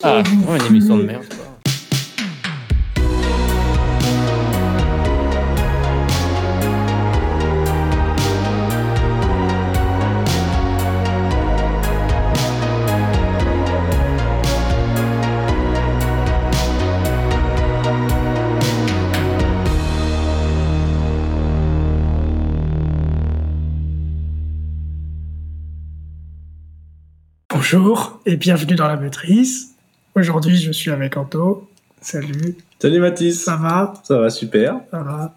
[0.00, 1.24] Ah, oh, une émission de merde.
[1.26, 1.44] Quoi.
[27.50, 29.77] Bonjour et bienvenue dans la maîtrise.
[30.18, 31.70] Aujourd'hui, je suis avec Anto.
[32.00, 32.56] Salut.
[32.82, 33.44] Salut Mathis.
[33.44, 33.94] Ça va?
[34.02, 34.80] Ça va super.
[34.90, 35.32] Ça va.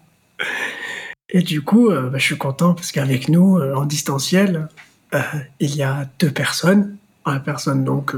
[1.28, 4.66] Et du coup, euh, bah, je suis content parce qu'avec nous, euh, en distanciel,
[5.14, 5.20] euh,
[5.60, 6.96] il y a deux personnes.
[7.24, 8.16] La personne donc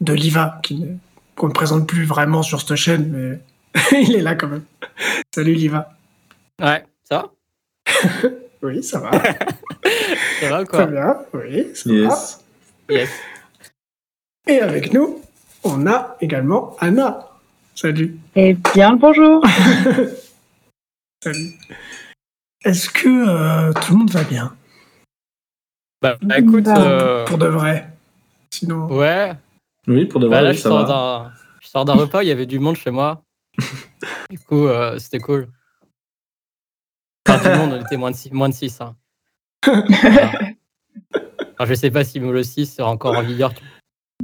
[0.00, 0.94] de Liva, qui ne,
[1.34, 4.64] qu'on ne présente plus vraiment sur cette chaîne, mais il est là quand même.
[5.34, 5.92] Salut Liva.
[6.62, 8.28] Ouais, ça va?
[8.62, 9.10] Oui, ça va.
[10.40, 10.84] ça va quoi?
[10.84, 12.38] Très bien, oui, ça yes.
[12.88, 12.94] va.
[12.94, 13.10] Yes.
[14.46, 15.20] Et avec nous,
[15.64, 17.26] on a également Anna.
[17.74, 18.18] Salut.
[18.34, 19.42] Eh bien, bonjour.
[21.22, 21.52] Salut.
[22.64, 24.54] Est-ce que euh, tout le monde va bien?
[26.02, 26.64] Bah, bah, écoute.
[26.64, 27.24] Pour, euh...
[27.24, 27.90] pour, de vrai.
[28.50, 28.86] Sinon.
[28.86, 29.32] Ouais.
[29.86, 30.36] Oui, pour de vrai.
[30.36, 31.32] Bah, là, je, ça sors va.
[31.60, 33.22] je sors d'un repas, il y avait du monde chez moi.
[34.30, 35.48] du coup, euh, c'était cool.
[37.28, 38.32] Enfin, tout le monde, on était moins de 6.
[38.32, 38.96] Moins de 6 hein.
[39.66, 40.54] enfin,
[41.64, 43.52] je sais pas si le 6 sera encore en vigueur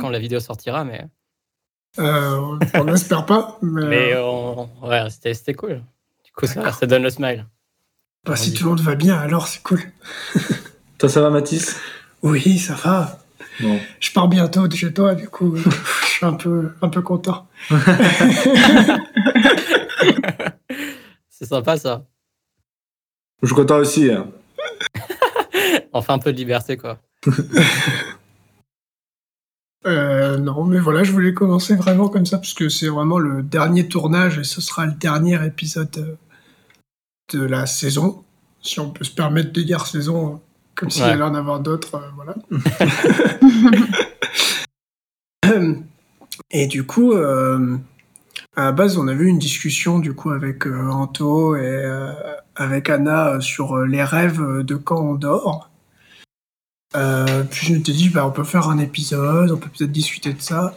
[0.00, 1.06] quand la vidéo sortira, mais.
[1.98, 3.58] Euh, on n'espère pas.
[3.62, 4.68] Mais, mais on...
[4.82, 5.82] ouais, c'était cool.
[6.24, 7.46] Du coup, ça, ça, donne le smile.
[8.24, 9.80] Bah, si tout le monde va bien, alors c'est cool.
[10.98, 11.76] Toi, ça va, Mathis?
[12.22, 13.18] Oui, ça va.
[13.60, 13.78] Bon.
[14.00, 17.46] Je pars bientôt de chez toi, du coup, je suis un peu, un peu content.
[21.30, 22.04] c'est sympa, ça.
[23.42, 24.10] Je suis content aussi.
[24.10, 24.26] Hein.
[25.92, 26.98] enfin, un peu de liberté, quoi.
[29.86, 33.42] Euh, non, mais voilà, je voulais commencer vraiment comme ça, parce que c'est vraiment le
[33.42, 36.18] dernier tournage et ce sera le dernier épisode
[37.32, 38.24] de la saison.
[38.62, 40.40] Si on peut se permettre de dire saison,
[40.74, 41.10] comme s'il ouais.
[41.10, 42.34] allait en avoir d'autres, euh, voilà.
[46.50, 47.76] et du coup, euh,
[48.56, 52.12] à la base, on a vu une discussion du coup avec euh, Anto et euh,
[52.54, 55.70] avec Anna sur les rêves de quand on dort.
[56.94, 59.92] Euh, puis je me suis dit, bah, on peut faire un épisode, on peut peut-être
[59.92, 60.74] discuter de ça,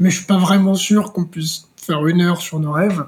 [0.00, 3.04] mais je suis pas vraiment sûr qu'on puisse faire une heure sur nos rêves.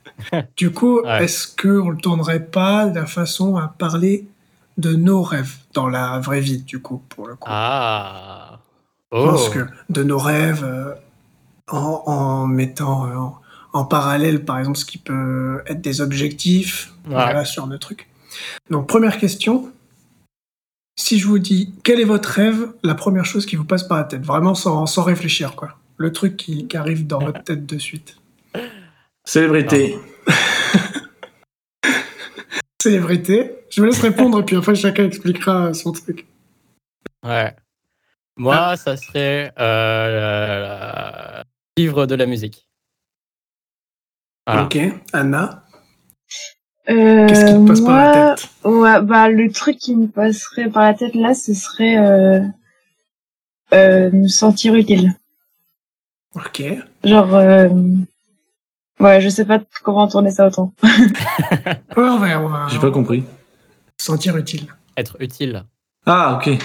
[0.56, 1.24] du coup, ouais.
[1.24, 4.26] est-ce qu'on le tournerait pas de la façon à parler
[4.78, 7.48] de nos rêves dans la vraie vie, du coup, pour le coup?
[7.50, 8.58] Ah
[9.10, 9.24] oh.
[9.24, 10.92] Je pense que de nos rêves, euh,
[11.68, 13.40] en, en, mettant euh, en,
[13.72, 17.12] en, parallèle, par exemple, ce qui peut être des objectifs, ouais.
[17.12, 18.08] voilà, sur nos trucs.
[18.70, 19.70] Donc, première question,
[20.96, 23.98] si je vous dis quel est votre rêve, la première chose qui vous passe par
[23.98, 25.76] la tête, vraiment sans, sans réfléchir, quoi.
[25.98, 28.16] Le truc qui, qui arrive dans votre tête de suite.
[29.24, 29.96] Célébrité.
[32.82, 33.52] Célébrité.
[33.70, 36.26] Je vous laisse répondre, puis après chacun expliquera son truc.
[37.24, 37.54] Ouais.
[38.36, 38.76] Moi, ah.
[38.76, 41.42] ça serait euh,
[41.76, 42.68] vivre de la musique.
[44.46, 44.64] Voilà.
[44.64, 44.78] Ok.
[45.12, 45.65] Anna
[46.88, 50.06] euh, Qu'est-ce qui te passe moi, par la tête ouais, bah, Le truc qui me
[50.06, 52.40] passerait par la tête là, ce serait euh,
[53.74, 55.14] euh, me sentir utile.
[56.34, 56.62] Ok.
[57.02, 57.68] Genre, euh,
[59.00, 60.72] ouais, je sais pas comment tourner ça autant.
[60.82, 63.24] ouais, va, J'ai pas compris.
[63.98, 64.66] Sentir utile.
[64.96, 65.64] Être utile.
[66.04, 66.58] Ah, ok.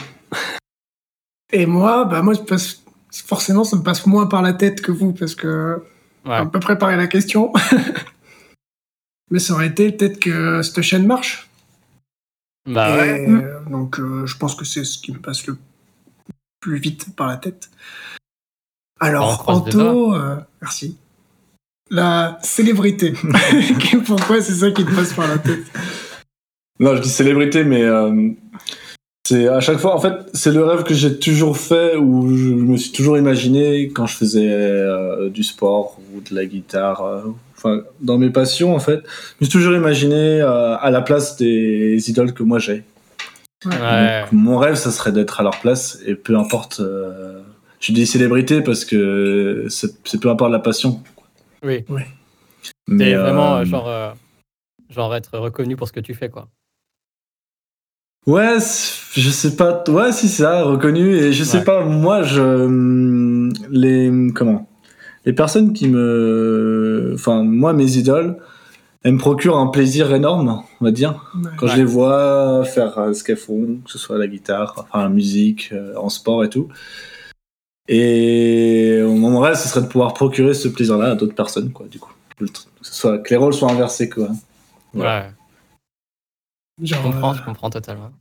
[1.54, 4.92] Et moi, bah moi, je passe, forcément, ça me passe moins par la tête que
[4.92, 5.84] vous parce que
[6.26, 6.40] ouais.
[6.40, 7.52] on peut préparer la question.
[9.32, 11.50] Mais ça aurait été peut-être que cette chaîne marche.
[12.70, 13.28] Bah ouais.
[13.28, 15.58] Euh, donc euh, je pense que c'est ce qui me passe le
[16.60, 17.70] plus vite par la tête.
[19.00, 20.98] Alors, Anto, euh, merci.
[21.90, 23.14] La célébrité.
[24.06, 25.64] Pourquoi c'est ça qui te passe par la tête?
[26.80, 28.30] Non, je dis célébrité, mais euh,
[29.28, 32.50] c'est à chaque fois, en fait, c'est le rêve que j'ai toujours fait où je
[32.50, 37.24] me suis toujours imaginé quand je faisais du sport ou de la guitare
[37.64, 41.38] enfin, dans mes passions, en fait, je me suis toujours imaginé euh, à la place
[41.38, 42.84] des idoles que moi j'ai.
[43.66, 44.26] Ouais.
[44.32, 46.80] Mon rêve, ça serait d'être à leur place, et peu importe.
[46.80, 47.42] Euh,
[47.80, 51.02] je dis célébrité parce que c'est peu importe la passion.
[51.64, 51.84] Oui.
[51.90, 52.02] oui.
[52.88, 54.12] Mais vraiment, euh, genre, euh,
[54.90, 56.48] genre être reconnu pour ce que tu fais, quoi.
[58.28, 58.58] Ouais,
[59.14, 59.84] je sais pas.
[59.88, 61.16] Ouais, si ça, reconnu.
[61.16, 61.64] Et je sais Ouais.
[61.64, 63.50] pas, moi, je.
[63.72, 64.12] Les.
[64.34, 64.68] Comment
[65.26, 67.12] Les personnes qui me.
[67.16, 68.38] Enfin, moi, mes idoles,
[69.04, 71.32] elles me procurent un plaisir énorme, on va dire.
[71.36, 71.52] Ouais.
[71.58, 75.04] Quand je les vois faire euh, ce qu'elles font, que ce soit la guitare, enfin
[75.04, 76.70] la musique, euh, en sport et tout.
[77.88, 82.00] Et mon rêve, ce serait de pouvoir procurer ce plaisir-là à d'autres personnes, quoi, du
[82.00, 82.14] coup.
[82.38, 82.46] Que
[82.82, 84.30] ce soit, que les rôles soient inversés, quoi.
[84.94, 85.02] Ouais.
[85.06, 85.32] Ouais.
[86.82, 88.12] Je Genre, comprends, euh, je comprends totalement.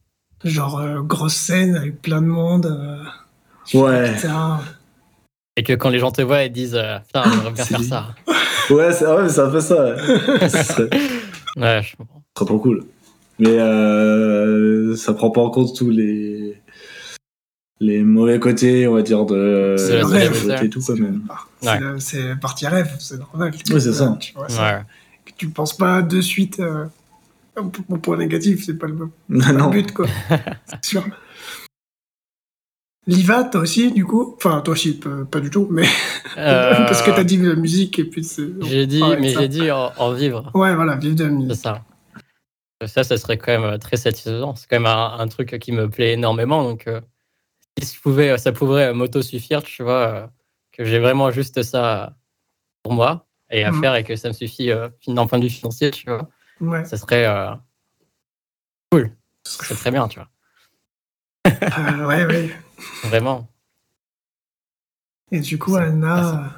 [0.44, 2.66] genre euh, grosse scène avec plein de monde.
[2.66, 4.14] euh, Ouais.
[4.14, 4.60] putain.
[5.60, 7.82] Et que quand les gens te voient, ils disent euh, Putain, j'aimerais bien C'est faire
[7.82, 8.14] ça.
[8.70, 9.84] Ouais, c'est ouais, mais ça fait ça.
[9.94, 10.48] ouais.
[10.48, 10.90] ce serait
[11.58, 12.22] Ouais, je comprends.
[12.32, 12.84] très trop cool.
[13.38, 16.56] Mais euh, ça prend pas en compte tous les
[17.78, 21.08] les mauvais côtés, on va dire, de C'est la et tout, C'est mais...
[21.98, 22.36] c'est Ouais.
[22.40, 23.52] partie rêve, c'est normal.
[23.70, 24.16] Oui, c'est ça.
[24.18, 24.46] Tu vois.
[24.46, 24.80] Ouais.
[25.26, 26.86] Que tu penses pas de suite euh,
[27.56, 28.96] au point négatif, c'est pas le,
[29.40, 30.06] pas le but, quoi.
[30.66, 31.04] c'est sûr.
[33.06, 34.34] Liva, toi aussi, du coup?
[34.36, 34.98] Enfin, toi aussi,
[35.30, 35.86] pas, du tout, mais
[36.36, 38.48] Euh, parce que t'as dit la musique et puis c'est.
[38.62, 40.50] J'ai dit, mais j'ai dit en, en vivre.
[40.54, 41.54] Ouais, voilà, vive de la C'est musique.
[41.62, 41.84] ça.
[42.86, 44.54] Ça, ça serait quand même euh, très satisfaisant.
[44.54, 46.62] C'est quand même un, un truc qui me plaît énormément.
[46.62, 47.00] Donc, euh,
[47.82, 50.26] si je pouvais, ça pourrait m'auto-suffire, tu vois, euh,
[50.72, 52.16] que j'ai vraiment juste ça
[52.82, 53.80] pour moi et à Mhm.
[53.80, 56.30] faire et que ça me suffit euh, d'un point de vue financier, tu vois,
[56.60, 56.84] Ouais.
[56.86, 57.50] ça serait euh,
[58.92, 59.10] cool.
[59.46, 60.28] C'est très bien, tu vois.
[61.46, 62.50] Euh, ouais, ouais.
[63.04, 63.48] Vraiment.
[65.32, 66.50] Et du coup, Anna,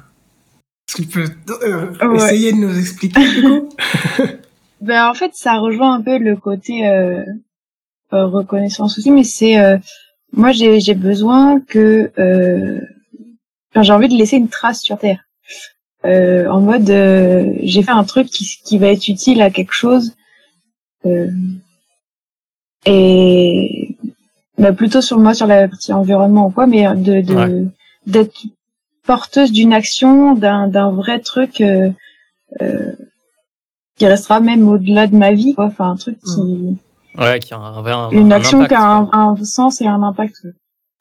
[0.87, 1.25] est-ce que tu peux
[1.63, 3.69] euh, essayer de nous expliquer, du coup
[4.81, 7.23] Ben, en fait, ça rejoint un peu le côté euh,
[8.13, 9.77] euh, reconnaissance aussi, mais c'est euh,
[10.33, 12.81] moi j'ai besoin que euh,
[13.71, 15.23] enfin, j'ai envie de laisser une trace sur Terre.
[16.05, 19.73] Euh, en mode euh, j'ai fait un truc qui, qui va être utile à quelque
[19.73, 20.17] chose
[21.05, 21.31] euh,
[22.85, 23.95] et
[24.63, 27.65] ben, plutôt sur moi sur la partie environnement ou quoi, mais de de Ouais.
[28.07, 28.33] d'être
[29.05, 31.61] porteuse d'une action, d'un d'un vrai truc.
[31.61, 31.89] euh,
[32.61, 32.91] euh,
[33.95, 35.65] qui restera même au-delà de ma vie, quoi.
[35.65, 36.77] Enfin, un truc qui,
[37.15, 39.85] Ouais, qui a un, vrai- un- une un action impact, qui a un, sens et
[39.87, 40.47] un impact.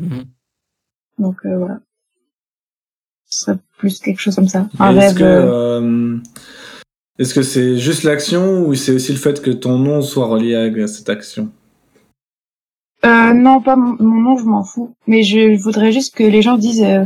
[0.00, 0.24] Mhm.
[1.18, 1.78] Donc euh, voilà.
[3.30, 4.68] Ce serait plus quelque chose comme ça.
[4.78, 5.18] Un Est-ce rêve.
[5.18, 6.18] que euh, euh,
[7.18, 10.54] est-ce que c'est juste l'action ou c'est aussi le fait que ton nom soit relié
[10.54, 11.50] à cette action?
[13.04, 14.94] Euh, non, pas mon, mon nom, je m'en fous.
[15.06, 17.04] Mais je voudrais juste que les gens disent euh,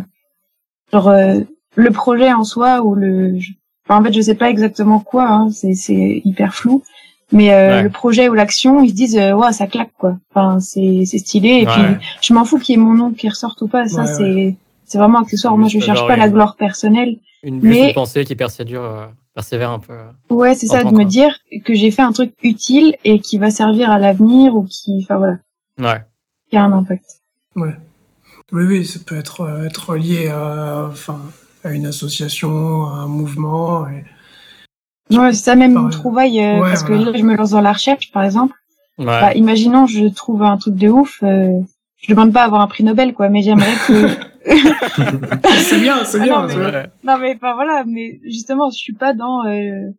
[0.92, 1.40] genre euh,
[1.74, 3.38] le projet en soi ou le.
[3.38, 3.52] je-
[3.88, 5.28] Enfin, en fait, je sais pas exactement quoi.
[5.28, 6.82] Hein, c'est c'est hyper flou.
[7.30, 7.82] Mais euh, Ouais.
[7.84, 10.16] le projet ou l'action, ils se disent euh, ouais, ça claque quoi.
[10.34, 11.48] Enfin, c'est c'est stylé.
[11.60, 11.72] Et Ouais.
[11.72, 11.82] puis
[12.20, 13.86] je m'en fous qu'il y ait mon nom qui ressorte ou pas.
[13.86, 14.56] Ça Ouais, c'est
[14.86, 15.56] c'est vraiment accessoire.
[15.56, 17.16] Moi, je cherche pas la gloire personnelle.
[17.44, 19.94] Une, Mais- pensée qui persévère, euh, persévère un peu.
[20.30, 23.50] Ouais, c'est ça, de me dire que j'ai fait un truc utile et qui va
[23.50, 25.36] servir à l'avenir ou qui, enfin voilà,
[25.78, 26.02] Ouais.
[26.50, 27.04] qui a un impact.
[27.54, 27.74] Ouais.
[28.52, 31.20] Oui, oui, ça peut être, euh, être lié à, enfin,
[31.64, 33.86] à une association, à un mouvement.
[33.88, 34.04] Et...
[35.14, 37.04] Ouais, c'est ça même une trouvaille, euh, Ouais, parce voilà.
[37.04, 38.54] que là, je me lance dans la recherche, par exemple.
[38.98, 39.04] Ouais.
[39.06, 41.60] Bah, imaginons, je trouve un truc de ouf, euh,
[41.98, 44.08] je demande pas à avoir un prix Nobel, quoi, mais j'aimerais que,
[45.58, 46.42] c'est bien, c'est Ah bien.
[46.42, 46.64] non, tu mais-.
[46.66, 46.86] Ouais.
[47.04, 49.90] non mais enfin voilà, mais justement, je suis pas dans euh,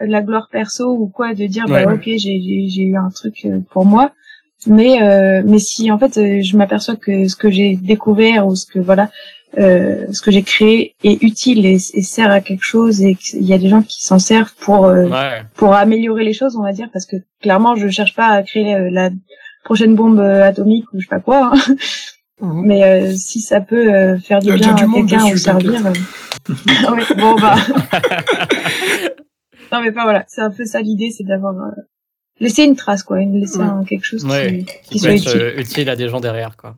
[0.00, 1.84] la gloire perso ou quoi, de dire, Ouais.
[1.84, 4.12] bah ok, j'ai j'ai j'ai eu un truc euh, pour moi.
[4.66, 8.56] Mais euh, mais si en fait euh, je m'aperçois que ce que j'ai découvert ou
[8.56, 9.08] ce que voilà
[9.56, 13.44] euh, ce que j'ai créé est utile et, et sert à quelque chose et qu'il
[13.44, 15.42] y a des gens qui s'en servent pour euh, Ouais.
[15.54, 18.74] pour améliorer les choses on va dire parce que clairement je cherche pas à créer
[18.74, 19.10] euh, la
[19.64, 21.74] prochaine bombe euh, atomique ou je sais pas quoi hein.
[22.40, 22.62] Mhm.
[22.66, 25.92] mais euh, si ça peut euh, faire du bien à quelqu'un ou servir euh,
[26.94, 27.56] ouais, bon bah
[29.72, 31.70] non mais pas voilà c'est un peu ça l'idée c'est d'avoir euh,
[32.40, 33.64] laisser une trace quoi une- laisser Ouais.
[33.64, 34.58] un, quelque chose Ouais.
[34.58, 36.76] qui, Qui qui peut soit être utile euh, utile à des gens derrière, quoi.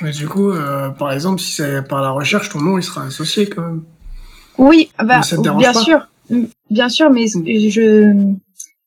[0.00, 3.04] Mais du coup, euh, par exemple, si c'est par la recherche, ton nom, il sera
[3.04, 3.82] associé quand même.
[4.58, 6.08] oui bah te dérange bien pas sûr
[6.70, 7.70] bien sûr mais Mm.
[7.70, 8.34] je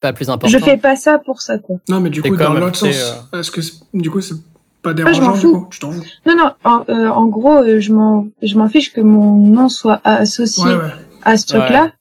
[0.02, 0.48] Pas plus important.
[0.52, 2.96] je fais pas ça pour ça quoi Non, mais du coup, dans l'autre sens,
[3.34, 3.62] est-ce que,
[3.94, 4.36] du coup, c'est
[4.84, 5.60] pas Ah, je dérangeant, m'en du fous.
[5.62, 5.68] coup?
[5.72, 8.94] Tu t'en fous non non en, euh, en gros euh, je m'en je m'en fiche
[8.94, 10.92] que mon nom soit associé Ouais, ouais.
[11.24, 11.92] à ce truc là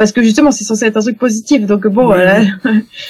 [0.00, 2.46] parce que justement c'est censé être un truc positif donc bon Ouais,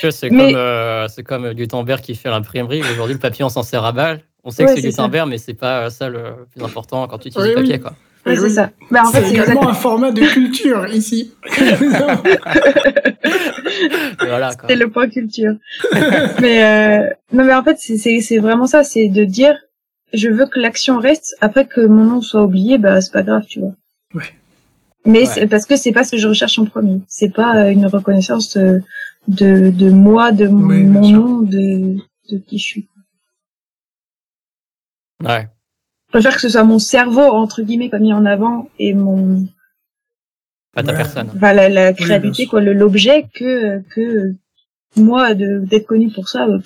[0.02, 2.80] vois, C'est Mais- comme, euh, comme euh, Gutenberg qui fait l'imprimerie.
[2.82, 4.22] Aujourd'hui, le papier, on s'en sert à balle.
[4.42, 5.02] On sait Ouais, que c'est ça.
[5.04, 7.80] Gutenberg, mais c'est pas ça le plus important quand tu utilises Oui, le papier, oui.
[7.80, 7.92] quoi.
[8.26, 8.50] Ouais, c'est oui.
[8.50, 11.32] ça bah en fait C'est exactement un format de culture ici.
[14.26, 15.54] Voilà, c'est le point culture
[16.40, 19.54] mais euh, non mais en fait c'est vraiment ça c'est de dire
[20.12, 23.44] je veux que l'action reste après que mon nom soit oublié bah c'est pas grave
[23.48, 23.72] tu vois.
[25.06, 25.26] Mais Ouais.
[25.26, 27.86] c'est parce que c'est pas ce que je recherche en premier c'est pas euh, une
[27.86, 28.82] reconnaissance de
[29.28, 31.18] de, de moi de mon, Oui, bien mon sûr.
[31.20, 31.96] nom de
[32.30, 32.88] de qui je suis
[35.22, 35.48] Ouais.
[36.08, 39.46] je préfère que ce soit mon cerveau entre guillemets comme mis en avant et mon
[40.72, 40.96] Pas ta Ouais.
[40.98, 41.30] personne.
[41.34, 44.34] enfin la, la créativité quoi l'objet que que
[44.96, 46.58] moi de d'être connu pour ça euh,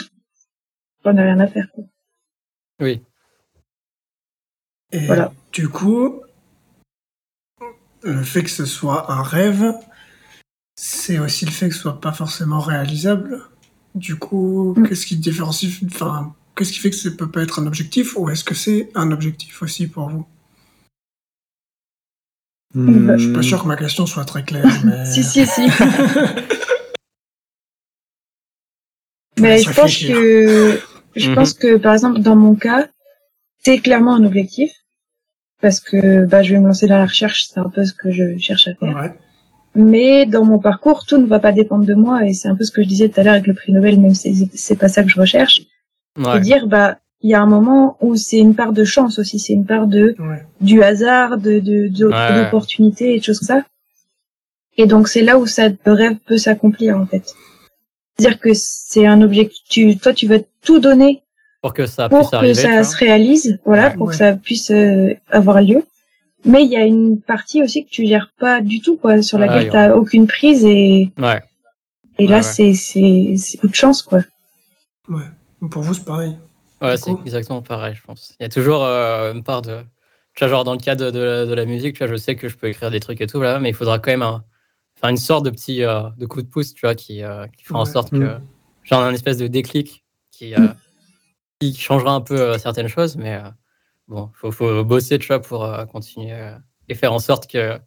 [1.04, 1.84] j'en ai rien à faire quoi.
[2.80, 3.02] Oui.
[4.92, 5.32] Et Voilà.
[5.52, 6.20] du coup,
[8.04, 9.72] le fait que ce soit un rêve,
[10.76, 13.42] c'est aussi le fait que ce soit pas forcément réalisable.
[13.94, 14.88] Du coup, Mm.
[14.88, 18.28] qu'est-ce qui différencie, enfin, qu'est-ce qui fait que ça peut pas être un objectif ou
[18.30, 20.26] est-ce que c'est un objectif aussi pour vous?
[22.74, 25.04] Hmm, Je suis pas sûr que ma question soit très claire, mais.
[25.06, 25.62] Si, si, si.
[29.36, 30.80] Je Mais je pense que,
[31.16, 31.34] je Mhm.
[31.34, 32.88] pense que, par exemple, dans mon cas,
[33.64, 34.70] c'est clairement un objectif.
[35.60, 38.10] Parce que, bah, je vais me lancer dans la recherche, c'est un peu ce que
[38.10, 38.94] je cherche à faire.
[38.96, 39.12] Ouais.
[39.74, 42.64] Mais dans mon parcours, tout ne va pas dépendre de moi, et c'est un peu
[42.64, 44.88] ce que je disais tout à l'heure avec le prix Nobel, même si c'est- pas
[44.88, 45.62] ça que je recherche.
[46.16, 46.24] Ouais.
[46.34, 49.38] C'est dire, bah, il y a un moment où c'est une part de chance aussi,
[49.38, 50.44] c'est une part de, Ouais.
[50.60, 52.44] du hasard, de, de, de- Ouais.
[52.44, 53.64] d'opportunités et de choses comme ça.
[54.76, 57.34] Et donc c'est là où ça, le rêve peut s'accomplir en fait.
[58.18, 59.62] C'est-à-dire que c'est un objectif.
[59.68, 61.22] Tu, toi, tu vas tout donner
[61.64, 62.54] Pour que ça pour puisse que arriver.
[62.54, 63.94] ça se réalise, voilà, Ouais.
[63.94, 64.10] pour Ouais.
[64.12, 65.82] que ça puisse euh, avoir lieu.
[66.44, 69.38] Mais il y a une partie aussi que tu gères pas du tout, quoi, sur
[69.38, 69.70] Ouais, laquelle ouais.
[69.72, 71.40] t'as aucune prise et, Ouais.
[72.18, 74.20] et là c'est c'est c'est coup de chance, quoi.
[75.08, 75.22] Ouais.
[75.70, 76.36] Pour vous, c'est pareil.
[76.82, 78.34] Ouais, c'est exactement pareil, je pense.
[78.38, 79.78] Il y a toujours euh, une part de.
[80.34, 82.36] Tu vois, genre dans le cadre de, la- de la musique, tu vois, je sais
[82.36, 84.44] que je peux écrire des trucs et tout, là, mais il faudra quand même un-
[85.00, 87.64] faire une sorte de petit euh, de coup de pouce, tu vois, qui, euh, qui
[87.64, 88.16] fera en sorte que.
[88.16, 88.40] Mm.
[88.82, 90.68] Genre un espèce de déclic qui, euh,
[91.60, 93.50] qui changera un peu euh, certaines choses, mais euh,
[94.08, 96.56] bon, faut, faut bosser, tu vois, pour euh, continuer euh,
[96.88, 97.78] et faire en sorte que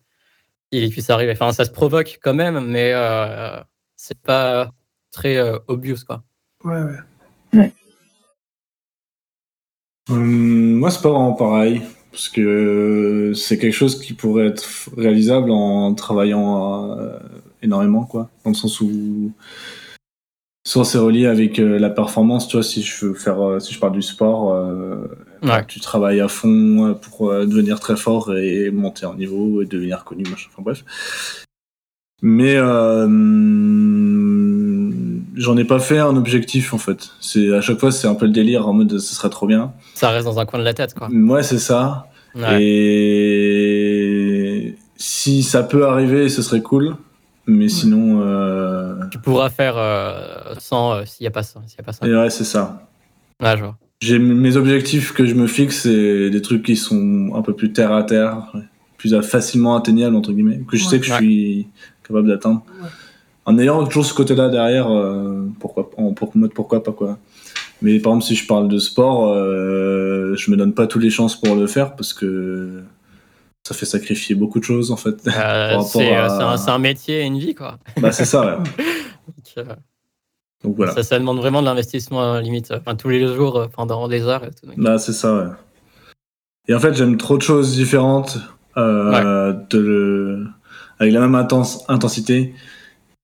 [0.72, 1.32] il puisse arriver.
[1.32, 3.60] Enfin, ça se provoque quand même, mais euh,
[3.96, 4.72] c'est pas
[5.12, 6.24] très euh, obvious, quoi.
[6.64, 6.82] Ouais,
[7.54, 7.74] ouais.
[10.10, 11.82] Hum, moi, c'est pas vraiment pareil.
[12.12, 17.20] Parce que c'est quelque chose qui pourrait être réalisable en travaillant euh,
[17.62, 18.30] énormément, quoi.
[18.44, 19.32] Dans le sens où.
[20.68, 23.74] Soit c'est relié avec euh, la performance, tu vois, si je veux faire, euh, si
[23.74, 25.08] je parle du sport, euh,
[25.42, 25.64] Ouais.
[25.66, 30.24] tu travailles à fond pour devenir très fort et monter en niveau et devenir connu,
[30.30, 30.84] machin, enfin bref.
[32.22, 32.58] Mais
[34.28, 37.12] hum, j'en ai pas fait un objectif en fait.
[37.22, 39.72] C'est à chaque fois c'est un peu le délire en mode ce serait trop bien.
[39.94, 41.08] Ça reste dans un coin de la tête, quoi.
[41.10, 42.08] Ouais, c'est ça.
[42.36, 42.62] Ouais.
[42.62, 46.98] Et si ça peut arriver, ce serait cool.
[47.48, 48.96] Mais sinon, euh...
[49.10, 51.62] tu pourras faire euh, sans euh, s'il n'y a pas ça.
[51.78, 52.06] Y a pas ça.
[52.06, 52.88] et ouais, c'est ça.
[53.42, 53.78] Ouais, je vois.
[54.00, 57.74] J'ai mes objectifs que je me fixe, c'est des trucs qui sont un peu plus
[57.74, 58.52] terre à terre,
[58.98, 61.68] plus facilement atteignables entre guillemets, que je sais que je suis
[62.08, 62.64] capable d'atteindre.
[62.82, 62.90] Ouais.
[63.48, 67.18] En ayant toujours ce côté-là derrière, euh, pourquoi, en pour mode pourquoi pas quoi.
[67.82, 71.10] Mais par exemple, si je parle de sport, euh, je me donne pas toutes les
[71.10, 72.84] chances pour le faire parce que
[73.68, 75.16] ça fait sacrifier beaucoup de choses en fait.
[75.28, 77.78] Euh, rapport c'est à- euh, c'est un, métier et une vie, quoi.
[78.02, 78.46] bah c'est ça.
[78.46, 78.58] Ouais.
[78.58, 79.76] Donc, euh,
[80.64, 80.94] Donc voilà.
[80.94, 84.52] ça, ça demande vraiment de l'investissement limite, enfin, tous les jours pendant des heures et
[84.52, 84.68] tout.
[84.68, 85.50] Donc, Bah, c'est ça, ouais.
[86.70, 88.38] Et en fait, j'aime trop de choses différentes
[88.78, 90.48] euh, de le...
[91.00, 92.54] avec la même intense, intensité.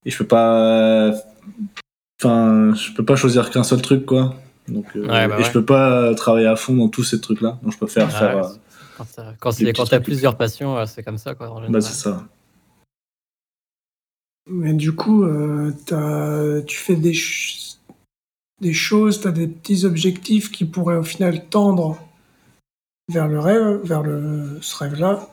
[0.06, 1.12] Et je peux pas.
[2.22, 4.36] Enfin, je peux pas choisir qu'un seul truc, quoi.
[4.68, 7.60] Donc, Ouais, bah et je peux pas travailler à fond dans tous ces trucs-là.
[7.64, 8.36] Donc, je préfère Ouais, faire.
[8.38, 8.56] ouais, euh,
[9.04, 10.04] Quand t'as quand des c'est- petits quand t'as trucs.
[10.06, 11.50] plusieurs passions, euh, c'est comme ça, quoi.
[11.52, 12.28] en bah, c'est ça.
[14.50, 17.78] Mais du coup, euh, t'as- tu fais des, ch-
[18.62, 21.98] des choses, tu as des petits objectifs qui pourraient au final tendre
[23.12, 25.30] vers le rêve, vers le, ce rêve-là.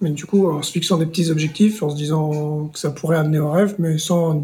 [0.00, 3.16] Mais du coup, en se fixant des petits objectifs, en se disant que ça pourrait
[3.16, 4.42] amener au rêve, mais sans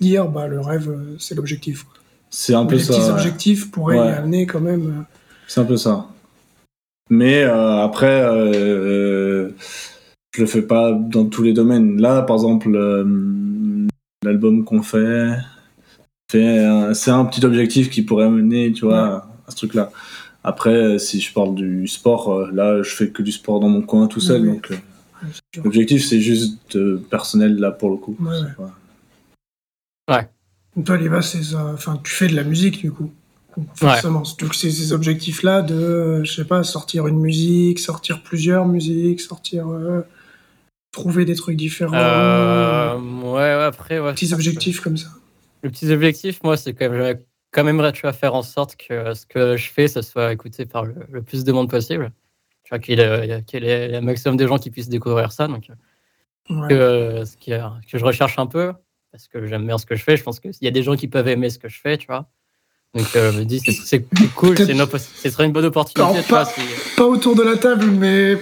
[0.00, 1.84] dire bah le rêve euh, c'est l'objectif.
[1.84, 1.94] quoi.
[2.30, 2.92] C'est un peu les ça.
[2.94, 3.10] petits ouais.
[3.10, 4.06] objectifs pourraient Ouais.
[4.06, 5.00] y amener quand même.
[5.00, 5.02] euh,
[5.48, 6.08] C'est un peu ça.
[7.12, 9.50] Mais euh, après, euh,
[10.34, 12.00] je le fais pas dans tous les domaines.
[12.00, 13.86] Là, par exemple, euh,
[14.24, 15.36] l'album qu'on fait,
[16.34, 19.90] un- c'est un petit objectif qui pourrait amener, tu vois, à ce truc-là.
[20.42, 24.06] Après, si je parle du sport, là, je fais que du sport dans mon coin
[24.06, 24.46] tout seul.
[24.46, 24.72] Donc,
[25.62, 28.16] l'objectif, c'est juste euh, personnel, là, pour le coup.
[30.08, 30.24] Ouais,
[30.82, 31.72] Toi, Liva, c'est ça.
[31.74, 33.12] Enfin, tu fais de la musique, du coup.
[33.74, 34.22] Forcément.
[34.40, 39.20] Donc, c'est ces objectifs-là de, euh, je sais pas, sortir une musique, sortir plusieurs musiques,
[39.20, 39.68] sortir.
[39.68, 40.02] euh,
[40.92, 41.94] trouver des trucs différents.
[41.96, 44.12] Euh, ouais, ouais, après, ouais.
[44.12, 45.08] petits objectifs comme ça.
[45.62, 47.18] Le petit objectif, moi, c'est quand même,
[47.50, 50.84] quand même tu faire en sorte que ce que je fais, ça soit écouté par
[50.84, 52.12] le, le plus de monde possible.
[52.64, 55.32] Tu vois, qu'il y ait, qu'il y ait un maximum de gens qui puissent découvrir
[55.32, 55.48] ça.
[55.48, 55.68] Donc,
[56.50, 56.68] Ouais.
[56.68, 58.72] que, euh, ce qui est- que je recherche un peu,
[59.12, 60.16] parce que j'aime bien ce que je fais.
[60.16, 62.06] Je pense qu'il y a des gens qui peuvent aimer ce que je fais, tu
[62.08, 62.28] vois.
[62.94, 66.28] Donc, euh, je me dis, c'est- cool, c'est ce serait une bonne opportunité, Non, tu
[66.28, 66.40] vois.
[66.40, 66.60] pas- si-
[66.96, 68.36] Pas autour de la table, mais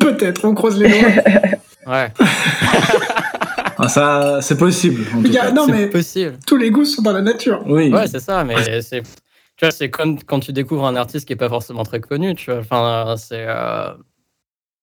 [0.00, 1.08] peut-être, on croise les doigts.
[1.84, 2.12] Ouais,
[3.78, 5.04] Ah, ça, c'est possible.
[5.16, 5.50] En tout cas.
[5.50, 6.38] non, mais possible.
[6.46, 7.60] tous les goûts sont dans la nature.
[7.66, 7.92] Oui.
[7.92, 9.02] Ouais, c'est ça, mais c'est.
[9.02, 12.36] Tu vois, c'est comme quand tu découvres un artiste qui est pas forcément très connu,
[12.36, 12.60] tu vois.
[12.60, 13.44] Enfin, c'est.
[13.48, 13.94] euh,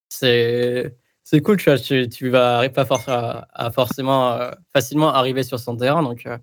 [0.10, 5.44] c'est c'est cool, tu vois, tu, tu vas pas forcément à, forcément euh, facilement arriver
[5.44, 6.38] sur son terrain, donc euh,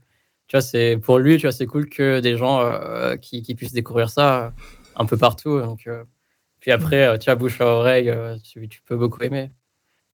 [0.47, 3.55] tu vois, c'est pour lui, tu vois, c'est cool que des gens euh, qui, qui,
[3.55, 4.53] puissent découvrir ça
[4.95, 5.89] un peu partout, donc
[6.61, 8.13] puis après, tu vois, bouche à oreille,
[8.43, 9.51] tu, tu, peux beaucoup aimer.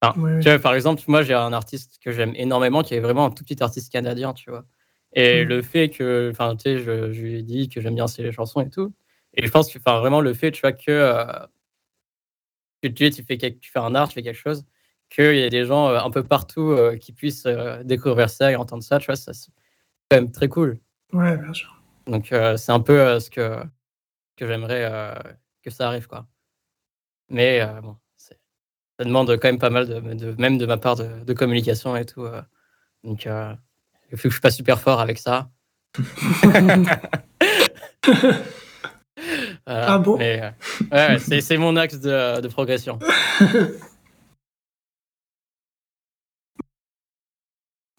[0.03, 3.27] Enfin, tu vois, par exemple, moi, j'ai un artiste que j'aime énormément, qui est vraiment
[3.27, 4.65] un tout petit artiste canadien, tu vois.
[5.15, 5.49] Et mm.
[5.49, 8.33] le fait que, enfin, tu sais, je, je, lui ai dit que j'aime bien ses
[8.33, 8.93] chansons et tout.
[9.35, 11.15] Et je pense que, enfin, vraiment, le fait, tu vois, que
[12.83, 14.65] que tu, tu, fais, tu fais un art, tu fais quelque chose,
[15.09, 18.51] qu'il y ait des gens euh, un peu partout euh, qui puissent euh, découvrir ça
[18.51, 19.33] et entendre ça, tu vois, c'est
[20.12, 20.78] quand même très cool.
[21.12, 21.75] Ouais, bien sûr.
[22.07, 22.26] Donc,
[22.57, 23.62] c'est un peu ce que,
[24.37, 25.14] que j'aimerais
[25.62, 26.26] que ça arrive, quoi.
[27.31, 28.35] Mais bon, ça
[29.04, 32.26] demande quand même pas mal, de, même de ma part, de, communication et tout.
[33.04, 35.49] donc, il faut que je suis pas super fort avec ça.
[39.66, 40.19] ah bon?
[40.19, 40.52] Mais,
[40.90, 42.99] ouais, C'est mon axe de, de progression.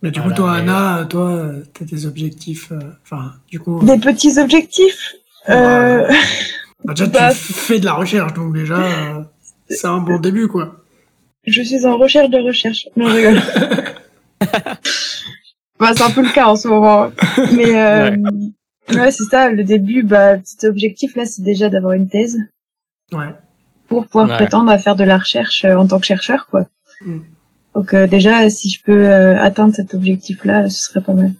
[0.03, 2.72] Mais du coup, toi, Anna, toi, t'as des objectifs.
[2.72, 3.83] Euh, enfin, du coup.
[3.83, 5.15] Des petits objectifs
[5.50, 6.07] euh...
[6.86, 9.24] bah, Déjà, tu bah, fais de la recherche, donc déjà, euh,
[9.69, 10.83] c'est un bon début, quoi.
[11.48, 12.88] Je suis en recherche de recherche.
[12.95, 13.41] Non, je rigole.
[15.79, 17.10] bah, c'est un peu le cas en ce moment.
[17.53, 18.15] Mais euh,
[18.91, 19.50] Ouais, c'est ça.
[19.50, 22.38] Le début, bah, petit objectif là, c'est déjà d'avoir une thèse.
[23.12, 23.33] Ouais.
[23.88, 26.67] Pour pouvoir prétendre à faire de la recherche euh, en tant que chercheur, quoi.
[27.05, 27.19] Mm.
[27.75, 31.32] Donc euh, déjà, si je peux euh, atteindre cet objectif-là, ce serait pas mal.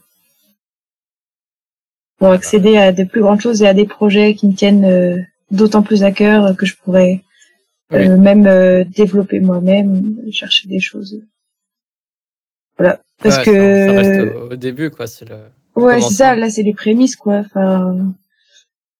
[2.18, 5.84] Pour accéder à de plus grandes choses et à des projets qui me tiennent d'autant
[5.84, 7.22] plus à cœur que je pourrais
[7.92, 11.22] même développer moi-même, chercher des choses.
[12.78, 13.02] Voilà.
[13.22, 15.06] Parce que ça, reste au, début, quoi.
[15.08, 15.36] C'est le
[15.75, 16.36] Ouais, c'est ça.
[16.36, 17.40] Là, c'est les prémices, quoi.
[17.40, 18.13] Enfin,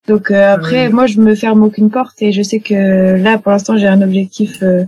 [0.08, 3.52] donc euh, après, moi, je me ferme aucune porte et je sais que là, pour
[3.52, 4.86] l'instant, j'ai un objectif euh,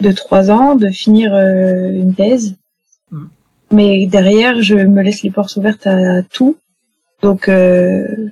[0.00, 2.56] de trois ans, de finir euh, une thèse.
[3.10, 3.26] Mm.
[3.70, 6.56] Mais derrière, je me laisse les portes ouvertes à, tout.
[7.22, 8.30] Donc, je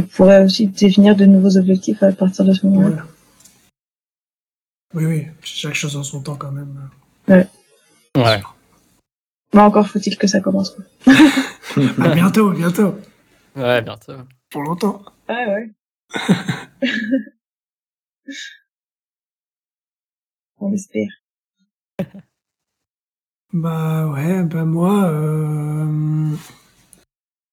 [0.00, 3.04] pourrais aussi définir de nouveaux objectifs à partir de ce moment-là.
[4.94, 5.26] Oui, oui.
[5.42, 6.88] Chaque chose en son temps, quand même.
[7.28, 7.46] Ouais.
[8.16, 8.42] Ouais.
[9.52, 10.74] Mais encore faut-il que ça commence.
[11.06, 12.98] à bientôt, bientôt.
[13.54, 14.14] Ouais, bientôt.
[14.50, 15.02] Pour longtemps.
[15.28, 15.70] Ah ouais.
[20.66, 21.08] On espère.
[23.52, 26.34] Bah ouais, bah moi, euh...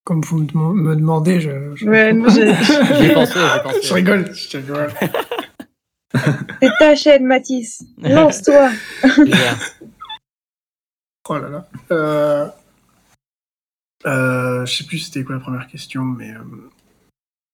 [0.04, 1.76] comme vous me demandez, je.
[1.76, 1.86] je...
[1.86, 2.48] Ouais, moi j'ai.
[3.00, 3.82] j'ai pensé, j'ai pensé.
[3.84, 4.92] Je rigole, je rigole.
[6.62, 7.84] C'est ta chaîne, Mathis.
[8.00, 8.72] Lance-toi.
[11.30, 11.68] Oh là là.
[11.92, 12.50] Euh...
[14.06, 16.34] Euh, je sais plus c'était quoi la première question, mais.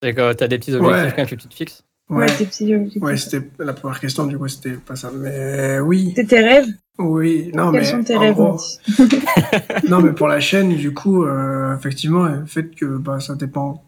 [0.01, 0.33] Euh...
[0.33, 3.01] T'as des petits objectifs quand tu te fixes Ouais, petits objectifs.
[3.03, 5.11] Ouais, c'était la première question, du coup, c'était pas ça.
[5.13, 6.13] Mais oui.
[6.15, 6.67] C'est tes rêves?
[6.97, 7.85] Oui, non, Quels mais.
[7.85, 8.35] sont tes rêves
[9.89, 13.83] Non, mais pour la chaîne, du coup, euh, effectivement, le fait que bah, ça dépend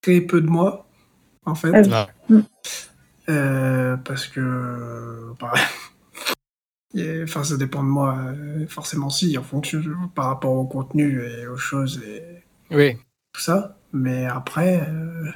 [0.00, 0.86] très peu de moi,
[1.44, 1.88] en fait.
[1.92, 2.08] Ah
[3.28, 5.32] euh, parce que.
[5.40, 5.52] Bah,
[7.24, 9.80] Enfin, ça dépend de moi, euh, forcément si, en fonction
[10.14, 12.22] par rapport au contenu et aux choses et
[12.70, 12.96] oui.
[13.32, 13.78] tout ça.
[13.94, 15.30] Mais après, euh,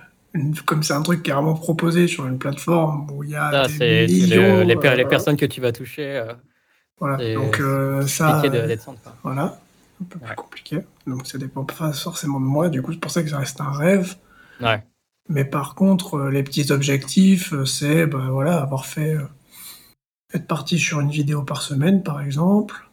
[0.65, 4.61] comme c'est un truc vraiment proposé sur une plateforme où il y a des millions,
[4.61, 6.17] les, les, personnes que tu vas toucher.
[6.17, 6.33] Euh,
[6.99, 7.61] voilà, donc
[8.07, 8.79] ça, de
[9.23, 9.59] voilà,
[10.01, 10.81] un peu plus compliqué.
[11.07, 12.69] Donc ça dépend pas forcément de moi.
[12.69, 14.17] Du coup, c'est pour ça que ça reste un rêve.
[14.61, 14.83] Ouais.
[15.29, 19.17] Mais par contre, les petits objectifs, c'est bah, voilà, avoir fait
[20.33, 22.87] être parti sur une vidéo par semaine, par exemple.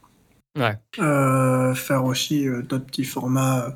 [0.58, 0.78] Ouais.
[1.00, 3.72] Euh, faire aussi euh, d'autres petits formats euh,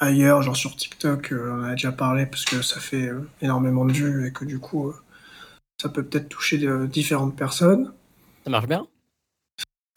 [0.00, 3.10] ailleurs, genre sur TikTok, on a déjà parlé parce que ça fait
[3.40, 4.92] énormément de vues et que du coup,
[5.80, 6.58] ça peut peut-être toucher
[6.88, 7.92] différentes personnes.
[8.44, 8.86] Ça marche bien?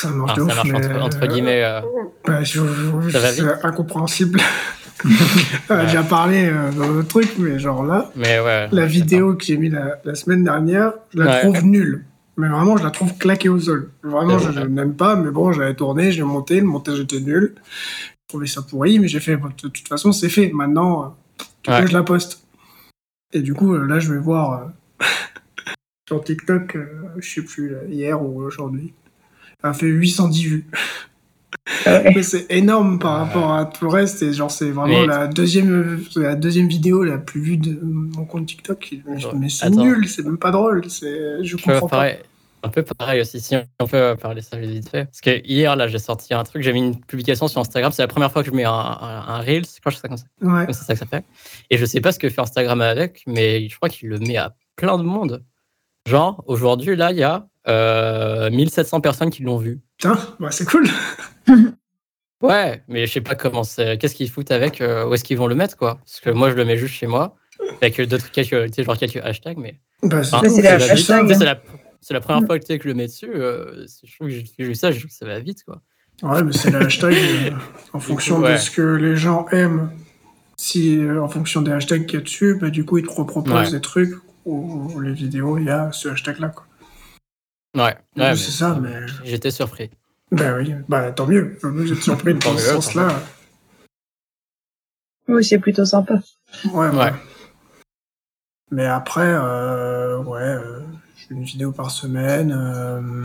[0.02, 1.82] Ça marche, ouf, ça marche entre, guillemets.
[2.26, 4.40] Bah, c'est incompréhensible.
[5.70, 9.44] on a déjà parlé dans le truc, mais genre là, mais ouais, la vidéo que
[9.44, 12.06] j'ai mis la, la, semaine dernière, je la trouve nulle.
[12.36, 13.92] Mais vraiment, je la trouve claquée au sol.
[14.02, 17.56] Vraiment, je, n'aime pas, mais bon, j'avais tourné, j'ai monté, le montage était nul.
[18.46, 20.52] Ça pourri, mais j'ai fait, de toute façon, c'est fait.
[20.52, 21.16] Maintenant,
[21.70, 22.44] euh, je la poste.
[23.32, 25.06] Et du coup, euh, là, je vais voir euh,
[26.08, 26.78] sur TikTok,
[27.18, 28.94] je sais plus, hier ou aujourd'hui.
[29.64, 30.68] Elle a fait 810 vues.
[31.86, 34.22] mais c'est énorme par rapport à tout le reste.
[34.24, 38.48] Et genre, c'est vraiment la deuxième, la deuxième vidéo la plus vue de mon compte
[38.48, 38.96] TikTok.
[39.38, 40.90] Mais c'est nul, c'est même pas drôle.
[40.90, 42.10] C'est, je comprends pas.
[42.64, 45.06] Un peu pareil aussi, si on peut parler ça vite fait.
[45.06, 47.92] Parce que hier, là, j'ai sorti un truc, j'ai mis une publication sur Instagram.
[47.92, 50.18] C'est la première fois que je mets un, un, Reels, je crois que c'est comme
[50.18, 50.26] ça.
[50.42, 50.66] Ouais.
[50.68, 51.26] C'est ça que ça fait.
[51.70, 54.38] Et je sais pas ce que fait Instagram avec, mais je crois qu'il le met
[54.38, 55.44] à plein de monde.
[56.08, 59.82] Genre, aujourd'hui, là, il y a euh, 1700 personnes qui l'ont vu.
[59.98, 60.88] Putain, bah, c'est cool.
[62.42, 63.98] Ouais, mais je sais pas comment c'est.
[63.98, 66.50] Qu'est-ce qu'ils foutent avec euh, Où est-ce qu'ils vont le mettre, quoi Parce que moi,
[66.50, 67.38] je le mets juste chez moi.
[67.82, 69.80] Avec d'autres quelques, tu sais, genre quelques hashtags, mais.
[70.02, 70.98] Bah, c'est Enfin, ça ça.
[70.98, 71.62] sais, C'est la,
[72.04, 73.32] c'est la première fois que, tu sais, que je le mets dessus.
[73.34, 75.82] euh, je trouve que j'ai vu ça, je trouve que ça va vite, quoi.
[76.22, 77.52] Ouais, mais c'est le hashtag euh,
[77.94, 78.58] en fonction de Ouais.
[78.58, 79.92] ce que les gens aiment.
[80.58, 83.12] Si euh, en fonction des hashtags qu'il y a dessus, bah, du coup, ils te
[83.12, 83.72] reproposent Ouais.
[83.72, 84.14] des trucs
[84.46, 86.50] où les vidéos, il y a ce hashtag-là.
[86.50, 86.66] quoi.
[87.76, 89.90] Ouais, ouais, c'est ça, mais- J'étais surpris.
[90.32, 91.58] Bah oui, bah tant mieux.
[91.86, 93.20] J'étais surpris dans ce sens-là.
[95.28, 96.20] Oui, c'est plutôt sympa.
[96.74, 97.14] Ouais, ouais.
[98.72, 100.73] Mais après, euh, ouais, euh,
[101.34, 102.52] une vidéo par semaine.
[102.56, 103.24] euh,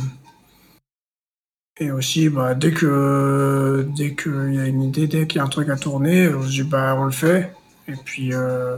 [1.80, 5.44] et aussi, bah, dès que dès qu'il y a une idée, dès qu'il y a
[5.44, 7.52] un truc à tourner, on se dit bah on le fait.
[7.86, 8.76] Et puis euh,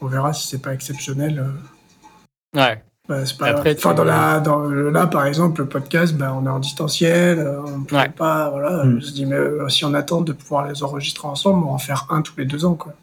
[0.00, 1.40] on verra si c'est pas exceptionnel.
[1.40, 5.60] euh, Ouais, bah, c'est pas Après, enfin, tu- dans la, dans le- là, par exemple,
[5.62, 8.08] le podcast, bah, on est en distanciel, on peut Ouais.
[8.08, 8.84] pas, voilà.
[8.84, 9.00] Mm.
[9.00, 11.72] Je me dis, mais euh, si on attend de pouvoir les enregistrer ensemble, on va
[11.72, 12.94] en faire un tous les deux ans, quoi.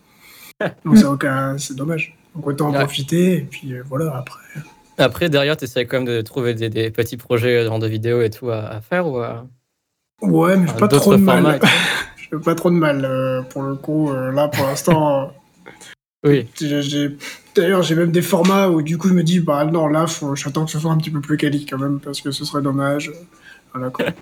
[0.85, 2.17] Donc, c'est aucun, c'est dommage.
[2.35, 2.79] Donc, autant en Ouais.
[2.79, 4.39] profiter, et puis euh, voilà, après.
[4.97, 8.21] Après, derrière, tu essaies quand même de trouver des, des petits projets dans de vidéos
[8.21, 9.45] et tout à, à faire ou à,
[10.21, 11.59] Ouais, mais à pas trop de mal.
[12.31, 14.09] Je pas trop de mal, euh, pour le coup.
[14.11, 15.27] euh, là, pour l'instant, euh,
[16.25, 16.47] Oui,
[17.55, 20.35] d'ailleurs, j'ai même des formats où, du coup, je me dis, bah, non, là, faut,
[20.35, 22.61] j'attends que ce soit un petit peu plus quali, quand même, parce que ce serait
[22.63, 23.11] dommage.
[23.73, 24.05] Voilà, quoi.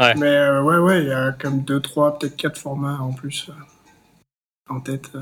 [0.00, 0.14] Ouais.
[0.14, 3.50] Mais, euh, ouais, ouais, il y a comme deux, trois, peut-être quatre formats en plus
[3.50, 5.10] euh, en tête.
[5.14, 5.20] euh.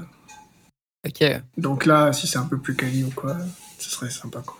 [1.09, 1.43] ok.
[1.57, 3.37] Donc là, si c'est un peu plus quali ou quoi,
[3.79, 4.58] ce serait sympa, quoi.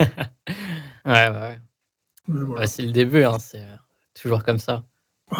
[0.00, 0.06] Ouais,
[1.06, 1.58] ouais, ouais.
[2.28, 2.60] Mais voilà.
[2.62, 3.76] Ouais, c'est le début, hein, c'est euh,
[4.14, 4.84] toujours comme ça.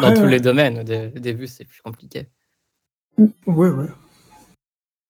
[0.01, 0.29] Dans Ouais, tous ouais.
[0.31, 2.27] les domaines, au dé- au début, c'est plus compliqué.
[3.17, 3.87] Ouais, ouais.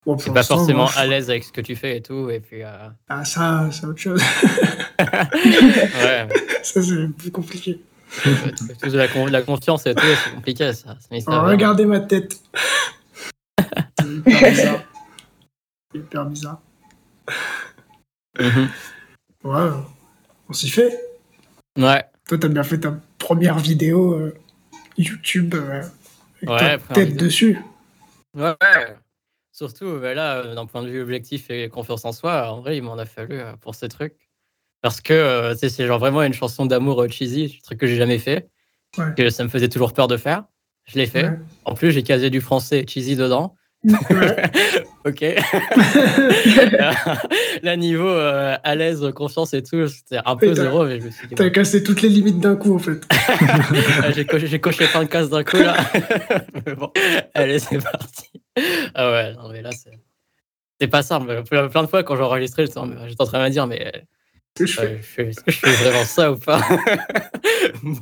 [0.06, 2.30] Bon, pour pas l'instant, forcément je- à l'aise avec ce que tu fais et tout,
[2.30, 2.64] et puis.
[2.64, 4.22] euh, Ah, ça, c'est autre chose.
[5.00, 6.28] ouais,
[6.64, 7.82] ça, c'est plus compliqué.
[8.26, 10.98] de la, con- la confiance et tout, c'est compliqué, ça.
[11.28, 11.50] Alors, va.
[11.52, 12.40] regardez ma tête.
[14.00, 14.84] c'est hyper bizarre.
[15.92, 16.62] C'est hyper bizarre.
[18.40, 18.70] Mhm.
[19.44, 19.70] Ouais,
[20.50, 21.00] on s'y fait.
[21.78, 24.36] Ouais, Toi, t'as bien fait ta première vidéo euh,
[24.98, 25.82] YouTube euh,
[26.42, 27.26] avec Ouais, ta tête vidéo.
[27.26, 27.60] dessus.
[28.36, 28.96] ouais, ouais.
[29.52, 32.78] Surtout, bah là, euh, d'un point de vue objectif et confiance en soi, en vrai,
[32.78, 34.16] il m'en a fallu euh, pour ces trucs.
[34.82, 37.98] Parce que tu sais, c'est genre vraiment une chanson d'amour cheesy, un truc que j'ai
[37.98, 38.50] jamais fait,
[38.98, 39.14] Ouais.
[39.16, 40.46] que ça me faisait toujours peur de faire.
[40.86, 41.30] Je l'ai fait.
[41.66, 43.56] En plus, j'ai casé du français cheesy dedans.
[43.84, 44.52] Ouais.
[45.06, 45.22] ok.
[47.64, 51.12] Là, niveau euh, à l'aise, confiance et tout, c'était un peu zéro, mais je me
[51.12, 53.02] suis dit, T'as cassé toutes les limites d'un coup, en fait.
[54.04, 55.78] Ah, j'ai coché, j'ai coché plein de cases d'un coup là.
[56.66, 56.92] mais bon,
[57.34, 58.30] allez, c'est parti.
[58.94, 59.92] Ah ouais, non, mais là, c'est.
[60.82, 61.44] C'est pas simple.
[61.44, 62.88] Plein plein de fois, quand j'ai enregistré, j'étais en
[63.26, 63.92] train de me dire, mais
[64.60, 64.82] je fais?
[64.86, 66.62] euh, je fais- je fais vraiment ça ou pas?
[67.84, 68.00] Bon,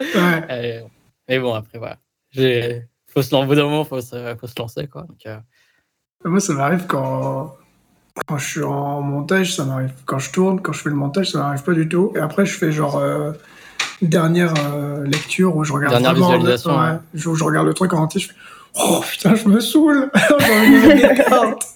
[0.00, 0.42] Ouais.
[0.50, 0.80] euh,
[1.28, 1.98] Mais bon, après, voilà.
[2.32, 2.82] J'ai-
[3.16, 5.02] Faut se, au bout d'un moment, faut se, faut se lancer, quoi.
[5.02, 5.38] Donc, euh,
[6.26, 7.56] Moi, ça m'arrive quand,
[8.26, 9.92] quand je suis en montage, ça m'arrive.
[10.04, 12.12] Quand je tourne, quand je fais le montage, ça m'arrive pas du tout.
[12.14, 13.32] Et après, je fais genre euh,
[14.02, 17.26] dernière euh, lecture où je regarde Dernière vraiment le- visualisation, ouais, ouais.
[17.26, 18.34] où je regarde le truc en entier, je fais
[18.78, 21.66] Oh putain, je me saoule J'ai envie de mettre des cartes.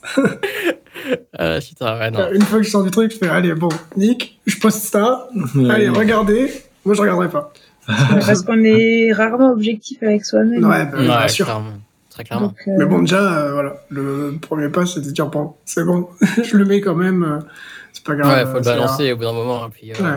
[1.67, 2.31] putain, ouais, non.
[2.33, 5.27] Une fois que je sors du truc, je fais Allez, bon, Nick, je poste ça.
[5.71, 6.53] Allez, regardez.
[6.85, 7.51] Moi, je regarderai pas.
[7.87, 10.65] Parce qu'on est rarement objectif avec soi-même.
[10.65, 11.47] Ouais, bah, bien sûr.
[11.47, 11.73] clairement.
[12.11, 12.49] Très clairement.
[12.49, 15.85] Donc, euh, Mais bon, déjà, euh, voilà, le premier pas, c'est de dire Bon, c'est
[15.85, 16.09] bon,
[16.45, 17.23] je le mets quand même.
[17.23, 17.39] euh,
[17.93, 18.47] c'est pas grave.
[18.47, 19.67] Ouais, faut le balancer au bout d'un moment.
[19.67, 20.17] et Puis, euh.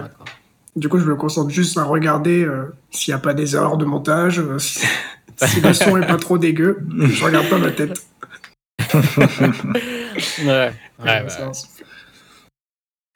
[0.75, 3.77] Du coup, je me concentre juste à regarder euh, s'il n'y a pas des erreurs
[3.77, 4.85] de montage, euh, si,
[5.37, 6.79] si le son est pas trop dégueu.
[6.97, 7.93] Je regarde pas ma tête.
[10.45, 10.71] Ouais,
[11.03, 11.29] ouais, ouais.
[11.29, 11.51] ça,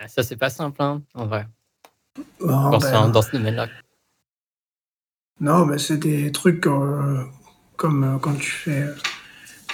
[0.07, 1.45] Ça, c'est pas simple, hein, en vrai.
[2.39, 3.67] Dans, ben, ce- dans ce domaine-là.
[5.39, 7.23] Non, mais c'est des trucs euh,
[7.75, 8.93] comme euh, quand tu fais, euh,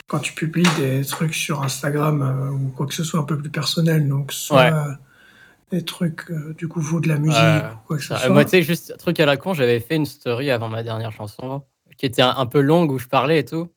[0.07, 3.37] quand tu publies des trucs sur Instagram euh, ou quoi que ce soit un peu
[3.37, 4.71] plus personnel, donc soit Ouais.
[4.73, 4.91] euh,
[5.71, 8.29] des trucs euh, du coup vous de la musique ou quoi que ce Ça, soit.
[8.29, 10.83] Moi, tu sais, juste un truc à la con, j'avais fait une story avant ma
[10.83, 11.63] dernière chanson
[11.97, 13.69] qui était un, un peu longue où je parlais et tout.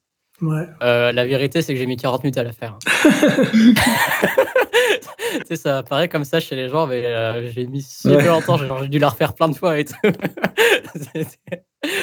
[0.42, 0.66] Ouais.
[0.80, 2.78] La vérité, c'est que j'ai mis 40 minutes à la faire.
[5.40, 8.24] tu sais, ça apparaît comme ça chez les gens, mais euh, j'ai mis super Ouais.
[8.26, 9.94] longtemps, j'ai dû la refaire plein de fois et tout.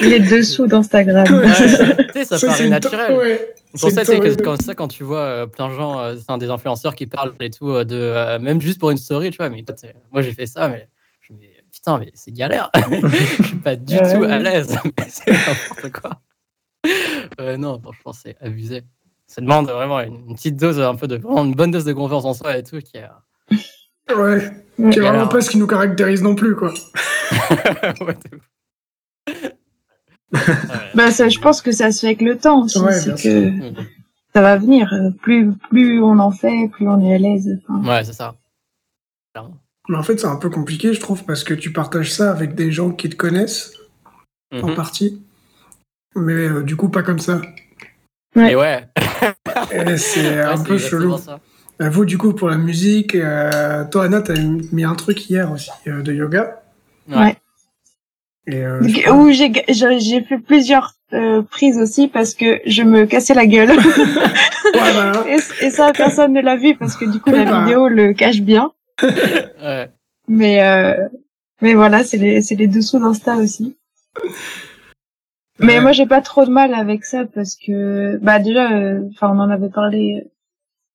[0.02, 1.26] Les dessous d'Instagram.
[1.32, 1.46] Ouais.
[2.14, 3.16] Tu sais, ça, c'est paraît naturel.
[3.16, 5.98] ouais, Pour c'est ça, sais, que comme ça, quand tu vois euh, plein de gens,
[6.00, 9.30] euh, des influenceurs qui parlent et tout, euh, de, euh, même juste pour une story,
[9.30, 9.74] tu vois, mais toi,
[10.12, 10.88] moi j'ai fait ça, mais
[11.20, 12.70] je me dis, putain, mais c'est galère.
[12.92, 14.14] je suis pas du Ouais.
[14.14, 14.78] tout à l'aise.
[15.08, 16.20] C'est n'importe quoi.
[17.40, 18.82] Euh, non, franchement, c'est abusé.
[19.34, 21.92] Ça demande vraiment une, une petite dose, un peu de, vraiment une bonne dose de
[21.92, 24.50] confiance en soi et tout, qui est, Ouais.
[24.78, 24.90] Mm.
[24.90, 26.72] Qui est vraiment alors pas ce qui nous caractérise non plus, quoi.
[30.94, 32.78] Bah, ça, je pense que ça se fait avec le temps aussi.
[32.78, 33.50] Ouais, c'est que.
[33.50, 33.74] Mhm.
[34.34, 34.92] ça va venir.
[34.92, 37.60] Euh, Plus, plus on en fait, plus on est à l'aise.
[37.68, 38.34] Enfin, Ouais, c'est ça.
[39.32, 39.56] Clairement.
[39.88, 42.54] Mais en fait, c'est un peu compliqué, je trouve, parce que tu partages ça avec
[42.54, 43.74] des gens qui te connaissent,
[44.52, 44.74] en Mhm.
[44.74, 45.22] partie.
[46.16, 47.40] Mais euh, du coup, pas comme ça.
[48.36, 48.88] Et ouais,
[49.96, 51.16] c'est un peu chelou.
[51.18, 51.38] ça.
[51.80, 54.34] Euh, Vous, du coup, pour la musique, euh, toi, Anna, t'as
[54.72, 56.62] mis un truc hier aussi euh, de yoga.
[57.08, 57.36] Ouais.
[58.46, 62.82] Et, euh, Donc, je crois- Où j'ai fait plusieurs euh, prises aussi parce que je
[62.82, 63.70] me cassais la gueule.
[64.74, 65.24] Ouais, voilà.
[65.28, 67.60] et, et ça, personne ne l'a vu parce que du coup, la Bah.
[67.64, 68.72] vidéo le cache bien.
[69.02, 69.88] Ouais.
[70.26, 70.94] Mais, euh,
[71.60, 73.76] mais voilà, c'est les, c'est les dessous d'Insta aussi.
[75.60, 75.80] Mais Ouais.
[75.80, 79.38] moi, j'ai pas trop de mal avec ça parce que, bah, déjà, euh, enfin, on
[79.38, 80.24] en avait parlé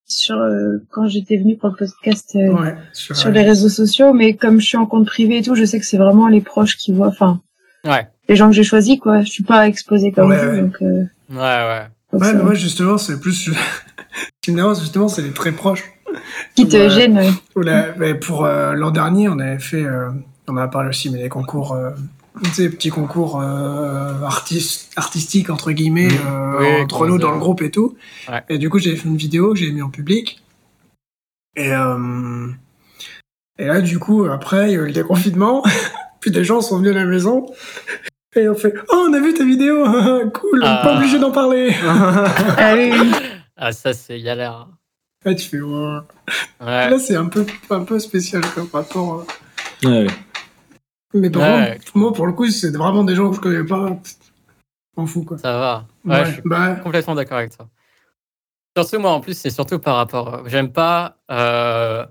[0.06, 4.12] sur, euh, quand j'étais venue pour le podcast euh, Ouais, sur, sur les réseaux sociaux,
[4.14, 6.42] mais comme je suis en compte privé et tout, je sais que c'est vraiment les
[6.42, 7.42] proches qui voient, enfin,
[7.86, 8.08] Ouais.
[8.28, 9.22] les gens que j'ai choisis, quoi.
[9.22, 10.62] Je suis pas exposée comme Ouais, vous, ouais.
[10.62, 11.84] donc, euh, Ouais, ouais.
[12.12, 13.50] donc Ouais, ça- mais moi, justement, c'est plus.
[14.46, 15.84] Justement, c'est les très proches.
[16.56, 16.90] qui te Ouais.
[16.90, 17.18] gêne.
[17.18, 17.30] ouais.
[17.56, 20.10] Ou la- mais pour euh, l'an dernier, on avait fait, euh,
[20.48, 21.78] on en a parlé aussi, mais des concours,
[22.44, 26.18] tu sais, petits concours euh, artis- artistiques entre guillemets Mhm.
[26.28, 27.96] euh, Oui, entre nous dans le groupe et tout.
[28.30, 28.44] Ouais.
[28.50, 30.42] Et du coup, j'ai fait une vidéo que j'ai mis en public.
[31.56, 32.48] Et euh,
[33.58, 35.64] et là, du coup, après, il y a eu le déconfinement,
[36.22, 37.46] puis des gens sont venus à la maison.
[38.36, 39.84] Et on fait Oh, on a vu ta vidéo
[40.34, 40.82] Cool, Ah.
[40.84, 42.84] pas obligé d'en parler Ah.
[43.58, 44.68] Ah, ça, c'est galère.
[45.26, 45.98] Là, tu fais Ouais.
[46.62, 46.90] Ouais.
[46.90, 49.26] Là, c'est un peu, un peu spécial comme rapport.
[49.84, 49.90] euh.
[49.90, 50.08] Ouais.
[51.14, 51.78] Mais par Ouais.
[51.78, 53.98] contre, moi, pour le coup, c'est vraiment des gens que je connais pas.
[54.98, 55.38] M'en fous, quoi.
[55.38, 55.88] Ça va.
[56.06, 57.68] Ouais, je suis bah, complètement d'accord avec toi.
[58.78, 60.34] Surtout, moi, en plus, c'est surtout par rapport.
[60.36, 62.06] euh, J'aime pas, euh,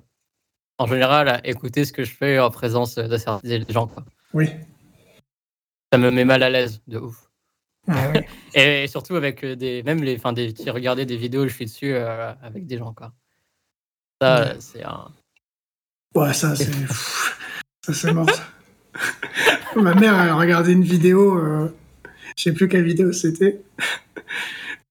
[0.78, 3.86] en général, à écouter ce que je fais en présence de certains gens.
[3.86, 4.04] Quoi.
[4.34, 4.48] oui.
[5.92, 7.30] Ça me met mal à l'aise, de ouf.
[7.88, 8.20] Ah, oui.
[8.54, 9.82] Et surtout avec euh, des.
[9.84, 10.16] Même les.
[10.16, 13.12] Enfin, des, qui regardaient des vidéos, je suis dessus euh, avec des gens, quoi.
[14.20, 14.56] Ça, Ouais.
[14.60, 15.08] c'est un.
[16.14, 16.70] Ouais, ça, c'est.
[17.86, 18.26] Ça, c'est mort.
[19.76, 21.68] Ma mère, elle a regardé une vidéo, euh,
[22.36, 23.60] je sais plus quelle vidéo c'était.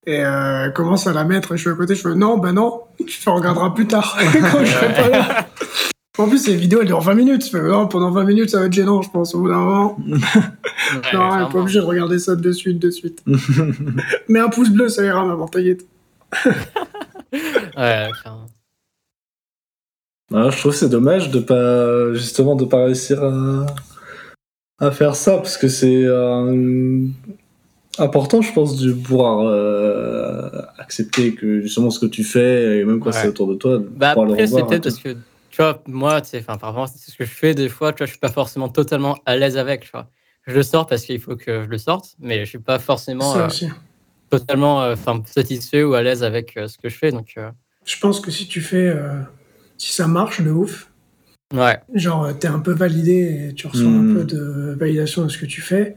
[0.05, 2.37] Et euh, elle commence à la mettre, et je suis à côté, je fais non,
[2.37, 4.17] bah non, tu regarderas plus tard,
[4.51, 5.47] quand je serai pas là.
[6.17, 7.43] En plus, ces vidéos, elles durent 20 minutes.
[7.43, 9.97] Fais, non, pendant 20 minutes, ça va être gênant, je pense, au bout d'un moment.
[10.89, 11.49] Ouais, non, elle est clairement.
[11.49, 13.21] pas obligée de regarder ça de suite, de suite.
[14.29, 15.85] Mais un pouce bleu, ça ira, maman, t'inquiète.
[17.75, 18.47] Ouais, clairement.
[20.33, 23.65] Ah, je trouve que c'est dommage de pas justement de pas réussir à,
[24.79, 27.05] à faire ça parce que c'est euh,
[27.97, 32.99] important, je pense, de pouvoir euh, accepter que justement ce que tu fais et même
[32.99, 33.21] quand Ouais.
[33.21, 35.13] c'est autour de toi, de Bah après, c'est peut-être parce que,
[35.49, 37.91] tu vois, moi, tu sais, enfin, par exemple, c'est ce que je fais des fois,
[37.93, 40.09] tu vois, je suis pas forcément totalement à l'aise avec, tu vois.
[40.45, 43.35] Je le sors parce qu'il faut que je le sorte, mais je suis pas forcément
[43.35, 43.47] euh,
[44.29, 47.49] totalement euh, enfin, satisfait ou à l'aise avec euh, ce que je fais, donc euh,
[47.85, 48.87] Je pense que si tu fais.
[48.87, 49.21] euh,
[49.77, 50.86] si ça marche de ouf,
[51.53, 54.11] ouais, genre euh, t'es un peu validé et tu reçois Hmm.
[54.11, 55.95] un peu de validation de ce que tu fais.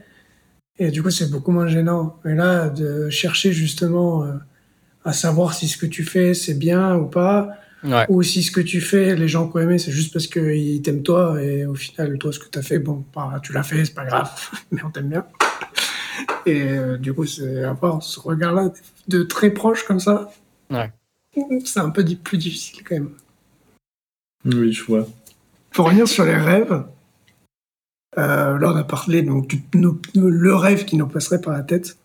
[0.79, 2.19] Et du coup, c'est beaucoup moins gênant.
[2.25, 4.33] Mais là, de chercher justement euh,
[5.05, 7.51] à savoir si ce que tu fais c'est bien ou pas,
[7.85, 10.27] ouais, ou si ce que tu fais, les gens qui ont aimé, c'est juste parce
[10.27, 13.63] qu'ils t'aiment toi, et au final, toi, ce que t'as fait, bon, bah, tu l'as
[13.63, 14.31] fait, c'est pas grave,
[14.71, 15.27] mais on t'aime bien.
[16.47, 18.73] Et euh, du coup, c'est avoir ce regard-là
[19.09, 20.31] de très proche comme ça.
[20.71, 20.91] Ouais.
[21.65, 23.11] C'est un peu plus difficile quand même.
[24.45, 25.07] Oui, je vois.
[25.73, 26.85] Pour revenir sur les rêves,
[28.19, 31.63] euh, là, on a parlé donc du, nos- le rêve qui nous passerait par la
[31.63, 31.97] tête.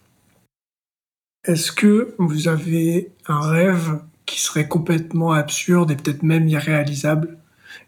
[1.46, 7.38] Est-ce que vous avez un rêve qui serait complètement absurde et peut-être même irréalisable?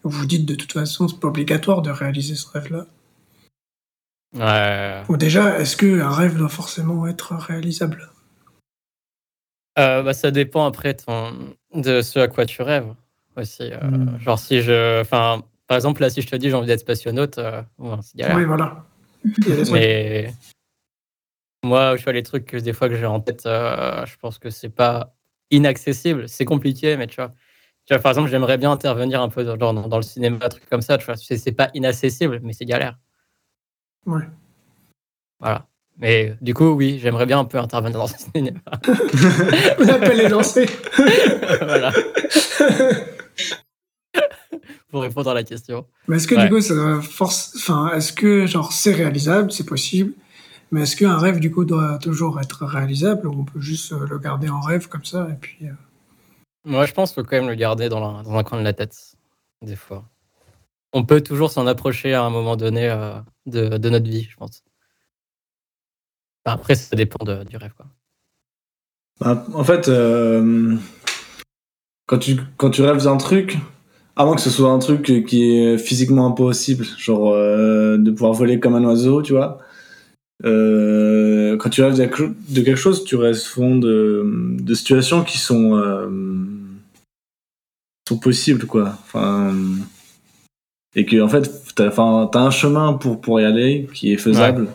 [0.03, 2.85] Vous vous dites de toute façon, c'est pas obligatoire de réaliser ce rêve-là.
[4.35, 5.03] ouais.
[5.09, 8.09] Ou déjà, est-ce que un rêve doit forcément être réalisable?
[9.79, 12.93] Euh, bah, ça dépend après ton, de ce à quoi tu rêves
[13.35, 13.71] aussi.
[13.71, 14.19] euh, Hmm.
[14.19, 17.37] Genre si je, enfin, par exemple là, si je te dis j'ai envie d'être spationaute,
[17.37, 18.37] euh, bon, c'est galère.
[18.37, 18.85] Oui, voilà.
[19.71, 20.33] Mais
[21.63, 24.39] moi, je vois les trucs que des fois que j'ai en tête, euh, je pense
[24.39, 25.13] que c'est pas
[25.51, 26.29] inaccessible.
[26.29, 27.33] C'est compliqué, mais tu vois.
[27.85, 30.49] Tu vois, par exemple, j'aimerais bien intervenir un peu dans, dans, dans le cinéma, un
[30.49, 30.97] truc comme ça.
[30.97, 32.97] Tu vois, c'est pas inaccessible, mais c'est galère.
[34.05, 34.23] Ouais.
[35.39, 35.67] Voilà.
[35.97, 38.59] Mais du coup, oui, j'aimerais bien un peu intervenir dans le cinéma.
[39.79, 40.67] L'appel est lancé.
[41.61, 41.91] voilà.
[44.89, 45.85] Pour répondre à la question.
[46.07, 46.47] Mais est-ce que Ouais.
[46.47, 50.13] du coup, ça doit force, enfin, est-ce que genre c'est réalisable, c'est possible,
[50.71, 54.07] mais est-ce qu'un rêve du coup doit toujours être réalisable ou on peut juste euh,
[54.07, 55.73] le garder en rêve comme ça et puis euh,
[56.63, 58.63] Moi, je pense qu'il faut quand même le garder dans, la- dans un coin de
[58.63, 58.95] la tête.
[59.61, 60.05] des fois.
[60.93, 64.37] On peut toujours s'en approcher à un moment donné euh, de, de notre vie, je
[64.37, 64.63] pense.
[66.45, 67.73] Enfin, après, ça dépend de- du rêve.
[67.75, 67.87] Quoi.
[69.19, 70.75] Bah, en fait, euh,
[72.05, 73.57] quand, tu, quand tu rêves d'un truc,
[74.17, 78.33] à moins que ce soit un truc qui est physiquement impossible, genre euh, de pouvoir
[78.33, 79.59] voler comme un oiseau, tu vois.
[80.45, 84.23] euh, quand tu rêves de quelque chose, tu rêves souvent de,
[84.59, 86.07] de situations qui sont, euh,
[88.07, 88.97] sont possibles, quoi.
[89.03, 89.53] Enfin,
[90.95, 94.17] et que, en fait, t'as enfin, t'as un chemin pour, pour y aller qui est
[94.17, 94.67] faisable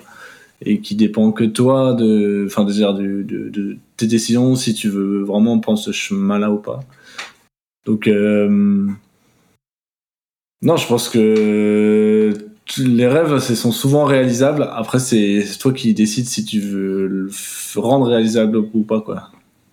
[0.64, 5.22] et qui dépend que toi de, enfin, de, de, de tes décisions si tu veux
[5.22, 6.80] vraiment prendre ce chemin-là ou pas.
[7.84, 8.86] Donc, euh,
[10.62, 12.32] non, je pense que
[12.78, 14.68] les rêves, ce sont souvent réalisables.
[14.72, 17.30] Après, c'est c'est toi qui décides si tu veux le
[17.76, 19.28] rendre réalisable ou pas, quoi.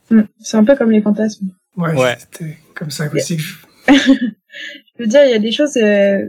[0.10, 0.22] Mm.
[0.40, 1.48] C'est un peu comme les fantasmes.
[1.78, 2.18] Ouais, Ouais.
[2.20, 3.56] c'était comme ça aussi que je...
[4.98, 6.26] Je veux dire, il y a des choses, euh,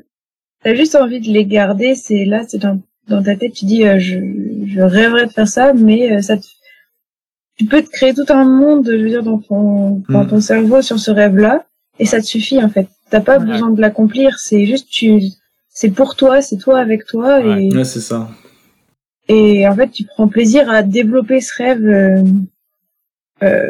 [0.62, 3.84] t'as juste envie de les garder, c'est là, c'est dans, dans ta tête, tu dis,
[3.84, 4.18] euh, je,
[4.66, 6.44] je rêverais de faire ça, mais euh, ça te,
[7.56, 10.28] tu peux te créer tout un monde, je veux dire, dans ton, dans Mm.
[10.28, 11.64] ton cerveau sur ce rêve-là,
[11.98, 12.86] et ça te suffit, en fait.
[13.10, 13.46] T'as pas Ouais.
[13.46, 15.20] besoin de l'accomplir, c'est juste, tu,
[15.68, 17.66] c'est pour toi, c'est toi avec toi, Ouais.
[17.66, 18.28] et, Ouais, c'est ça.
[19.28, 22.22] et en fait, tu prends plaisir à développer ce rêve, euh,
[23.42, 23.66] euh,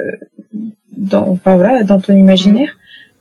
[0.96, 2.76] dans, enfin voilà, dans ton imaginaire.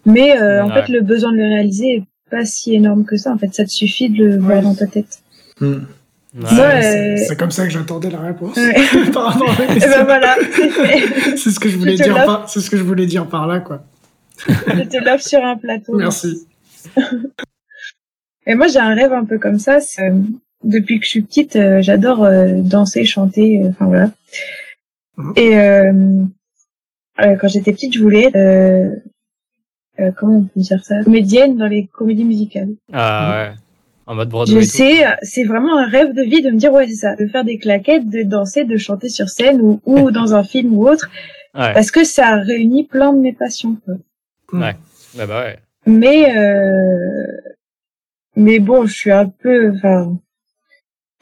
[0.06, 3.32] Mais euh, en fait, le besoin de le réaliser est pas si énorme que ça.
[3.34, 5.20] En fait, ça te suffit de le voir dans ta tête.
[5.60, 5.80] Hmm.
[6.36, 6.44] Ouais.
[6.60, 7.18] Ouais.
[7.28, 8.56] C'est comme ça que j'attendais la réponse.
[8.56, 8.76] Ouais.
[9.14, 9.92] par rapport à la Et question.
[10.00, 10.36] ben voilà,
[11.38, 13.46] c'est ce que je voulais Je dire par, c'est ce que je voulais dire par
[13.48, 13.84] là, quoi.
[14.48, 15.98] je te l'offre sur un plateau.
[15.98, 16.48] Merci.
[18.46, 19.80] Et moi, j'ai un rêve un peu comme ça.
[19.80, 20.16] c'est, euh,
[20.64, 24.12] depuis que je suis petite, euh, j'adore euh, danser, chanter, euh, enfin voilà.
[25.18, 25.34] Mhm.
[25.36, 25.94] Et euh,
[27.22, 28.90] euh, quand j'étais petite, je voulais euh,
[30.00, 32.70] euh, comment on peut dire ça, comédienne dans les comédies musicales.
[32.94, 33.56] Ah ouais.
[34.06, 34.62] En mode Broadway.
[34.62, 37.28] Je sais, c'est vraiment un rêve de vie de me dire ouais c'est ça, de
[37.28, 40.88] faire des claquettes, de danser, de chanter sur scène ou, ou dans un film ou
[40.88, 41.10] autre,
[41.56, 41.74] Ouais.
[41.74, 43.76] parce que ça réunit plein de mes passions.
[43.86, 43.96] quoi.
[44.54, 44.76] Ouais.
[45.16, 45.60] Bah, bah ouais.
[45.86, 47.26] Mais euh,
[48.36, 50.18] mais bon, je suis un peu enfin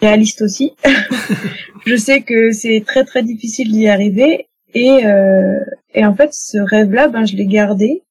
[0.02, 0.74] réaliste aussi.
[1.86, 5.60] je sais que c'est très très difficile d'y arriver et euh,
[5.94, 8.04] et en fait ce rêve-là, ben je l'ai gardé,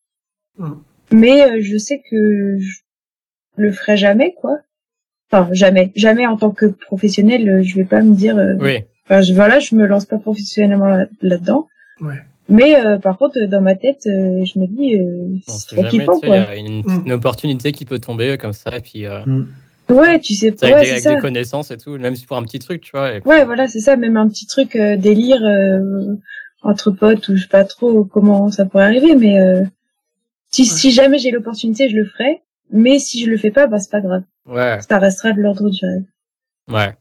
[0.59, 0.73] Mm.
[1.13, 2.79] mais euh, je sais que je
[3.57, 4.59] le ferai jamais quoi.
[5.31, 8.39] Enfin jamais, jamais en tant que professionnel, je vais pas me dire.
[8.39, 8.79] euh, Oui.
[9.05, 11.69] Enfin, je, voilà, je me lance pas professionnellement là- là-dedans.
[12.01, 12.19] Ouais.
[12.49, 16.21] Mais euh, par contre, dans ma tête, euh, je me dis, euh, c'est jamais, kiffant,
[16.21, 17.03] tu sais, il y a une, Mm.
[17.07, 19.21] une opportunité qui peut tomber comme ça, et puis euh,
[19.89, 21.15] Ouais, tu sais, ouais, avec, des, c'est avec ça.
[21.17, 23.15] des connaissances et tout, même si pour un petit truc, tu vois.
[23.15, 23.97] et Ouais, voilà, c'est ça.
[23.97, 26.15] Même un petit truc euh, délire euh,
[26.63, 29.63] entre potes ou je sais pas trop comment ça pourrait arriver, mais euh,
[30.51, 32.43] si, si jamais j'ai l'opportunité, je le ferai.
[32.73, 34.23] Mais si je le fais pas, bah c'est pas grave.
[34.45, 36.03] Ouais, Ça restera de l'ordre du rêve.
[36.69, 36.97] ouais.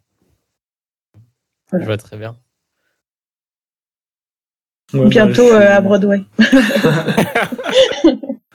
[1.71, 1.83] Voilà.
[1.83, 2.35] Je vois très bien.
[4.93, 6.23] Ouais, Bientôt bah, euh, à Broadway.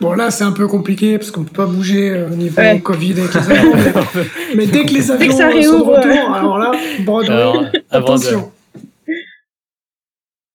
[0.00, 2.80] Bon, là, c'est un peu compliqué parce qu'on peut pas bouger euh, au niveau Ouais.
[2.80, 3.72] Covid avec les avions.
[3.74, 4.22] mais,
[4.56, 7.56] mais dès que les avions que ça sont de retour, alors là, Broadway, Alors,
[7.90, 8.50] avant de- attention.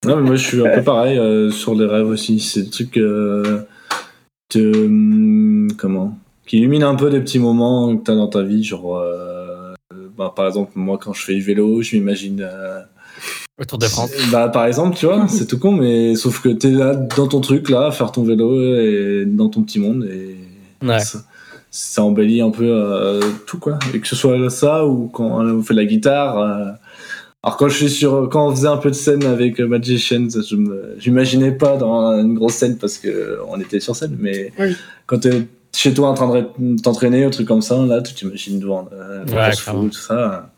[0.03, 2.39] Non, mais moi je suis un peu pareil euh, sur les rêves aussi.
[2.39, 3.61] C'est des trucs euh,
[4.49, 8.63] te- hum, comment qui illuminent un peu des petits moments que t'as dans ta vie.
[8.63, 9.73] Genre, euh,
[10.17, 12.47] bah, par exemple, moi quand je fais du vélo, je m'imagine.
[13.59, 14.11] Euh, Autour de France.
[14.31, 17.41] bah, par exemple, tu vois, c'est tout con, mais sauf que t'es là dans ton
[17.41, 20.05] truc, là, à faire ton vélo et dans ton petit monde.
[20.11, 20.35] Et
[20.85, 20.99] Ouais.
[20.99, 21.19] ça,
[21.71, 23.79] ça embellit un peu euh, tout, quoi.
[23.93, 26.37] Et que ce soit ça ou quand on fait de la guitare.
[26.39, 26.71] euh,
[27.43, 30.27] alors quand je suis sur, quand on faisait un peu de scène avec euh, Magicians,
[30.29, 34.51] je me, j'imaginais pas dans une grosse scène parce que on était sur scène, mais
[34.59, 34.75] Oui.
[35.05, 38.59] quand t'es chez toi en train de t'entraîner, un truc comme ça, là, tu t'imagines
[38.59, 39.55] devant euh, Ouais.
[39.55, 40.49] Foot, tout ça.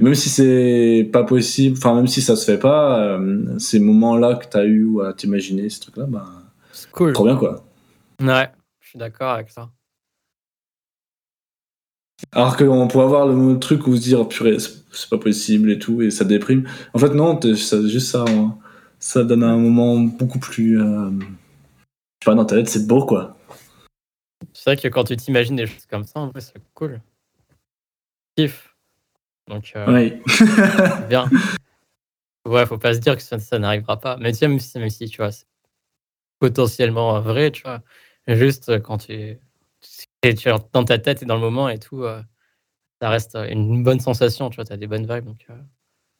[0.00, 3.78] Et même si c'est pas possible, enfin même si ça se fait pas, euh, ces
[3.80, 6.24] moments-là que t'as eu à t'imaginer, ces trucs-là, bah,
[6.72, 7.12] C'est cool.
[7.12, 7.62] trop bien quoi.
[8.22, 8.48] Ouais,
[8.80, 9.68] je suis d'accord avec ça.
[12.32, 16.00] Alors qu'on pourrait avoir le truc où se dire purée, c'est pas possible et tout,
[16.00, 16.66] et ça déprime.
[16.94, 18.56] En fait, non, ça, juste ça, hein.
[18.98, 20.80] ça donne un moment beaucoup plus.
[20.80, 23.36] Euh, je sais pas, dans ta tête, c'est beau quoi.
[24.54, 27.00] C'est vrai que quand tu t'imagines des choses comme ça, en vrai, c'est cool.
[28.36, 28.69] Kiff.
[29.50, 30.22] Donc, euh, Ouais.
[31.08, 31.28] bien.
[32.46, 34.16] Ouais, faut pas se dire que ça, ça n'arrivera pas.
[34.18, 35.44] Mais tu sais, même si, même si tu vois, c'est
[36.38, 37.82] potentiellement vrai, tu vois.
[38.26, 39.38] Juste euh, quand tu,
[40.22, 40.34] tu es
[40.72, 42.22] dans ta tête et dans le moment et tout, euh,
[43.02, 45.54] ça reste une bonne sensation, tu vois, t'as des bonnes vibes, donc euh,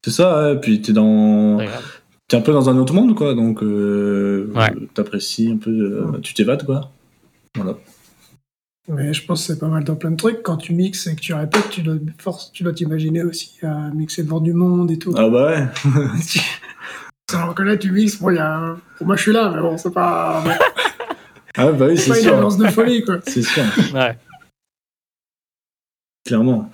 [0.04, 1.58] c'est ça, ouais, puis t'es dans.
[1.58, 1.86] c'est agréable.
[2.28, 4.72] T'es un peu dans un autre monde quoi, donc euh, Ouais.
[4.94, 6.90] t'apprécies un peu, euh, tu t'évades quoi.
[7.54, 7.76] Voilà.
[8.88, 10.42] Mais je pense que c'est pas mal dans plein de trucs.
[10.42, 13.90] Quand tu mixes et que tu répètes, tu dois, force, tu dois t'imaginer aussi à
[13.90, 15.14] mixer devant du monde et tout.
[15.16, 15.66] Ah bah ouais.
[17.32, 18.76] Alors que là, tu mixes, bon, il y a...
[18.98, 20.42] bon, moi je suis là, mais bon, c'est pas,
[21.56, 22.34] Ah bah oui, c'est c'est pas une sûr.
[22.36, 23.18] ambiance de folie, quoi.
[23.26, 23.62] C'est sûr,
[23.94, 24.18] Ouais.
[26.26, 26.70] clairement.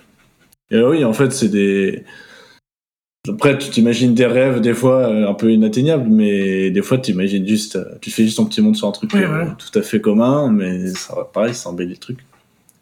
[0.70, 2.04] Et oui, en fait, c'est des.
[3.28, 7.10] Après, tu t'imagines des rêves, des fois, euh, un peu inatteignables, mais des fois, tu
[7.12, 7.76] imagines juste.
[7.76, 9.56] euh, Tu fais juste ton petit monde sur un truc Oui, euh, voilà.
[9.58, 12.18] tout à fait commun, mais ça va pareil, ça embellit le truc.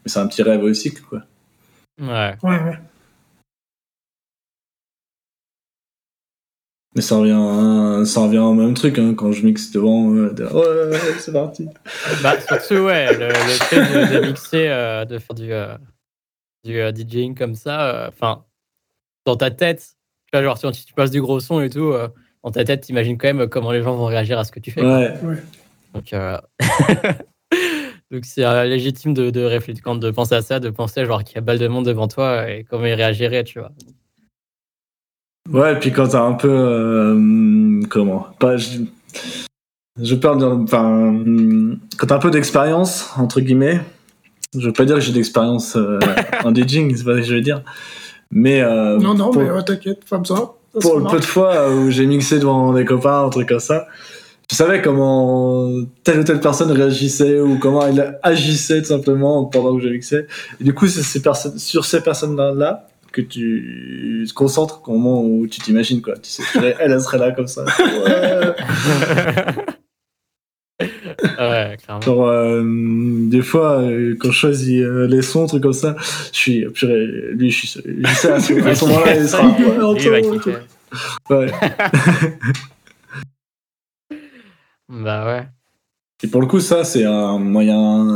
[0.05, 1.21] Mais c'est un petit rêve aussi, quoi.
[2.01, 2.35] Ouais.
[2.43, 2.79] Ouais, ouais.
[6.97, 10.15] Mais ça revient, ça revient au même truc, hein, quand je mixe devant.
[10.15, 11.67] euh, de- ouais, ouais, ouais, c'est parti.
[12.23, 15.77] Bah, surtout, ouais, le, le fait de, de mixer, euh, de faire du, euh,
[16.65, 18.45] du euh, DJing comme ça, euh, enfin,
[19.27, 19.97] dans ta tête,
[20.41, 22.09] tu vois, genre, si tu passes du gros son et tout, euh,
[22.43, 24.71] dans ta tête, t'imagines quand même comment les gens vont réagir à ce que tu
[24.71, 24.81] fais.
[24.81, 24.99] quoi.
[24.99, 25.15] Ouais.
[25.95, 26.37] Donc, euh,
[28.11, 31.23] donc c'est euh, légitime de, de réfléchir, quand de penser à ça, de penser genre
[31.25, 33.71] qu'il y a balle de monde devant toi et comment ils réagiraient, tu vois.
[35.51, 36.49] Ouais, et puis quand t'as un peu.
[36.51, 38.57] euh, comment Pas.
[38.57, 38.79] Je,
[40.01, 40.29] je dire.
[40.33, 40.85] Enfin.
[41.09, 43.81] hum, Quand t'as un peu d'expérience, entre guillemets.
[44.57, 45.99] Je veux pas dire que j'ai d'expérience euh,
[46.45, 47.63] en DJing, c'est pas ce que je veux dire.
[48.35, 48.61] Mais.
[48.61, 50.53] euh, Non, non, pour, mais ouais, t'inquiète, pas besoin.
[50.75, 53.61] Ça pour le peu de fois où j'ai mixé devant des copains, un truc comme
[53.61, 53.87] ça,
[54.51, 55.71] je savais comment
[56.03, 60.27] telle ou telle personne réagissait ou comment elle agissait tout simplement pendant que je mixais.
[60.61, 65.23] Et du coup, c'est ces personnes, sur ces personnes-là que tu te concentres au moment
[65.23, 66.15] où tu t'imagines, quoi.
[66.21, 66.43] Tu sais,
[66.81, 67.65] elle, elle serait là comme ça.
[68.05, 69.65] Ouais.
[71.25, 72.01] Ouais, clairement.
[72.01, 75.97] Genre, euh, des fois, euh, quand je choisis euh, les sons, trucs comme ça,
[76.33, 79.47] je suis, purée, lui, je suis, je sais, à ce, à ce moment-là, il sera,
[79.49, 80.59] ouais.
[81.31, 81.53] Ouais.
[84.89, 85.47] Bah ouais.
[86.23, 88.07] Et pour le coup, ça, c'est un moyen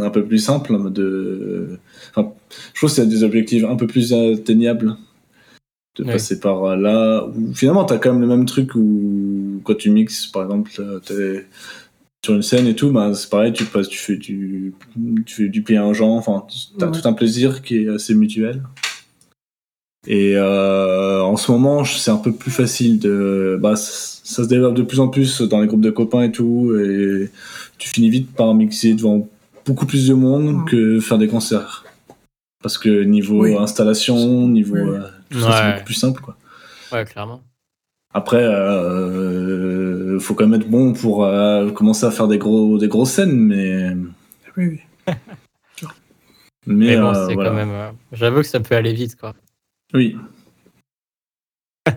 [0.00, 1.78] un peu plus simple de.
[2.14, 2.32] Enfin,
[2.72, 4.96] je trouve que c'est des objectifs un peu plus atteignables
[5.96, 6.12] de Ouais.
[6.12, 7.24] passer par là.
[7.26, 10.70] Où, finalement, t'as quand même le même truc où quand tu mixes, par exemple,
[11.06, 11.46] t'es
[12.24, 14.72] sur une scène et tout, bah, c'est pareil, tu passes, tu fais du,
[15.26, 16.46] tu fais du pied à un genre, enfin,
[16.78, 16.92] t'as Ouais.
[17.00, 18.62] tout un plaisir qui est assez mutuel.
[20.06, 23.58] Et euh, en ce moment, c'est un peu plus facile de.
[23.60, 26.74] Bah, ça se développe de plus en plus dans les groupes de copains et tout,
[26.78, 27.30] et
[27.78, 29.28] tu finis vite par mixer devant
[29.64, 31.84] beaucoup plus de monde que faire des concerts.
[32.62, 33.56] Parce que niveau Oui.
[33.56, 34.74] installation, niveau.
[34.76, 34.88] Oui.
[34.96, 36.36] euh, tout ça, c'est beaucoup plus simple, quoi.
[36.92, 37.42] Ouais, clairement.
[38.12, 42.88] Après, euh, faut quand même être bon pour euh, commencer à faire des gros, des
[42.88, 43.94] grosses scènes, mais.
[44.56, 44.80] Oui, oui.
[46.66, 47.50] Mais, Mais bon, euh, c'est voilà.
[47.50, 47.70] quand même.
[47.70, 49.34] euh, J'avoue que ça peut aller vite, quoi.
[49.92, 50.16] Oui.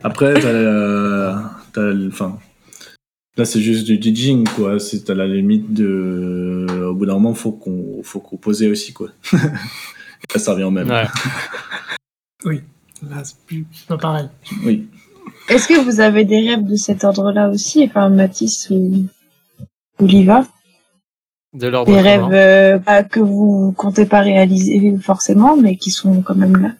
[0.04, 2.38] Après, t'as, euh, enfin,
[3.38, 4.78] là c'est juste du DJing quoi.
[4.82, 9.08] C'est à la limite de, au bout d'un moment faut qu'on, faut composer aussi quoi.
[10.36, 10.90] Ça revient au même.
[10.90, 12.62] Ouais.
[13.10, 14.28] Là, c'est plus- c'est pas pareil.
[14.66, 14.88] Oui.
[15.50, 19.06] Est-ce que vous avez des rêves de cet ordre-là aussi, enfin Mathis ou,
[20.00, 20.46] ou Liva
[21.54, 22.28] De l'ordre Des commun.
[22.28, 26.72] rêves euh, pas que vous comptez pas réaliser forcément, mais qui sont quand même là.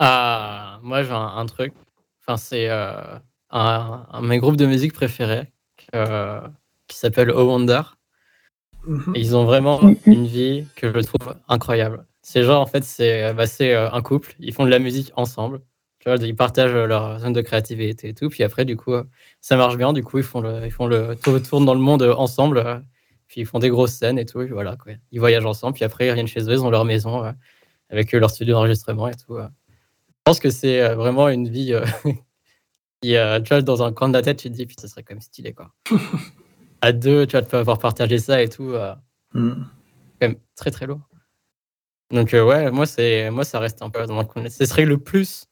[0.00, 1.72] Ah, moi j'ai un, un truc.
[2.26, 3.00] Enfin, c'est euh,
[3.50, 5.46] un, un de mes groupes de musique préférés
[5.94, 6.40] euh,
[6.88, 7.82] qui s'appelle Oh Wonder.
[8.86, 9.12] Mhm.
[9.14, 9.96] Et ils ont vraiment Mhm.
[10.06, 12.06] une vie que je trouve incroyable.
[12.22, 14.34] C'est genre, en fait, c'est bah, euh, un couple.
[14.38, 15.60] Ils font de la musique ensemble.
[16.00, 18.28] Tu vois, ils partagent leur zone de créativité et tout.
[18.28, 18.94] Puis après, du coup,
[19.40, 19.92] ça marche bien.
[19.92, 22.84] Du coup, ils font le, ils font le tour, tournent dans le monde ensemble.
[23.26, 24.40] Puis ils font des grosses scènes et tout.
[24.42, 24.92] Et voilà, quoi.
[25.12, 25.74] Ils voyagent ensemble.
[25.74, 26.52] Puis après, ils reviennent chez eux.
[26.52, 27.32] Ils ont leur maison euh,
[27.90, 29.36] avec euh, leur studio d'enregistrement et tout.
[29.36, 29.48] euh.
[29.68, 31.84] Je pense que c'est vraiment une vie euh,
[33.02, 34.88] qui, euh, tu vois, dans un coin de la tête, tu te dis, puis ça
[34.88, 35.72] serait quand même stylé, quoi.
[36.80, 38.70] à deux, tu vas te avoir partagé ça et tout.
[38.70, 38.94] euh,
[39.34, 39.50] Mm.
[40.20, 41.00] quand même très très lourd.
[42.10, 42.86] Donc ouais, moi
[43.30, 44.48] moi ça reste un peu dans mon coin.
[44.48, 45.44] Ce serait le plus.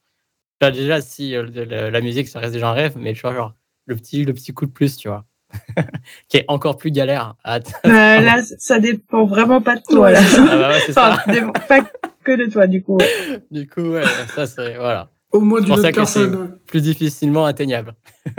[0.61, 3.21] Enfin, déjà si euh, le- la, la musique ça reste déjà un rêve, mais tu
[3.21, 3.55] vois genre
[3.87, 5.25] le petit le petit coup de plus, tu vois,
[6.29, 7.35] qui est encore plus galère.
[7.45, 10.11] à Euh, là, ça dépend vraiment pas de toi.
[10.13, 10.21] Là.
[10.23, 11.23] Ah bah ouais, c'est Enfin, ça.
[11.25, 11.81] ça dépend pas
[12.25, 12.97] que de toi, du coup.
[12.97, 13.43] ouais.
[13.51, 14.03] Du coup ouais,
[14.35, 16.59] ça c'est voilà Au moins d'une pour ça autre que personne.
[16.67, 17.95] plus difficilement atteignable.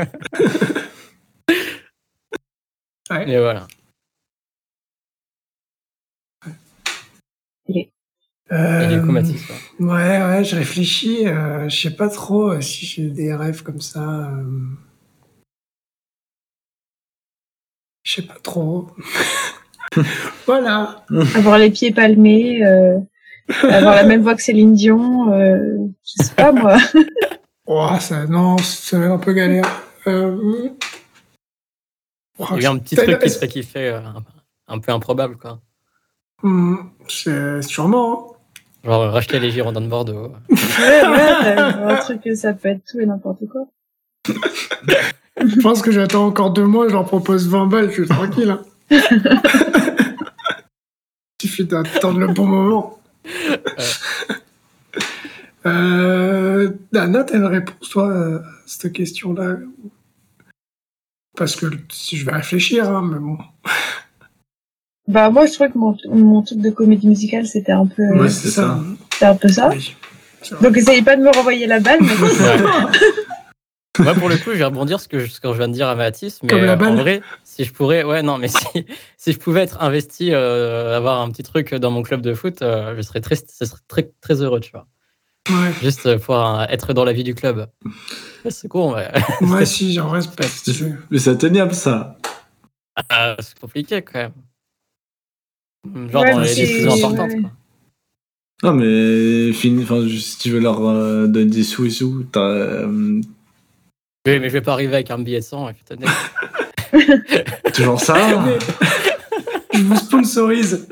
[3.09, 3.25] Ouais.
[3.25, 3.65] Mais voilà.
[8.51, 9.41] Et du coup Euh, Mathis.
[9.49, 9.85] ouais.
[9.87, 11.27] Ouais, ouais, je réfléchis.
[11.27, 14.29] euh, je sais pas trop euh, si j'ai des rêves comme ça.
[14.31, 14.43] euh,
[18.03, 18.87] Je sais pas trop.
[20.45, 21.03] voilà.
[21.35, 22.97] Avoir les pieds palmés, euh,
[23.63, 26.77] avoir la même voix que Céline Dion, euh, je sais pas moi.
[27.69, 29.83] Oh, ça, non, ça va être un peu galère.
[30.07, 30.69] Euh...
[32.39, 33.99] oh, Il y a un petit truc qui serait kiffé, euh,
[34.69, 35.59] un, peu improbable quoi.
[36.43, 36.77] Hmm,
[37.09, 38.36] c'est sûrement.
[38.87, 40.31] Genre racheter les Girondins de Bordeaux.
[40.49, 43.65] Ouais, ouais, un truc que ça peut être tout et n'importe quoi.
[45.45, 48.49] Je pense que j'attends encore deux mois, je leur propose 20 balles, je suis tranquille.
[48.49, 48.61] Hein.
[51.41, 52.99] Suffit d'attendre le bon moment.
[55.65, 59.57] Euh, Anna, t'as une réponse, toi, à cette question-là?
[61.35, 63.37] Parce que si je vais réfléchir, hein, mais bon.
[65.07, 68.29] Bah, moi, je trouvais que mon, mon truc de comédie musicale, c'était un peu, Ouais,
[68.29, 68.79] c'est ça.
[69.13, 69.69] c'était un peu ça.
[69.69, 69.95] Oui.
[70.61, 72.13] Donc, essayez pas de me renvoyer la balle, mais
[74.03, 75.73] Moi, pour le coup, je vais rebondir ce que je, ce que je viens de
[75.73, 76.39] dire à Mathis.
[76.43, 76.89] Mais Comme la euh, balle.
[76.89, 78.85] en vrai, si je pourrais, ouais, non, mais si,
[79.17, 82.61] si je pouvais être investi, euh, avoir un petit truc dans mon club de foot,
[82.61, 84.87] euh, je serais très, ce serait très, très heureux, tu vois.
[85.49, 85.71] Ouais.
[85.81, 87.67] Juste euh, être dans la vie du club.
[88.49, 89.09] C'est con, ouais.
[89.41, 90.45] Moi, si, j'en reste pas.
[91.09, 92.17] Mais c'est atteignable ça.
[93.09, 94.31] Ah, c'est compliqué quand même.
[96.11, 97.31] Genre Ouais, dans les c'est- décisions importantes.
[97.31, 97.41] ouais.
[97.41, 97.51] quoi.
[98.63, 102.39] Non, mais fin- enfin, si tu veux leur euh, donner des sous et sous, t'as.
[102.41, 103.21] euh,
[104.25, 105.95] Oui, mais je vais pas arriver avec un billet de 100 et puis t'as-
[107.71, 108.15] toujours ça.
[108.45, 108.57] Mais-
[109.73, 110.87] Je vous sponsorise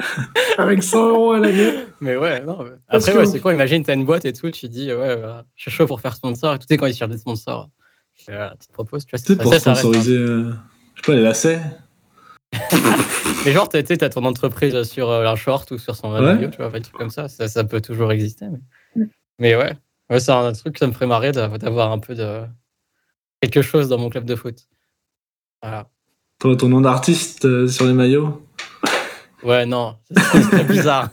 [0.59, 1.73] avec 100 euros à l'année.
[2.01, 2.59] Mais ouais, non.
[2.63, 5.41] mais- Après, ouais, c'est quoi Imagine, t'as une boîte et tout, tu dis, ouais, euh,
[5.55, 6.53] je suis chaud pour faire sponsor.
[6.53, 7.69] Et tout est quand ils cherchent des sponsors.
[8.29, 10.17] Euh, tu te proposes, tu vois, sais, pour ça, ça reste un- sponsoriser.
[10.17, 10.51] euh,
[10.93, 11.61] je sais pas, les lacets.
[13.45, 16.11] Mais genre, t'as- tu sais, t'as ton entreprise sur euh, un short ou sur son
[16.13, 16.21] Ouais.
[16.21, 18.47] maillot, tu vois, des trucs comme ça, ça, ça peut toujours exister.
[18.95, 19.05] Mais,
[19.39, 19.73] mais ouais,
[20.09, 22.41] ouais c'est un truc que ça me ferait marrer d'a- d'avoir un peu de
[23.41, 24.67] quelque chose dans mon club de foot.
[25.61, 25.87] Voilà.
[26.39, 28.45] Ton nom d'artiste euh, sur les maillots?
[29.43, 29.95] Ouais, non,
[30.51, 31.09] c'est bizarre.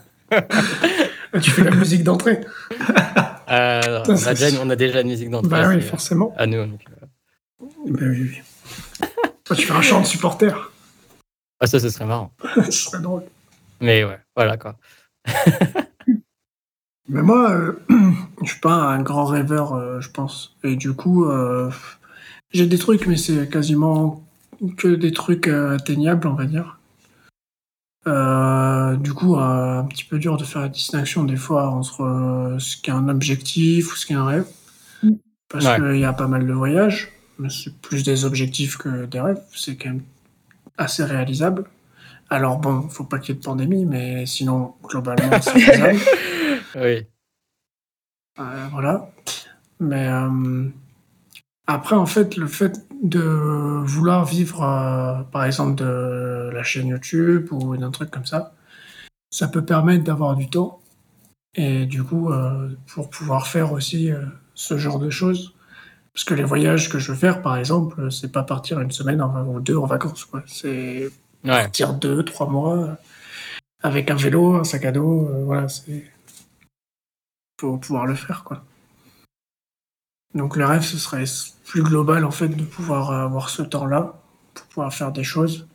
[1.41, 2.41] Tu fais la musique d'entrée.
[3.49, 6.33] Euh, on, a déjà, on a déjà une musique d'entrée Bah oui, forcément.
[6.37, 6.65] à nous.
[6.65, 7.05] donc, euh,
[7.87, 8.41] Bah oui, oui.
[9.43, 10.71] Toi, tu fais un chant de supporter.
[11.63, 12.33] Ah, ça, ce serait marrant.
[12.65, 13.23] Ce serait drôle.
[13.79, 14.77] Mais ouais, voilà quoi.
[17.09, 17.79] Mais moi, euh,
[18.43, 20.55] je suis pas un grand rêveur, euh, je pense.
[20.63, 21.69] Et du coup, euh,
[22.51, 24.23] j'ai des trucs, mais c'est quasiment
[24.77, 26.79] que des trucs euh, atteignables, on va dire.
[28.07, 32.03] Euh, du coup, euh, un petit peu dur de faire la distinction des fois entre
[32.03, 34.45] euh, ce qui est un objectif ou ce qui est un rêve.
[35.01, 35.11] Mm.
[35.49, 35.75] Parce Ouais.
[35.75, 39.41] qu'il y a pas mal de voyages, mais c'est plus des objectifs que des rêves.
[39.53, 40.03] C'est quand même
[40.77, 41.65] assez réalisable.
[42.29, 45.99] Alors bon, faut pas qu'il y ait de pandémie, mais sinon, globalement, c'est faisable.
[46.75, 47.05] Oui.
[48.39, 49.11] Euh, voilà.
[49.79, 50.67] Mais euh,
[51.67, 57.51] après, en fait, le fait de vouloir vivre, euh, par exemple, de la chaîne YouTube
[57.51, 58.53] ou d'un truc comme ça,
[59.29, 60.79] ça peut permettre d'avoir du temps.
[61.55, 62.31] Et du coup,
[62.87, 64.09] pour pouvoir faire aussi
[64.55, 65.53] ce genre de choses.
[66.13, 69.21] Parce que les voyages que je veux faire, par exemple, c'est pas partir une semaine
[69.21, 70.25] en- ou deux en vacances.
[70.25, 70.43] quoi.
[70.47, 71.09] C'est
[71.43, 71.63] Ouais.
[71.63, 72.95] partir deux, trois mois euh,
[73.81, 75.27] avec un vélo, un sac à dos.
[75.27, 76.09] euh, voilà, c'est.
[77.59, 78.63] Faut pouvoir le faire, quoi.
[80.35, 81.25] Donc le rêve, ce serait
[81.65, 84.19] plus global, en fait, de pouvoir avoir ce temps-là,
[84.53, 85.67] pour pouvoir faire des choses.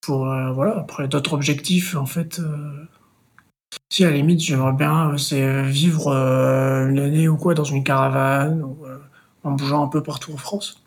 [0.00, 2.38] Pour, euh, voilà, après d'autres objectifs, en fait.
[2.40, 2.84] euh,
[3.92, 7.54] Si à la limite, j'aimerais bien, euh, c'est euh, vivre euh, une année ou quoi
[7.54, 8.98] dans une caravane, ou euh,
[9.44, 10.82] en bougeant un peu partout en France.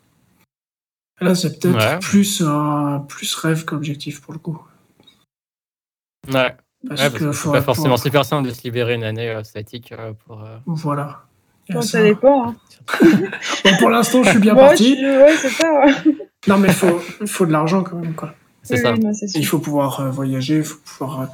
[1.20, 1.98] Là, c'est peut-être Ouais.
[1.98, 4.62] plus, un plus rêve qu'objectif pour le coup.
[6.28, 6.34] Ouais.
[6.34, 6.54] Ouais,
[6.88, 9.42] Parce parce que c'est pas forcément faut- super simple de se libérer une année euh,
[9.44, 10.42] statique euh, pour.
[10.42, 11.22] euh, Voilà.
[11.68, 11.88] Bon, ça.
[11.98, 12.48] ça dépend.
[12.50, 12.56] Hein.
[13.64, 14.96] Bon, pour l'instant, je suis bien Moi, parti.
[14.98, 15.70] je- Ouais, c'est ça.
[15.84, 16.16] ouais.
[16.48, 18.34] Non, mais il faut, faut de l'argent quand même, quoi.
[18.62, 18.92] C'est Oui, ça.
[18.96, 19.12] non.
[19.34, 21.26] Il faut pouvoir euh, voyager, il faut pouvoir euh,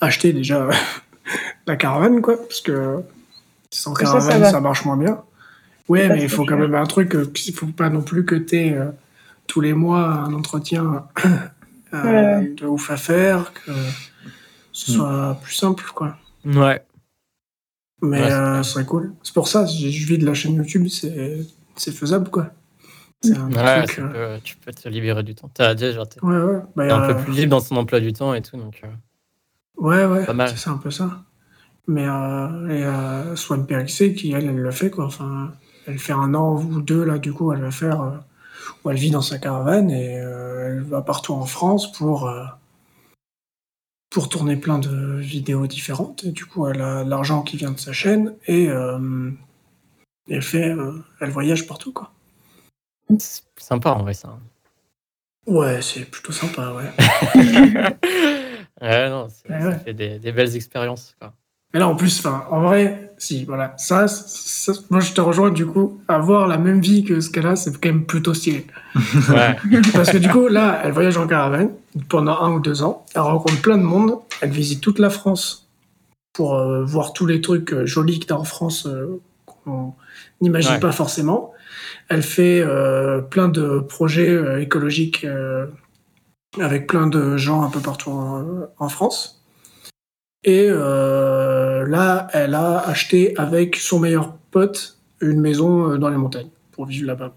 [0.00, 0.72] acheter déjà euh,
[1.66, 3.02] la caravane, quoi, parce que
[3.70, 5.22] sans Ça, ça caravane, ça, marche moins bien.
[5.88, 8.34] Ouais, mais il faut quand même un truc, euh, il faut pas non plus que
[8.36, 8.78] tu aies
[9.46, 11.04] tous les mois un entretien
[11.94, 12.48] euh, Ouais.
[12.56, 13.72] de ouf à faire, que
[14.72, 14.94] ce Mm.
[14.94, 16.16] soit plus simple, quoi.
[16.44, 16.84] Ouais.
[18.02, 19.12] Mais Ouais, euh, ce serait cool.
[19.24, 21.38] C'est pour ça, je vis de la chaîne YouTube, c'est
[21.76, 22.50] c'est faisable, quoi.
[23.24, 23.98] Un Ouais, truc...
[23.98, 25.50] euh, tu peux te libérer du temps.
[25.52, 26.60] T'as déjà, t'es Ouais, ouais.
[26.76, 28.82] Bah, un euh, peu plus libre dans son emploi du temps et tout, donc.
[29.76, 31.22] Ouais, ouais, c'est ça, un peu ça.
[31.86, 35.06] Mais euh, et euh, Swan Périssé, qui elle, elle le fait, quoi.
[35.06, 35.52] Enfin,
[35.86, 38.00] elle fait un an ou deux, là, du coup, elle va faire.
[38.02, 38.16] euh,
[38.84, 42.30] où elle vit dans sa caravane et euh, elle va partout en France pour.
[44.10, 46.24] pour tourner plein de vidéos différentes.
[46.24, 49.30] Et du coup, elle a l'argent qui vient de sa chaîne et euh,
[50.28, 50.68] elle fait.
[50.70, 52.12] euh, elle voyage partout, quoi.
[53.18, 54.38] C'est sympa en vrai ça.
[55.46, 56.90] Ouais, c'est plutôt sympa, ouais.
[58.80, 59.78] ouais, non, c'est- Ouais, ça ouais.
[59.84, 61.14] fait des, des belles expériences.
[61.20, 61.32] Quoi.
[61.72, 63.74] Mais là, en plus, enfin, en vrai, si, voilà.
[63.76, 66.00] Ça, ça- moi, je te rejoins du coup.
[66.08, 68.66] Avoir la même vie que ce qu'elle a, c'est quand même plutôt stylé.
[69.28, 69.56] Ouais.
[69.92, 71.70] Parce que du coup, là, elle voyage en caravane
[72.08, 73.06] pendant un ou deux ans.
[73.14, 74.16] Elle rencontre plein de monde.
[74.40, 75.68] Elle visite toute la France
[76.32, 79.94] pour euh, voir tous les trucs euh, jolis que t'as en France euh, qu'on
[80.40, 80.80] n'imagine Ouais.
[80.80, 81.52] pas forcément.
[82.08, 82.64] Elle fait
[83.30, 85.24] plein de projets écologiques
[86.58, 89.42] avec plein de gens un peu partout en, en France.
[90.42, 96.16] Et euh, là, elle a acheté avec son meilleur pote une maison euh, dans les
[96.16, 97.34] montagnes pour vivre là-bas.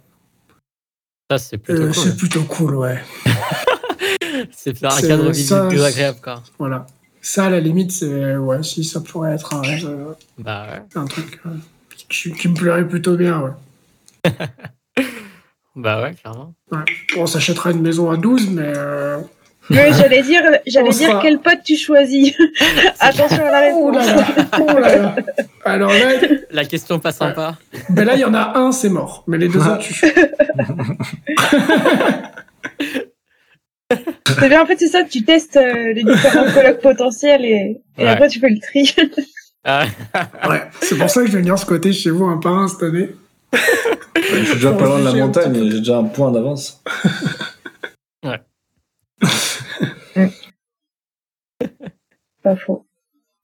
[1.29, 1.95] Ça, c'est plutôt Euh, cool.
[1.95, 3.01] C'est plutôt cool, ouais.
[4.51, 6.41] C'est un cadre de vie plus agréable, quoi.
[6.57, 6.87] Voilà.
[7.21, 10.81] Ça, à la limite, c'est ouais, si ça pourrait être un rêve, euh, Bah ouais.
[10.95, 11.49] un truc euh,
[12.09, 13.51] qui, qui me plairait plutôt bien, ouais.
[15.75, 16.53] Bah ouais, clairement.
[17.17, 19.17] On s'achètera une maison à 12, mais euh,
[19.69, 22.35] Mais j'allais dire, j'allais dire sera- quel pote tu choisis.
[22.99, 24.05] Attention à la oh réponse.
[24.07, 24.25] là là,
[24.59, 25.15] oh là là.
[25.65, 26.11] Alors là,
[26.51, 27.57] La question pas sympa.
[27.89, 29.93] ben là, il y en a un, c'est mort, mais les deux autres, tu
[34.39, 38.03] C'est bien, en fait, c'est ça, tu testes euh, les différents colocs potentiels et, et
[38.03, 38.07] Ouais.
[38.09, 38.95] après tu fais le tri.
[39.63, 39.85] Ah,
[40.49, 42.83] Ouais, c'est pour ça que je vais venir squatter chez vous un par un cette
[42.83, 43.09] année.
[44.15, 46.81] Je suis déjà pas loin de la montagne, j'ai déjà un point d'avance.
[52.43, 52.85] Pas faux.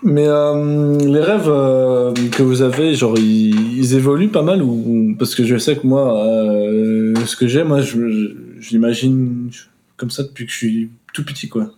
[0.04, 5.16] Mais euh, les rêves euh, que vous avez, genre, ils, ils évoluent pas mal ou
[5.20, 8.28] parce que je sais que moi, euh, ce que j'ai, moi, je, je,
[8.60, 9.50] je l'imagine
[9.98, 11.74] comme ça depuis que je suis tout petit, quoi.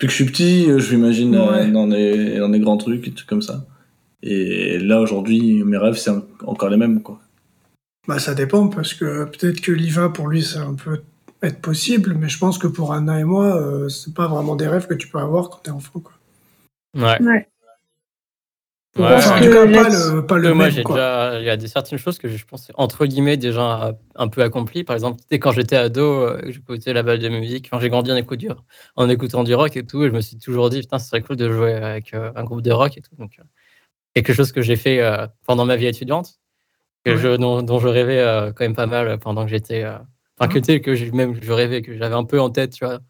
[0.00, 1.70] Depuis que je suis petit, je m'imagine euh, Ouais.
[1.70, 3.64] dans des dans des grands trucs et trucs comme ça.
[4.22, 7.20] Et là aujourd'hui, mes rêves, c'est en- encore les mêmes, quoi.
[8.08, 11.02] Bah, ça dépend, parce que peut-être que l'IVA, pour lui, ça peut
[11.42, 14.68] être possible, mais je pense que pour Anna et moi, euh, c'est pas vraiment des
[14.68, 16.12] rêves que tu peux avoir quand t'es enfant, quoi.
[16.94, 17.20] ouais.
[17.22, 17.48] Ouais.
[18.98, 19.04] Ouais.
[19.12, 21.68] Enfin, en tout cas, pas le, pas le moi, même, déjà, il y a des
[21.68, 24.84] certaines choses que je pense entre guillemets déjà un peu accomplies.
[24.84, 27.68] Par exemple, sais, quand j'étais ado, euh, j'écoutais la balle de musique.
[27.70, 28.48] Enfin, j'ai grandi en, écoute du-
[28.94, 31.20] en écoutant du rock et tout, et je me suis toujours dit, putain, ce serait
[31.20, 33.14] cool de jouer avec euh, un groupe de rock et tout.
[33.18, 33.42] Donc, euh,
[34.22, 36.38] quelque chose que j'ai fait euh, pendant ma vie étudiante,
[37.04, 37.16] que Ouais.
[37.18, 39.98] je, dont, dont je rêvais euh, quand même pas mal pendant que j'étais, euh,
[40.38, 40.64] enfin, que Mhm.
[40.64, 43.00] tu sais, que j'ai- même je rêvais, que j'avais un peu en tête, tu vois.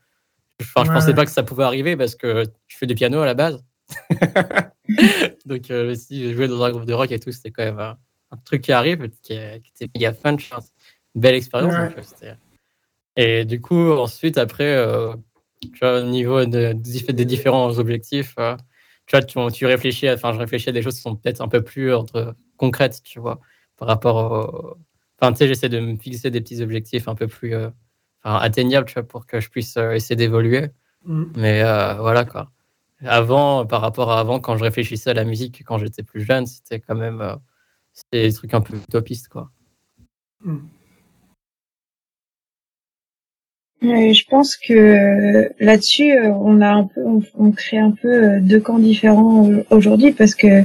[0.60, 0.94] Enfin, je Ouais.
[0.94, 3.62] pensais pas que ça pouvait arriver parce que je fais du piano à la base.
[5.46, 7.92] Donc, euh, si jouer dans un groupe de rock et tout, c'était quand même euh,
[8.32, 10.36] un truc qui arrive, qui, est- qui était méga fun.
[10.38, 10.54] je.
[11.14, 11.72] Une belle expérience.
[11.74, 11.94] Ouais.
[11.94, 12.36] donc,
[13.16, 15.14] et du coup, ensuite, après, euh,
[15.62, 18.34] tu vois, au niveau de- des des différents objectifs,
[19.06, 21.40] tu vois, tu, tu réfléchis, à- enfin, je réfléchis à des choses qui sont peut-être
[21.40, 23.40] un peu plus entre, concrètes, tu vois,
[23.76, 24.76] par rapport au.
[25.20, 27.70] Enfin, tu sais, j'essaie de me fixer des petits objectifs un peu plus euh,
[28.22, 30.68] enfin, atteignables, tu vois, pour que je puisse euh, essayer d'évoluer.
[31.04, 31.24] Mm.
[31.36, 32.50] Mais euh, voilà quoi.
[33.04, 36.46] Avant, par rapport à avant, quand je réfléchissais à la musique, quand j'étais plus jeune,
[36.46, 37.36] c'était quand même
[38.10, 39.50] des trucs un peu utopistes quoi.
[43.88, 48.08] Je pense que euh, là-dessus, euh, on a un peu, on, on crée un peu
[48.08, 50.64] euh, deux camps différents aujourd'hui parce que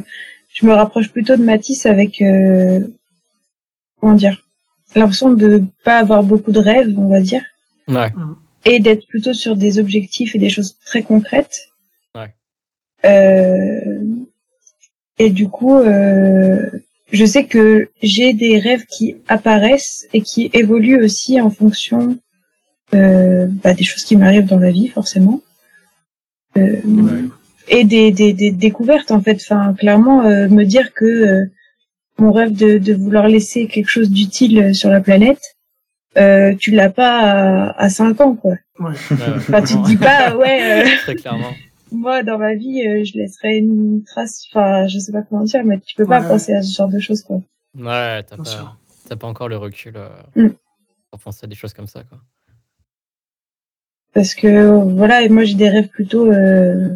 [0.54, 2.80] je me rapproche plutôt de Matisse avec, euh,
[4.00, 4.44] comment dire,
[4.96, 7.44] l'impression de pas avoir beaucoup de rêves, on va dire,
[7.88, 8.12] Ouais,
[8.66, 11.70] et d'être plutôt sur des objectifs et des choses très concrètes.
[12.16, 12.34] Ouais.
[13.06, 14.04] Euh,
[15.18, 16.70] et du coup, euh,
[17.12, 22.18] je sais que j'ai des rêves qui apparaissent et qui évoluent aussi en fonction
[22.94, 25.42] euh, bah, des choses qui m'arrivent dans la vie, forcément.
[26.58, 27.22] Euh, Ouais.
[27.68, 29.36] Et des, des, des découvertes, en fait.
[29.36, 31.46] Enfin, clairement, euh, me dire que euh,
[32.18, 35.42] mon rêve de, de vouloir laisser quelque chose d'utile sur la planète,
[36.18, 37.20] euh, tu l'as pas
[37.70, 38.56] à, à 5 ans, quoi.
[38.80, 38.92] Ouais.
[39.12, 41.52] Enfin, tu te dis pas, ouais, euh, très clairement.
[41.94, 45.64] moi, dans ma vie, euh, je laisserai une trace, enfin, je sais pas comment dire,
[45.64, 46.28] mais tu peux pas Ouais.
[46.28, 47.38] penser à ce genre de choses, quoi.
[47.78, 50.50] Ouais, t'as pas, pas encore le recul euh, Mm.
[51.10, 52.18] pour penser à des choses comme ça quoi.
[54.14, 56.90] Parce que, voilà, et moi, j'ai des rêves plutôt euh,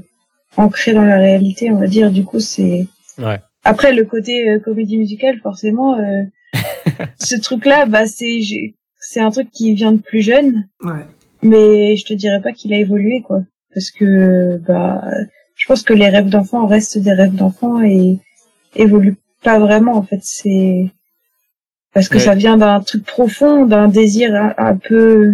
[0.57, 2.11] ancrés dans la réalité, on va dire.
[2.11, 2.88] Du coup, c'est...
[3.18, 3.39] Ouais.
[3.63, 6.24] Après, le côté euh, comédie musicale, forcément, euh,
[7.20, 11.05] ce truc-là, bah, c'est, j'ai- c'est un truc qui vient de plus jeune, Ouais.
[11.41, 13.41] mais je te dirais pas qu'il a évolué, quoi.
[13.74, 15.03] Parce que, bah,
[15.55, 18.18] je pense que les rêves d'enfant restent des rêves d'enfant et
[18.76, 20.20] évoluent pas vraiment, en fait.
[20.22, 20.91] C'est
[21.93, 22.24] parce que Ouais.
[22.24, 25.34] ça vient d'un truc profond, d'un désir un, un peu,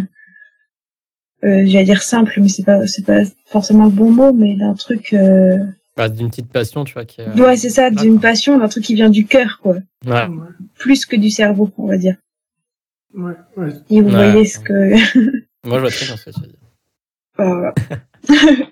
[1.44, 4.74] euh, j'allais dire simple, mais c'est pas, c'est pas forcément le bon mot, mais d'un
[4.74, 5.58] truc, euh...
[5.98, 7.22] Bah, d'une petite passion, tu vois qui.
[7.22, 9.76] est- ouais, c'est ça, d'une passion, d'un truc qui vient du cœur, quoi,
[10.06, 10.28] Ouais.
[10.78, 12.16] Plus que du cerveau, on va dire.
[13.14, 13.34] Ouais.
[13.58, 13.70] Ouais.
[13.90, 14.32] Et vous Ouais.
[14.32, 14.74] voyez ce que,
[15.66, 16.60] Moi, je vois très bien ce que tu veux dire.
[17.36, 17.74] voilà.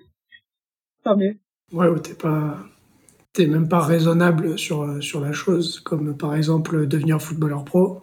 [1.03, 1.35] Tant mieux.
[1.71, 2.57] Ouais, ouais, t'es pas,
[3.33, 8.01] t'es même pas raisonnable sur, sur la chose, comme par exemple devenir footballeur pro.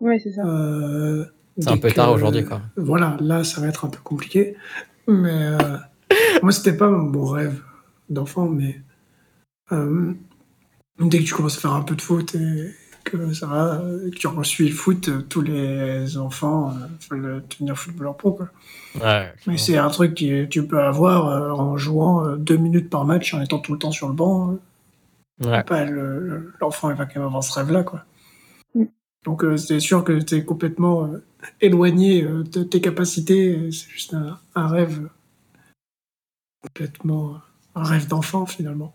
[0.00, 0.44] Ouais, c'est ça.
[0.46, 1.24] Euh,
[1.58, 2.60] C'est un peu tard aujourd'hui, quoi.
[2.76, 4.56] Voilà, là, ça va être un peu compliqué.
[5.06, 5.76] Mais euh,
[6.42, 7.60] moi, c'était pas mon rêve
[8.08, 8.80] d'enfant, mais
[9.72, 10.12] euh,
[10.98, 12.70] dès que tu commences à faire un peu de foot et
[13.04, 17.42] que ça va, euh, que tu suis le foot, euh, tous les enfants euh, veulent
[17.50, 18.32] devenir footballeur pro.
[18.32, 18.48] Quoi.
[19.00, 19.32] Ouais.
[19.46, 23.04] Mais c'est un truc que tu peux avoir euh, en jouant euh, deux minutes par
[23.04, 24.56] match, en étant tout le temps sur le banc.
[25.44, 25.62] Ouais.
[25.64, 28.04] Pas le- le- L'enfant, il va quand même avoir ce rêve-là, quoi.
[29.24, 31.24] Donc, euh, c'est sûr que tu es complètement euh,
[31.60, 33.70] éloigné euh, de tes capacités.
[33.72, 35.08] C'est juste un, un rêve euh,
[36.62, 37.40] complètement.
[37.74, 38.94] un rêve d'enfant, finalement.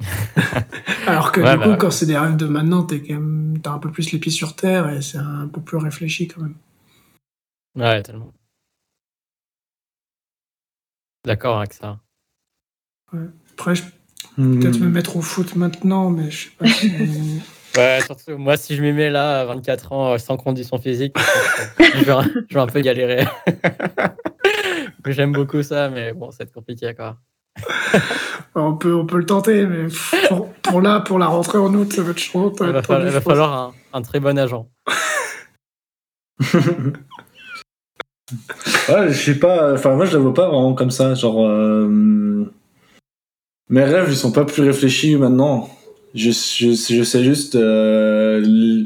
[1.06, 1.78] Alors que Ouais, du bah coup, ouais.
[1.78, 4.32] quand c'est des rêves de maintenant, t'es quand même, t'as un peu plus les pieds
[4.32, 6.56] sur terre et c'est un peu plus réfléchi quand même.
[7.74, 8.32] Ouais, tellement.
[11.24, 12.00] D'accord avec ça.
[13.52, 13.90] Après, je peux
[14.38, 14.60] Hmm.
[14.60, 16.90] peut-être me mettre au foot maintenant, mais je sais pas si.
[17.76, 21.16] Ouais, surtout, moi, si je m'y mets là, à 24 ans, euh, sans condition physique,
[21.78, 22.12] je vais,
[22.48, 23.26] je vais un peu galérer.
[25.06, 27.16] J'aime beaucoup ça, mais bon, c'est compliqué, quoi.
[28.54, 29.86] on, peut, on peut le tenter, mais
[30.28, 32.52] pour, pour là, pour la rentrée en août, ça va être chaud.
[32.56, 34.68] ça Il va va, être il va falloir un, un très bon agent.
[38.88, 39.74] Ouais, je sais pas.
[39.74, 41.14] Enfin, moi, je la vois pas vraiment comme ça.
[41.14, 42.50] Genre, euh,
[43.68, 45.68] mes rêves, ils sont pas plus réfléchis maintenant.
[46.14, 47.54] Je, je, je sais juste.
[47.54, 48.84] euh,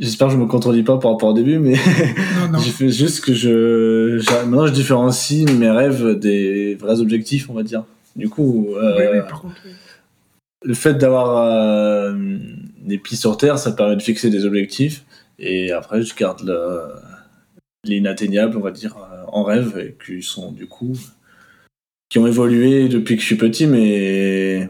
[0.00, 1.74] J'espère que je me contredis pas par rapport au début, mais
[2.40, 2.58] Non, non.
[2.64, 4.16] j'ai fait juste que je.
[4.46, 7.84] Maintenant, je différencie mes rêves des vrais objectifs, on va dire.
[8.16, 9.54] Du coup, euh, Oui, oui, par contre.
[9.64, 9.70] oui.
[10.64, 12.12] le fait d'avoir euh,
[12.82, 15.04] des pieds sur terre, ça permet de fixer des objectifs.
[15.38, 16.80] Et après, je garde le,
[17.84, 18.96] l'inatteignable, on va dire,
[19.28, 20.96] en rêve, et qui sont du coup.
[22.08, 24.68] qui ont évolué depuis que je suis petit, mais.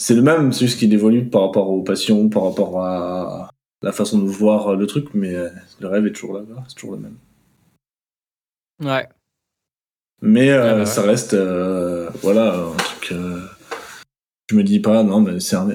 [0.00, 3.50] C'est le même, c'est juste qu'il évolue par rapport aux passions, par rapport à
[3.82, 5.48] la façon de voir le truc, mais euh,
[5.80, 7.16] le rêve est toujours là, c'est toujours le même.
[8.82, 9.08] Ouais.
[10.22, 10.86] Mais euh, Ouais, bah ouais.
[10.86, 13.12] ça reste, euh, voilà, un truc.
[13.12, 13.40] euh,
[14.50, 15.68] je me dis pas, non, mais c'est un.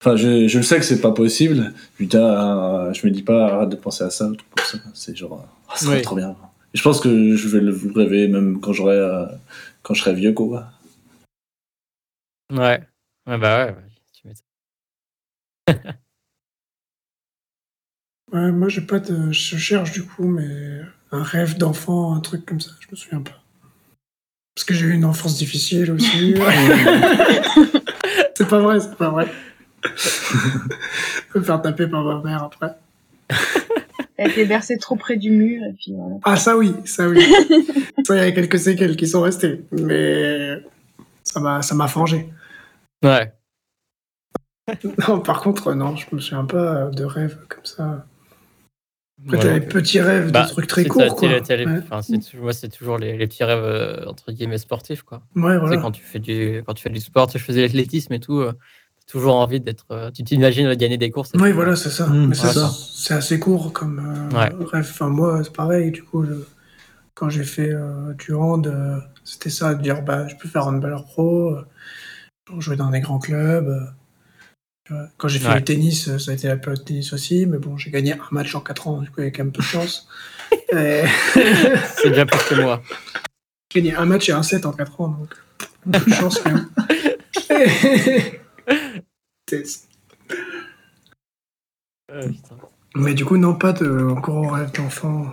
[0.00, 1.72] Enfin, je, je le sais que c'est pas possible.
[1.96, 4.78] Putain, je me dis pas, arrête de penser à ça, ou tout comme ça.
[4.94, 6.02] C'est genre, ah, ça serait Oui.
[6.02, 6.30] trop bien.
[6.74, 8.98] Et je pense que je vais le rêver même quand j'aurai,
[9.82, 10.66] quand je serai vieux, quoi.
[12.52, 12.82] Ouais.
[13.26, 13.72] Ouais, bah ouais.
[13.72, 15.92] ouais, tu m'étonnes.
[18.32, 19.30] Ouais, moi, j'ai pas de.
[19.30, 23.20] Je cherche du coup, mais un rêve d'enfant, un truc comme ça, je me souviens
[23.20, 23.42] pas.
[24.54, 26.34] Parce que j'ai eu une enfance difficile aussi.
[28.34, 29.30] c'est pas vrai, c'est pas vrai.
[29.84, 32.74] Je me faire taper par ma mère après.
[34.16, 36.16] Elle était bercée trop près du mur et puis voilà.
[36.22, 37.20] Ah, ça oui, ça oui.
[38.04, 39.62] ça, il y a quelques séquelles qui sont restées.
[39.72, 40.58] Mais
[41.24, 42.30] ça m'a, ça m'a fangé.
[43.02, 43.32] Ouais.
[45.08, 48.06] Non, par contre, non, je me souviens pas de rêves comme ça.
[49.24, 51.28] Après, Ouais, t'as les petits rêves Bah, de trucs très courts, quoi.
[51.28, 51.34] les-
[51.66, 51.80] Ouais.
[52.02, 55.22] c'est moi, c'est toujours les, les petits rêves, euh, entre guillemets, sportifs, quoi.
[55.36, 55.76] Ouais, voilà.
[55.78, 58.52] quand tu fais du, quand tu fais du sport, tu faisais l'athlétisme et tout, euh,
[58.52, 61.32] t'as toujours envie d'être, euh, tu t'imagines gagner des courses.
[61.34, 62.06] Oui, voilà, c'est ça.
[62.06, 62.70] Mmh, Mais ça, c'est ça.
[62.94, 63.98] c'est assez court comme
[64.32, 64.64] euh, Ouais.
[64.64, 64.86] rêve.
[64.90, 65.90] Enfin, moi, c'est pareil.
[65.90, 66.32] Du coup, je-
[67.14, 70.66] quand j'ai fait euh, du hand, euh, c'était ça, de dire, bah, je peux faire
[70.66, 71.56] handballeur pro,
[72.50, 73.68] euh, jouer dans des grands clubs.
[74.90, 75.06] euh.
[75.16, 75.54] Quand j'ai fait Ouais.
[75.56, 78.12] le tennis, euh, ça a été la période de tennis aussi, mais bon, j'ai gagné
[78.14, 80.08] un match en 4 ans, du coup, il y a quand même peu de chance.
[80.72, 81.04] Et
[81.96, 82.82] C'est bien plus que moi.
[83.72, 85.34] j'ai gagné un match et un set en 4 ans, donc
[85.90, 86.68] peu de chance quand même.
[92.10, 92.28] Euh,
[92.94, 93.88] mais du coup, non, pas de
[94.20, 95.26] gros rêve d'enfant.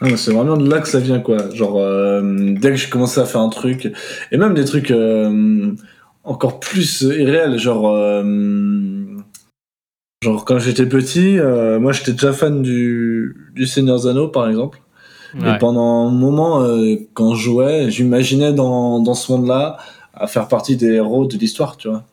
[0.00, 1.50] Ah, c'est vraiment de là que ça vient, quoi.
[1.52, 3.92] Genre, euh, dès que j'ai commencé à faire un truc,
[4.30, 5.72] et même des trucs euh,
[6.22, 8.22] encore plus irréels, genre, euh,
[10.22, 11.38] genre quand j'étais petit,
[11.80, 14.80] moi j'étais déjà fan du, du Seigneur Zano, par exemple.
[15.34, 15.56] Ouais.
[15.56, 16.64] Et pendant un moment,
[17.14, 19.78] quand je jouais, j'imaginais dans, dans ce monde-là
[20.14, 22.04] à faire partie des héros de l'histoire, tu vois.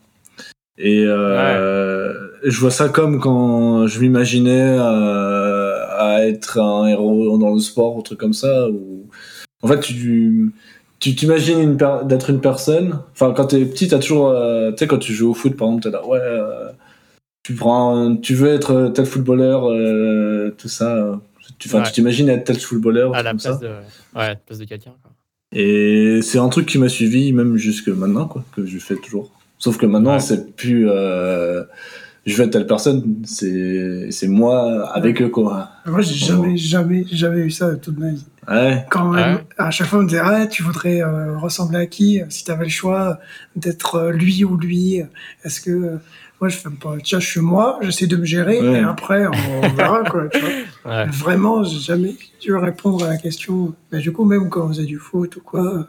[0.78, 4.76] Et je vois ça comme quand je m'imaginais
[5.98, 8.70] à être un héros dans le sport, ou truc comme ça.
[8.70, 9.06] Où...
[9.62, 10.52] En fait, tu
[11.00, 13.00] tu t'imagines per- d'être une personne.
[13.14, 15.68] Enfin, quand t'es petit, t'as toujours, euh, tu sais, quand tu joues au foot, par
[15.68, 16.70] exemple, t'es là, ouais, euh,
[17.44, 21.20] tu prends, un- tu veux être tel footballeur, euh, tout ça.
[21.60, 21.86] Tu, enfin, Ouais.
[21.86, 23.50] tu t'imagines être tel footballeur, À la comme ça.
[23.50, 23.74] place de, ouais,
[24.16, 24.94] à la place de quelqu'un.
[25.52, 29.32] Et c'est un truc qui m'a suivi même jusque maintenant, quoi, que je fais toujours.
[29.60, 30.20] Sauf que maintenant, Ouais.
[30.20, 30.90] c'est plus,
[32.26, 35.70] je veux être telle personne, c'est c'est moi avec eux quoi.
[35.86, 38.26] Moi, j'ai jamais, jamais, jamais eu ça de toute ma vie.
[38.48, 38.86] Ouais.
[38.92, 39.38] Quand Ouais.
[39.58, 42.44] à chaque fois, on me disait, ah, tu voudrais euh, ressembler à qui euh, si
[42.44, 43.20] tu avais le choix
[43.56, 45.02] d'être euh, lui ou lui
[45.44, 45.72] Est-ce que.
[45.72, 45.98] euh,
[46.42, 46.96] moi, je fais pas.
[47.02, 48.82] Tiens, je suis moi, j'essaie de me gérer, Ouais.
[48.82, 50.28] et après, on verra, quoi.
[50.30, 50.50] Tu vois.
[50.86, 51.06] Ouais.
[51.08, 53.74] Vraiment, j'ai jamais dû répondre à la question.
[53.92, 55.88] Mais du coup, même quand on faisait du foot ou quoi,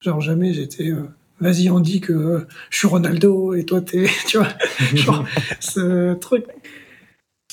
[0.00, 0.92] genre, jamais j'étais.
[1.40, 4.06] Vas-y, on dit que je suis Ronaldo et toi, t'es.
[4.26, 4.48] Tu vois,
[4.94, 5.24] genre,
[5.60, 6.44] ce truc.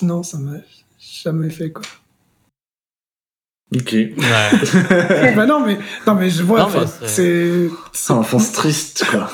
[0.02, 0.58] Non, ça m'a
[1.00, 1.84] jamais fait, quoi.
[3.74, 3.92] Ok.
[3.94, 4.14] Ouais.
[5.36, 6.70] bah non, mais, non, mais je vois,
[7.08, 8.14] c'est- c'est.
[8.14, 9.30] Un enfance triste quoi.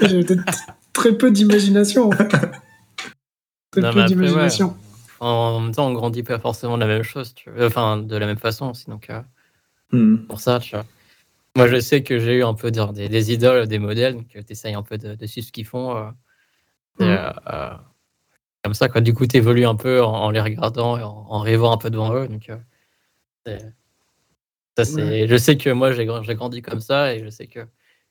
[0.00, 0.44] J'ai peut-être
[0.92, 2.28] très peu d'imagination, en fait.
[2.28, 4.76] Très Non, peu après, d'imagination.
[5.20, 8.26] En même temps, on grandit pas forcément de la même chose, tu enfin de la
[8.26, 8.86] même façon aussi.
[8.88, 9.20] Donc euh,
[9.92, 10.16] Hmm.
[10.26, 10.84] pour ça, tu vois.
[11.56, 14.26] Moi, je sais que j'ai eu un peu genre, des, des idoles, des modèles, donc
[14.28, 15.96] tu essayes un peu de, de suivre ce qu'ils font.
[15.96, 16.10] euh,
[17.00, 17.10] et, Mhm.
[17.10, 17.70] euh, euh,
[18.64, 19.00] comme ça, quoi.
[19.00, 21.76] Du coup, tu évolues un peu en, en les regardant et en, en rêvant un
[21.76, 22.26] peu devant eux.
[22.28, 23.58] Donc, euh,
[24.76, 25.28] ça, c'est.
[25.28, 27.60] Je sais que moi, j'ai gra- j'ai grandi comme ça et je sais que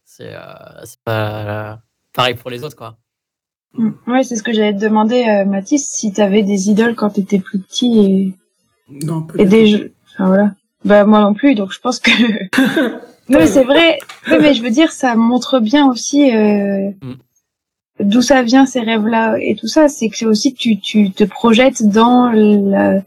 [0.05, 0.41] c'est euh,
[0.85, 1.81] c'est pas
[2.13, 2.97] pareil pour les autres, quoi.
[3.73, 3.89] Mm.
[4.07, 7.39] Ouais, c'est ce que j'allais te demander, euh, Mathis, si t'avais des idoles quand t'étais
[7.39, 8.33] plus petit et,
[9.05, 9.93] Non, et des jeux.
[10.13, 10.55] Enfin, voilà.
[10.85, 12.11] Bah, moi non plus, donc je pense que.
[13.29, 13.99] non, mais c'est vrai.
[14.29, 17.13] Oui, mais je veux dire, ça montre bien aussi euh, Mm.
[18.01, 19.87] d'où ça vient ces rêves-là et tout ça.
[19.87, 22.99] C'est que c'est aussi que tu, tu te projettes dans la,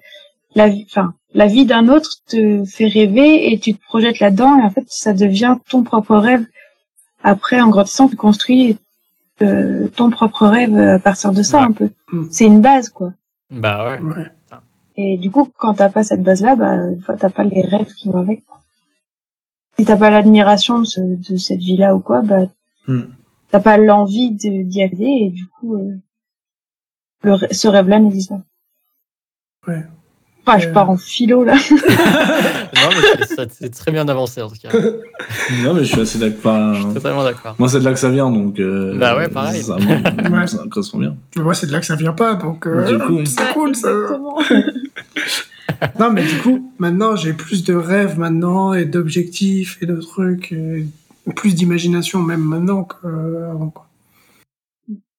[0.55, 4.59] la vie, enfin, la vie d'un autre te fait rêver et tu te projettes là-dedans
[4.59, 6.45] et en fait, ça devient ton propre rêve.
[7.23, 8.79] Après, en grandissant, tu construis
[9.43, 11.65] euh, ton propre rêve à partir de ça Ouais.
[11.67, 11.91] un peu.
[12.13, 12.25] Mm.
[12.31, 13.13] C'est une base, quoi.
[13.51, 14.01] Bah ouais.
[14.01, 14.27] Ouais.
[14.97, 16.79] Et du coup, quand t'as pas cette base-là, bah,
[17.19, 18.43] t'as pas les rêves qui vont avec.
[19.79, 21.01] Si t'as pas l'admiration de, ce-
[21.33, 22.47] de cette vie-là ou quoi, bah,
[22.89, 23.03] Hmm.
[23.51, 25.97] t'as pas l'envie de- d'y aller et du coup, euh,
[27.23, 28.43] le, ce rêve-là n'existe pas.
[29.69, 29.85] Ouais.
[30.47, 30.73] Enfin, je Euh.
[30.73, 31.55] pars en philo, là.
[31.55, 34.69] non, mais c'est- ça- c'est très bien avancé en tout cas.
[34.71, 36.75] Je Non mais je suis assez d'accord.
[36.77, 37.57] suis totalement d'accord.
[37.59, 38.61] Moi c'est de là que ça vient donc.
[38.61, 39.61] euh, Bah ouais, pareil.
[39.63, 40.47] Ça, Ouais.
[40.47, 41.17] ça correspond bien.
[41.37, 43.75] Mais moi, c'est de là que ça vient pas, donc euh, Du coup, c'est cool,
[43.75, 43.89] ça.
[45.99, 50.53] Non, mais du coup, maintenant, j'ai plus de rêves maintenant et d'objectifs et de trucs,
[50.53, 50.87] et
[51.35, 53.71] plus d'imagination même maintenant qu'avant.
[53.71, 53.87] quoi.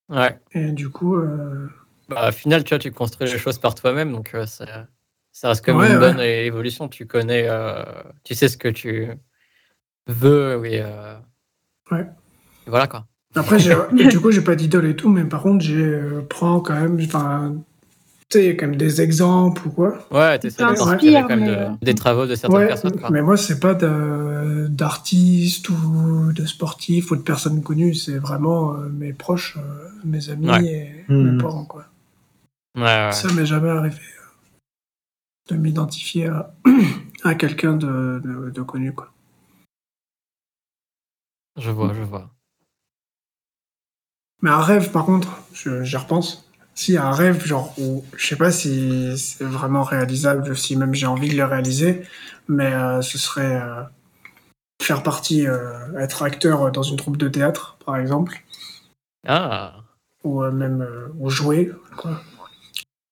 [0.10, 0.40] Ouais.
[0.54, 1.68] Et du coup, euh,
[2.10, 4.88] Bah, au final, tu vois, tu construis les choses par toi-même, donc euh, ça,
[5.32, 6.00] ça reste comme Ouais, une ouais.
[6.00, 6.88] bonne évolution.
[6.88, 7.84] Tu connais, euh,
[8.24, 9.10] tu sais ce que tu
[10.08, 11.16] veux, et, euh,
[11.92, 12.08] Ouais.
[12.66, 13.06] et voilà quoi.
[13.36, 13.76] après, j'ai-
[14.10, 17.56] du coup, j'ai pas d'idole et tout, mais par contre, j'ai prends quand même, enfin,
[18.30, 20.06] tu sais, il y a quand même des exemples ou quoi.
[20.12, 22.60] Ouais, tu essaies de t'inspires, t'inspirer quand même mais, de- euh, des travaux de certaines
[22.60, 23.00] Ouais, personnes.
[23.00, 23.10] Quoi.
[23.10, 23.74] mais moi, c'est pas
[24.68, 30.30] d'artistes ou de sportifs ou de personnes connues, c'est vraiment euh, mes proches, euh, mes
[30.30, 30.66] amis Ouais.
[30.66, 31.86] et mes parents, quoi.
[32.76, 33.12] Ouais, ouais.
[33.14, 36.54] Ça m'est jamais arrivé euh, de m'identifier à,
[37.24, 39.12] à quelqu'un de, de, de connu, quoi.
[41.58, 42.30] Je vois, je vois.
[44.44, 46.47] Mais un rêve, par contre, je- j'y repense.
[46.80, 51.08] Si un rêve, genre, où, je sais pas si c'est vraiment réalisable, si même j'ai
[51.08, 52.04] envie de le réaliser,
[52.48, 53.82] mais euh, ce serait euh,
[54.80, 58.44] faire partie, euh, être acteur dans une troupe de théâtre, par exemple,
[59.28, 59.74] Ah,
[60.24, 62.22] ou euh, même euh, ou jouer, quoi.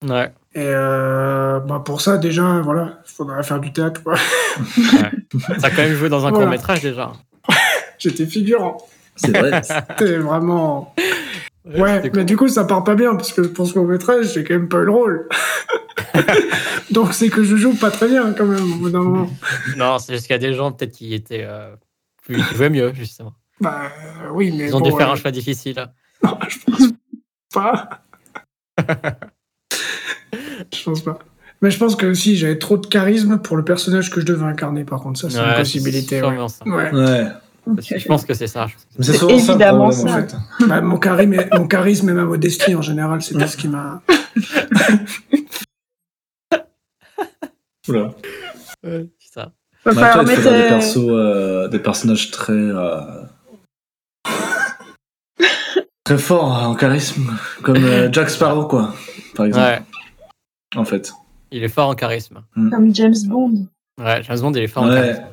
[0.04, 0.32] ouais.
[0.54, 4.14] Et euh, bah pour ça, déjà, voilà, il faudrait faire du théâtre, quoi.
[5.60, 6.46] T'as quand même joué dans un Voilà.
[6.46, 7.14] court métrage déjà.
[7.98, 8.78] J'étais figurant.
[9.16, 9.62] C'est vrai.
[9.64, 10.94] C'était vraiment.
[11.66, 12.26] Ouais, mais cool.
[12.26, 14.70] du coup, ça part pas bien, parce que pour ce court métrage, j'ai quand même
[14.70, 15.28] pas eu le rôle.
[16.92, 19.30] Donc, c'est que je joue pas très bien, quand même, au bout d'un moment.
[19.76, 21.76] Non, c'est juste qu'il y a des gens peut-être qui étaient euh,
[22.24, 23.34] plus, qui jouaient mieux justement.
[23.60, 23.84] Bah,
[24.34, 24.66] oui, mais.
[24.68, 25.88] Ils ont bon, dû faire euh, un choix difficile.
[26.24, 26.92] Non, je pense
[27.54, 27.90] pas.
[30.74, 31.20] je pense pas.
[31.62, 34.46] Mais je pense que si j'avais trop de charisme pour le personnage que je devais
[34.46, 36.22] incarner, par contre, ça, c'est Ouais, une possibilité.
[36.22, 36.28] Ouais.
[36.28, 36.66] sûrement ça.
[36.66, 36.94] Ouais.
[36.94, 37.28] Ouais.
[37.82, 38.68] Je pense que c'est ça.
[39.00, 40.28] c'est ça évidemment problème, en ça.
[40.28, 40.68] fait.
[40.68, 43.68] Bah, mon, charisme et, mon charisme et ma modestie, en général, c'est tout ce qui
[43.68, 44.02] m'a.
[47.88, 48.14] Oula.
[48.84, 49.52] Ouais, c'est ça.
[49.86, 52.54] Mais falloir toi, des euh, persos, euh, des personnages très.
[52.54, 53.00] euh,
[56.04, 57.36] très forts en charisme.
[57.64, 58.94] Comme euh, Jack Sparrow, quoi.
[59.36, 59.66] Par exemple.
[59.66, 59.82] Ouais,
[60.76, 61.12] En fait.
[61.52, 62.42] il est fort en charisme.
[62.56, 63.68] comme James Bond.
[64.00, 65.24] Ouais, James Bond, il est fort en charisme.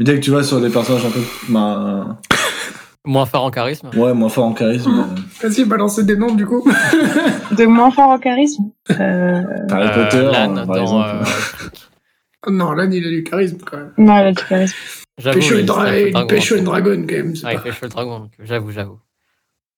[0.00, 1.20] Mais dès que tu vas sur des personnages un peu.
[1.50, 2.18] bah,
[3.06, 3.90] Moins fort en charisme.
[3.96, 5.06] ouais, moins forts en charisme.
[5.42, 6.66] Vas-y, balancer des noms, du coup.
[7.52, 8.64] De moins fort en charisme.
[8.90, 11.08] Euh, Harry Euh, Potter, Lan euh, par dans, exemple.
[11.14, 11.68] euh,
[12.46, 13.92] Oh non, là, il a du charisme, quand même.
[13.98, 14.74] non, elle a du charisme.
[15.18, 16.60] J'avoue, Pécho il fait dra dragon, pécho fait.
[16.62, 17.32] dragonne, quand même.
[17.34, 18.98] il pas- le dragon, donc j'avoue, j'avoue.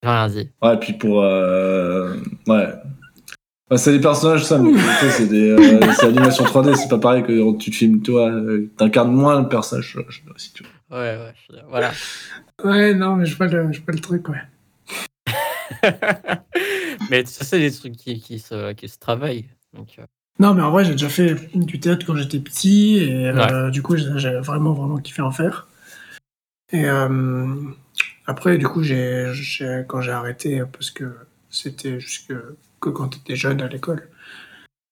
[0.05, 0.51] J'ai rien dit.
[0.63, 1.23] Ouais, puis pour.
[1.23, 2.15] euh,
[2.47, 2.69] Ouais.
[3.77, 4.73] C'est des personnages, ça, mais
[5.11, 5.51] c'est des.
[5.51, 8.29] euh, c'est animation 3D, c'est pas pareil que quand tu te filmes, toi.
[8.31, 10.69] euh, T'incarnes moins le personnage, je- je- si tu veux.
[10.97, 11.33] Ouais, ouais.
[11.51, 11.91] je- Voilà.
[12.65, 14.43] Ouais, non, mais je vois le, je vois le truc, ouais.
[17.11, 19.47] mais ça, c'est des trucs qui, qui, se, qui se travaillent.
[19.75, 20.03] Donc, euh,
[20.39, 23.83] Non, mais en vrai, j'ai déjà fait du théâtre quand j'étais petit, et euh, du
[23.83, 25.69] coup, j'ai vraiment, vraiment kiffé en faire.
[26.73, 27.47] Et euh,
[28.27, 31.05] après, du coup, j'ai, j'ai- quand j'ai arrêté, parce que
[31.51, 32.33] c'était jusque
[32.83, 34.11] que quand t'étais jeune à l'école,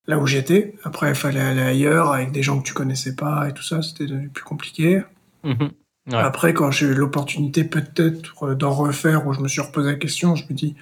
[0.06, 0.74] là où j'étais.
[0.84, 3.82] Après, il fallait aller ailleurs avec des gens que tu connaissais pas et tout ça,
[3.82, 5.02] c'était devenu plus compliqué.
[5.44, 5.70] mhm.
[6.10, 6.16] Ouais.
[6.16, 10.34] Après, quand j'ai eu l'opportunité peut-être d'en refaire, où je me suis reposé la question,
[10.34, 10.74] je me dis,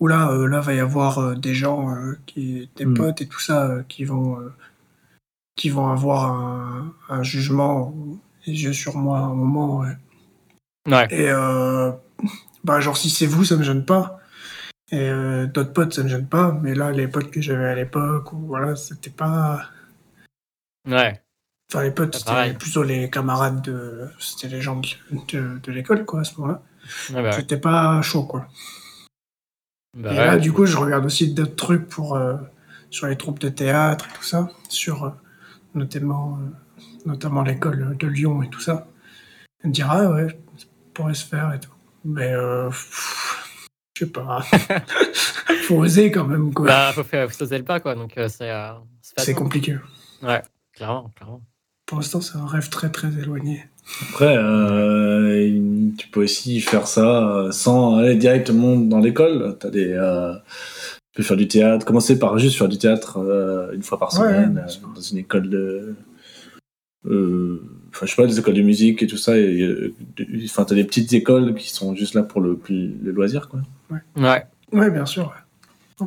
[0.00, 2.94] oula, euh, là va y avoir euh, des gens, euh, qui, des Mm.
[2.94, 4.38] potes et tout ça, euh, qui vont,
[5.54, 7.94] qui vont avoir un, un jugement,
[8.46, 9.80] les yeux sur moi à un moment.
[9.80, 9.96] ouais.
[10.88, 11.06] Ouais.
[11.10, 11.30] Et
[12.64, 14.18] bah genre si c'est vous, ça me gêne pas.
[14.92, 16.52] Et euh, d'autres potes, ça me gêne pas.
[16.62, 19.62] Mais là, les potes que j'avais à l'époque, ou voilà, c'était pas.
[20.86, 21.20] Ouais.
[21.72, 24.06] Enfin, les potes, Ah, c'était plutôt les camarades de.
[24.18, 24.88] C'était les gens de,
[25.32, 26.62] de, de l'école, quoi, à ce moment-là.
[27.10, 27.32] Ouais, bah.
[27.32, 28.46] C'était pas chaud, quoi.
[29.96, 32.36] Bah et ouais, là, du coup, je regarde aussi d'autres trucs pour, euh,
[32.90, 35.10] sur les troupes de théâtre et tout ça, sur euh,
[35.74, 38.88] notamment, euh, notamment l'école de Lyon et tout ça.
[39.64, 41.72] Et me dire, ah ouais, ça pourrait se faire et tout.
[42.04, 42.34] Mais,
[42.68, 43.31] pff,
[43.94, 44.40] je sais pas.
[45.64, 46.66] Faut oser quand même, quoi.
[46.66, 47.94] Bah, faut faire faut sauter le pas, quoi.
[47.94, 48.50] Donc, euh, c'est.
[48.50, 49.76] euh, c'est compliqué.
[50.22, 50.42] Ouais,
[50.74, 51.40] clairement, clairement.
[51.86, 53.64] Pour l'instant, c'est un rêve très très éloigné.
[54.10, 59.56] Après, euh, tu peux aussi faire ça sans aller directement dans l'école.
[59.60, 60.34] T'as des, euh,
[61.12, 64.12] tu peux faire du théâtre, commencer par juste faire du théâtre euh, une fois par
[64.12, 65.94] semaine euh, dans une école de,
[67.06, 69.36] euh, enfin je sais pas, des écoles de musique et tout ça.
[69.36, 69.92] et,
[70.44, 73.60] Enfin, t'as des petites écoles qui sont juste là pour le, le loisir, quoi.
[74.16, 74.44] Ouais.
[74.72, 75.26] Ouais, bien sûr.
[75.26, 75.42] ouais.
[76.00, 76.06] Non.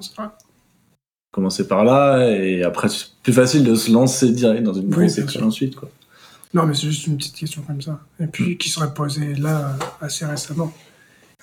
[1.32, 5.10] Commencer par là et après c'est plus facile de se lancer direct dans une Oui,
[5.10, 5.46] sûr.
[5.46, 5.90] ensuite, quoi.
[6.54, 8.00] Non, mais c'est juste une petite question comme ça.
[8.22, 10.74] Et puis, qui serait posée là assez récemment.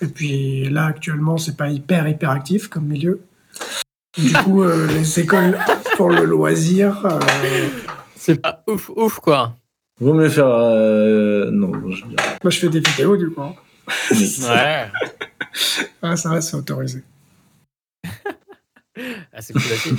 [0.01, 3.21] Et puis là, actuellement, c'est pas hyper, hyper actif comme milieu.
[4.17, 5.57] Du coup, euh, les écoles
[5.97, 7.19] pour le loisir, euh,
[8.15, 9.55] C'est pas ouf, ouf, quoi.
[9.99, 13.41] Vaut mieux faire, euh, non, je moi je fais des vidéos du coup.
[13.41, 13.53] hein.
[14.11, 14.87] Ouais.
[16.01, 17.03] Ah, ça va, c'est autorisé.
[19.33, 19.63] Ah, c'est cool.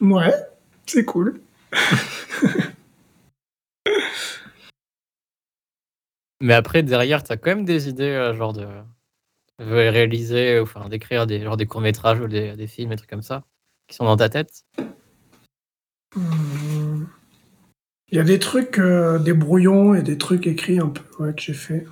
[0.00, 0.32] Ouais,
[0.86, 1.40] c'est cool.
[6.40, 8.66] Mais après, derrière, t'as quand même des idées, euh, genre de,
[9.58, 13.22] de réaliser, enfin, d'écrire des, genre des courts-métrages ou des, des films, des trucs comme
[13.22, 13.44] ça,
[13.88, 14.62] qui sont dans ta tête.
[16.16, 17.06] Il
[18.12, 21.42] y a des trucs, euh, des brouillons et des trucs écrits un peu ouais, que
[21.42, 21.86] j'ai fait.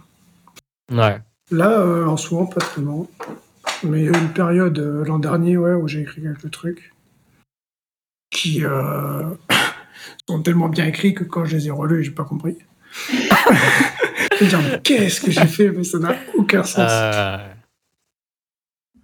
[0.90, 1.20] Ouais.
[1.50, 3.08] Là, euh, en ce moment, pas tellement.
[3.84, 6.50] Mais il y a eu une période euh, l'an dernier ouais, où j'ai écrit quelques
[6.50, 6.92] trucs
[8.30, 9.22] qui euh,
[10.28, 12.58] sont tellement bien écrits que quand je les ai relus, j'ai pas compris.
[14.40, 15.70] je me mais qu'est-ce que j'ai fait?
[15.70, 16.90] Mais ça n'a aucun sens.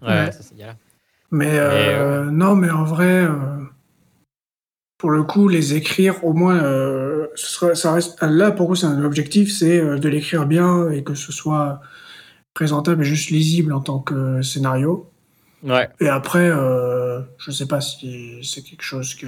[0.01, 0.33] Ouais, Ouais.
[0.33, 0.77] ça c'est galère.
[1.31, 3.27] Mais non, mais en vrai,
[4.99, 6.61] pour le coup, les écrire, au moins,
[7.35, 11.15] ce ça reste, là, pour vous, c'est un objectif, c'est de l'écrire bien et que
[11.15, 11.81] ce soit
[12.55, 15.09] présentable et juste lisible en tant que scénario.
[15.63, 19.27] Ouais, Et après, euh, je sais pas si c'est quelque chose que.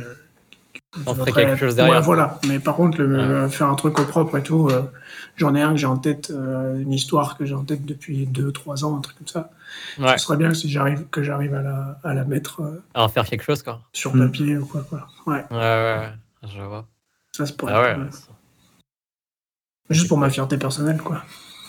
[1.07, 1.95] On ferait quelque chose derrière.
[1.97, 2.39] Ouais, voilà.
[2.49, 3.23] Mais par contre, le, Ouais.
[3.23, 4.83] euh, faire un truc au propre et tout, euh,
[5.37, 8.27] j'en ai un que j'ai en tête, euh, une histoire que j'ai en tête depuis
[8.27, 9.51] 2-3 ans, un truc comme ça.
[9.99, 10.17] ouais.
[10.19, 13.09] Ce serait bien si j'arrive, que j'arrive à la, à la mettre euh, À en
[13.09, 13.81] faire quelque chose, quoi.
[13.93, 14.27] sur Mm.
[14.27, 15.09] papier ou quoi, quoi.
[15.27, 16.13] Ouais, Ouais, ouais, ouais.
[16.55, 16.87] Je vois.
[17.33, 17.73] ça se pourrait.
[17.75, 17.95] Ah ouais.
[17.97, 18.11] ouais.
[19.91, 21.23] Juste pour ma fierté personnelle, quoi.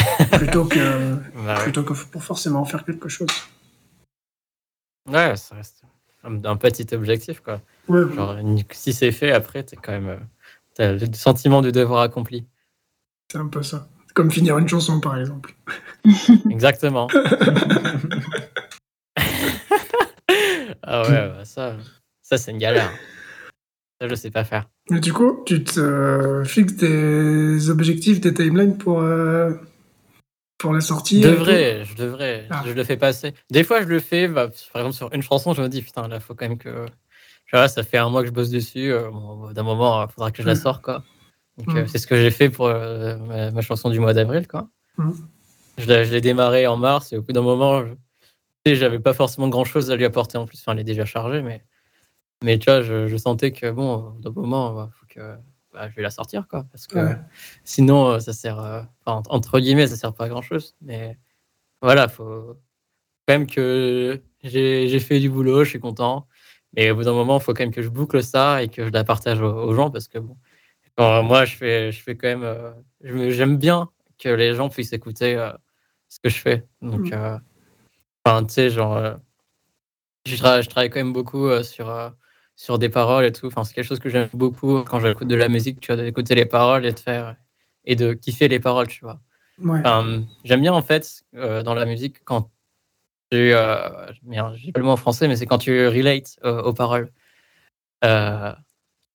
[0.37, 3.29] plutôt que, Bah plutôt que pour forcément faire quelque chose.
[5.07, 5.83] Ouais, ça reste
[6.23, 7.61] un, petit objectif, quoi.
[7.87, 8.01] Ouais.
[8.13, 8.37] Genre,
[8.71, 10.09] si c'est fait, après, t'es quand même.
[10.09, 10.17] euh,
[10.73, 12.45] T'as le sentiment du devoir accompli.
[13.31, 13.87] c'est un peu ça.
[14.13, 15.55] Comme finir une chanson, par exemple.
[16.49, 17.07] Exactement.
[20.83, 21.77] ah ouais, bah ça,
[22.21, 22.91] ça c'est une galère.
[24.01, 24.67] Ça, je sais pas faire.
[24.89, 29.53] Mais du coup, tu te euh, fixes des objectifs, des timelines pour, euh,
[30.65, 32.63] pour la sortie Je et devrais, je devrais, Ah.
[32.65, 33.33] je le fais passer.
[33.51, 36.07] Des fois, je le fais, bah, par exemple, sur une chanson, je me dis, putain,
[36.07, 36.85] là, faut quand même que.
[37.45, 38.91] Tu vois, ça fait un mois que je bosse dessus.
[38.91, 40.57] euh, bon, D'un moment, il faudra que je la Mm.
[40.57, 41.03] sorte, quoi.
[41.57, 41.77] Donc, Mm.
[41.77, 44.67] euh, c'est ce que j'ai fait pour euh, ma, ma chanson du mois d'avril, quoi.
[44.97, 45.11] Mm.
[45.77, 47.83] Je l'ai je démarré en mars et au bout d'un moment,
[48.65, 50.59] je- j'avais pas forcément grand chose à lui apporter en plus.
[50.61, 51.63] Enfin, elle est déjà chargée, mais,
[52.43, 55.35] mais tu vois, je, je sentais que, bon, au bout d'un moment, bah, faut que,
[55.75, 56.65] bah, je vais la sortir, quoi.
[56.71, 57.17] Parce que Ouais.
[57.65, 60.75] sinon, euh, ça sert, euh, enfin, entre guillemets, ça sert pas à grand chose.
[60.81, 61.17] Mais
[61.81, 62.57] voilà, faut
[63.27, 66.27] quand même que j'ai fait du boulot, je suis content.
[66.75, 68.85] Mais au bout d'un moment, il faut quand même que je boucle ça et que
[68.85, 70.37] je la partage aux, gens parce que bon,
[70.97, 72.71] moi, je fais, je fais quand même, euh,
[73.31, 75.51] j'aime bien que les gens puissent écouter euh,
[76.07, 76.65] ce que je fais.
[76.81, 77.39] Donc, mmh.
[78.25, 79.17] enfin, tu sais, genre,
[80.25, 82.13] je, je, travaille quand même beaucoup sur
[82.55, 83.47] sur des paroles et tout.
[83.47, 86.35] Enfin, c'est quelque chose que j'aime beaucoup quand j'écoute de la musique, tu vois, d'écouter
[86.35, 87.35] les paroles et de faire
[87.85, 89.19] et de kiffer les paroles, tu vois.
[90.43, 92.49] j'aime bien en fait dans la musique quand
[93.31, 94.11] tu, euh,
[94.55, 97.11] j'ai pas le mot en français, mais c'est quand tu relates aux paroles.
[98.03, 98.53] Euh,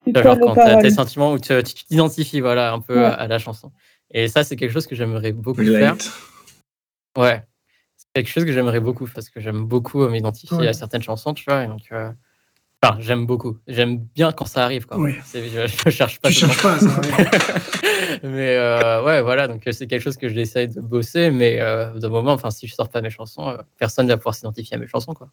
[0.06, 3.72] genre quand tu as tes sentiments où tu t'identifies voilà, un peu à, la chanson.
[4.10, 5.96] Et ça, c'est quelque chose que j'aimerais beaucoup faire.
[7.16, 7.44] Ouais.
[7.96, 11.44] C'est quelque chose que j'aimerais beaucoup parce que j'aime beaucoup m'identifier à certaines chansons, tu
[11.46, 11.64] vois.
[11.64, 12.10] Et donc, euh,
[12.82, 13.58] Enfin, j'aime beaucoup.
[13.68, 14.86] J'aime bien quand ça arrive.
[14.86, 14.98] Quoi.
[14.98, 15.14] Oui.
[15.34, 16.30] Je, je, cherche pas.
[16.30, 16.88] Tu cherches pas, ça
[18.22, 19.48] Mais euh, ouais, voilà.
[19.48, 22.74] Donc c'est quelque chose que j'essaie de bosser, mais euh, de moment, enfin, si je
[22.74, 25.28] sors pas mes chansons, euh, personne ne va pouvoir s'identifier à mes chansons, quoi.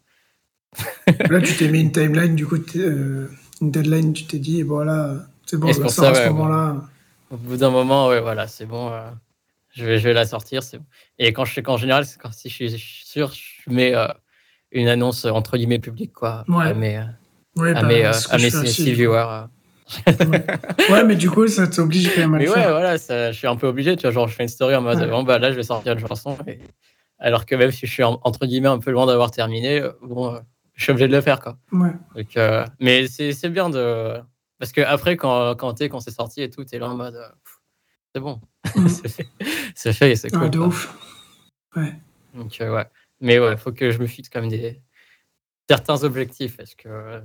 [1.30, 3.28] Là, tu t'es mis une timeline, du coup, euh,
[3.62, 4.12] une deadline.
[4.12, 5.14] Tu t'es dit, voilà,
[5.46, 6.82] c'est bon, je la sors à ce moment-là.
[7.30, 8.92] Au bout d'un moment, ouais, voilà, c'est bon.
[9.70, 10.86] je vais, je vais la sortir, c'est bon.
[11.18, 13.94] Et quand je qu'en général, quand si je suis sûr, je mets
[14.70, 16.44] une annonce entre guillemets publique, quoi.
[16.48, 16.74] Ouais.
[16.74, 16.98] Mais
[17.58, 19.46] ouais, à, mes, à mes six viewers.
[20.90, 21.04] ouais.
[21.04, 22.70] mais du coup, ça t'oblige quand même à mais le ouais, faire.
[22.70, 23.96] voilà, ça, je suis un peu obligé.
[23.96, 25.92] Tu vois, genre, je fais une story en mode, bon, bah là, je vais sortir
[25.92, 26.36] une chanson.
[26.46, 26.58] Et...
[27.18, 30.38] Alors que même si je suis entre guillemets un peu loin d'avoir terminé, bon, euh,
[30.74, 31.58] je suis obligé de le faire, quoi.
[31.72, 31.92] Ouais.
[32.14, 34.20] Donc, euh, mais c'est bien de.
[34.58, 37.14] Parce que après, quand, quand t'es, quand c'est sorti et tout, t'es là en mode,
[37.16, 37.28] euh,
[38.14, 38.40] c'est bon,
[38.76, 38.88] mm.
[38.88, 39.28] c'est fait,
[39.74, 40.44] c'est fait, c'est cool.
[40.44, 40.94] Ah, de ouf.
[41.76, 41.94] Ouais.
[42.34, 42.86] Donc, ouais.
[43.20, 44.80] Mais ouais, il faut que je me fixe comme des
[45.68, 47.22] certains objectifs parce que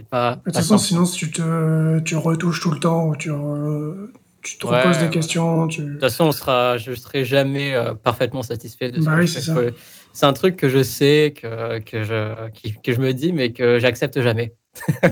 [0.00, 0.36] pas.
[0.36, 3.30] De toute façon, sinon, si tu te tu retouches tout le temps ou tu,
[4.42, 5.68] tu te reposes des questions.
[5.68, 5.82] Tu...
[5.82, 9.28] De toute façon, on sera, je ne serai jamais euh, parfaitement satisfait de bah oui,
[9.28, 9.54] c'est ça.
[10.14, 12.50] C'est un truc que je sais, que, que, je,
[12.82, 14.54] que je me dis, mais que j'accepte jamais.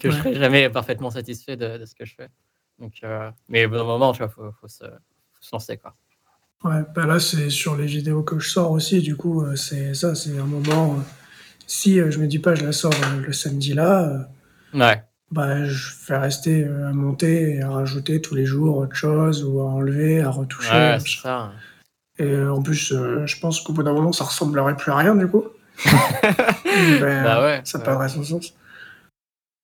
[0.00, 2.28] que je ne serai jamais parfaitement satisfait de, de, ce que je fais.
[2.78, 5.76] Donc, euh, mais au bout d'un moment, il faut, faut, se, faut se lancer.
[5.76, 5.94] Quoi.
[6.64, 9.00] Ouais, bah là, c'est sur les vidéos que je sors aussi.
[9.00, 10.96] Du coup, euh, c'est ça, c'est un moment
[11.70, 15.04] si euh, je me dis pas je la sors euh, le samedi là, euh, ouais.
[15.30, 19.60] bah, je vais rester à monter et à rajouter tous les jours autre chose ou
[19.60, 20.72] à enlever, à retoucher.
[20.72, 21.52] Ouais, ça.
[22.18, 25.28] Et en plus, je pense qu'au bout d'un moment, ça ressemblerait plus à rien du
[25.28, 25.44] coup.
[27.00, 28.52] ben, bah ouais, ça perdrait son sens.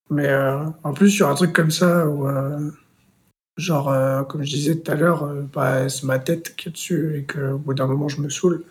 [0.09, 0.33] Mais
[0.85, 2.27] en plus, sur un truc comme ça, où,
[3.59, 7.25] genre, comme je disais tout à l'heure, bah, c'est ma tête qui est dessus et
[7.25, 8.65] qu'au bout d'un moment, je me saoule.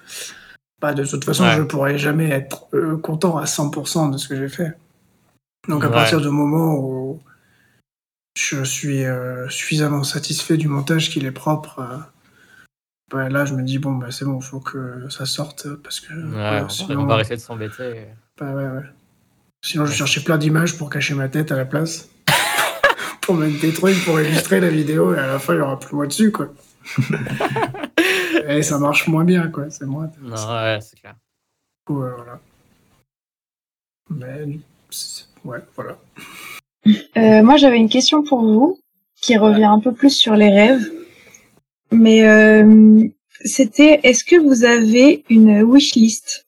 [0.85, 4.27] Bah, de toute façon, je ne pourrais jamais être euh, content à 100% de ce
[4.27, 4.77] que j'ai fait.
[5.67, 7.23] Donc à partir du moment où
[8.37, 11.97] je suis euh, suffisamment satisfait du montage qu'il est propre, euh,
[13.11, 15.99] bah, là je me dis bon bah c'est bon, il faut que ça sorte parce
[15.99, 16.13] que
[16.69, 18.05] sinon, on va arrêter de s'embêter.
[18.39, 18.85] Bah, ouais, ouais.
[19.63, 22.09] Sinon je cherchais plein d'images pour cacher ma tête à la place,
[23.21, 25.79] pour mettre des trucs pour illustrer la vidéo et à la fin il y aura
[25.79, 26.49] plus moi dessus quoi.
[28.47, 29.69] et ça marche moins bien, quoi.
[29.69, 30.09] C'est moins.
[30.21, 31.15] Non, ouais, c'est clair.
[31.89, 32.39] Ouais, voilà.
[34.09, 34.59] Mais,
[35.43, 35.97] ouais, voilà.
[37.17, 38.79] Euh, moi, j'avais une question pour vous
[39.21, 40.91] qui revient un peu plus sur les rêves.
[41.91, 43.07] Mais euh,
[43.43, 46.45] c'était, est-ce que vous avez une wish list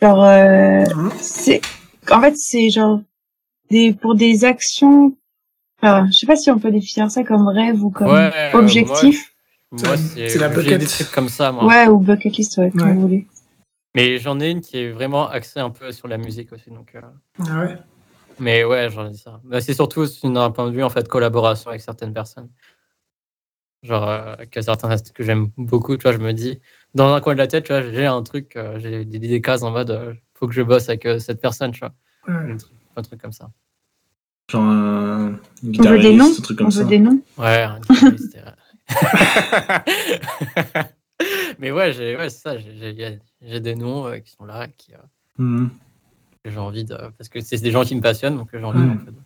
[0.00, 0.84] Genre, euh,
[1.20, 1.60] c'est,
[2.10, 3.00] en fait, c'est genre
[3.70, 5.16] des pour des actions.
[5.80, 9.16] Enfin, je sais pas si on peut définir ça comme rêve ou comme objectif.
[9.16, 9.37] Moi,
[9.76, 10.80] c'est la bucket.
[10.80, 11.66] des trucs comme ça, moi.
[11.66, 13.26] Ouais, ou bucket list, ouais, comme vous voulez.
[13.94, 16.70] Mais j'en ai une qui est vraiment axée un peu sur la musique aussi.
[16.70, 17.00] Donc, euh...
[17.48, 17.78] Ah ouais
[18.38, 19.40] Mais ouais, j'en ai ça.
[19.44, 22.48] Bah, c'est surtout d'un point de vue en fait collaboration avec certaines personnes.
[23.82, 26.60] Genre euh, que certains que j'aime beaucoup, tu vois, je me dis
[26.94, 29.40] dans un coin de la tête, tu vois, j'ai un truc, euh, j'ai des, des,
[29.40, 31.94] cases en mode, euh, faut que je bosse avec euh, cette personne, tu vois,
[32.26, 32.56] ouais.
[32.96, 33.50] un, truc, comme ça.
[34.50, 36.32] Genre un guitariste, On veut des noms.
[36.36, 36.82] Un truc comme On ça.
[36.82, 37.20] veut des noms.
[37.36, 38.38] Ouais, un guitariste.
[41.58, 43.10] Mais ouais, j'ai ouais, ça, j'ai
[43.60, 44.98] des noms euh, qui sont là, qui, euh,
[45.38, 45.68] mmh.
[46.44, 46.96] que j'ai envie de.
[47.16, 48.92] Parce que c'est des gens qui me passionnent, donc j'ai envie mmh.
[48.92, 49.16] en fait, de,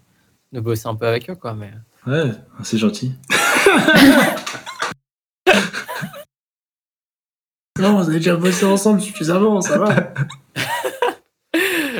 [0.52, 1.34] de, bosser un peu avec eux.
[1.34, 1.72] Quoi, mais...
[2.06, 2.30] Ouais,
[2.62, 3.14] c'est gentil.
[7.78, 10.14] non, vous avez déjà bossé ensemble suffisamment, ça va.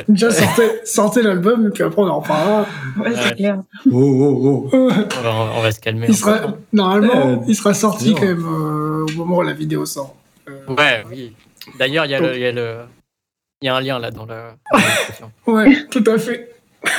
[0.07, 2.65] Déjà, sortez, sortez l'album, et puis après, on en reparlera.
[2.97, 3.61] Ouais, c'est clair.
[3.87, 4.71] Oh, oh, oh.
[4.73, 6.07] on, va, on, va, se calmer.
[6.09, 9.85] Il sera, normalement, euh, il sera sorti quand même euh, au moment où la vidéo
[9.85, 10.15] sort.
[10.49, 11.33] Euh, ouais, oui.
[11.79, 14.55] D'ailleurs, il y, y, y, a un lien là dans la,
[15.47, 16.53] ouais, tout à fait.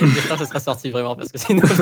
[0.00, 1.62] J'espère que ça sera sorti vraiment, parce que sinon.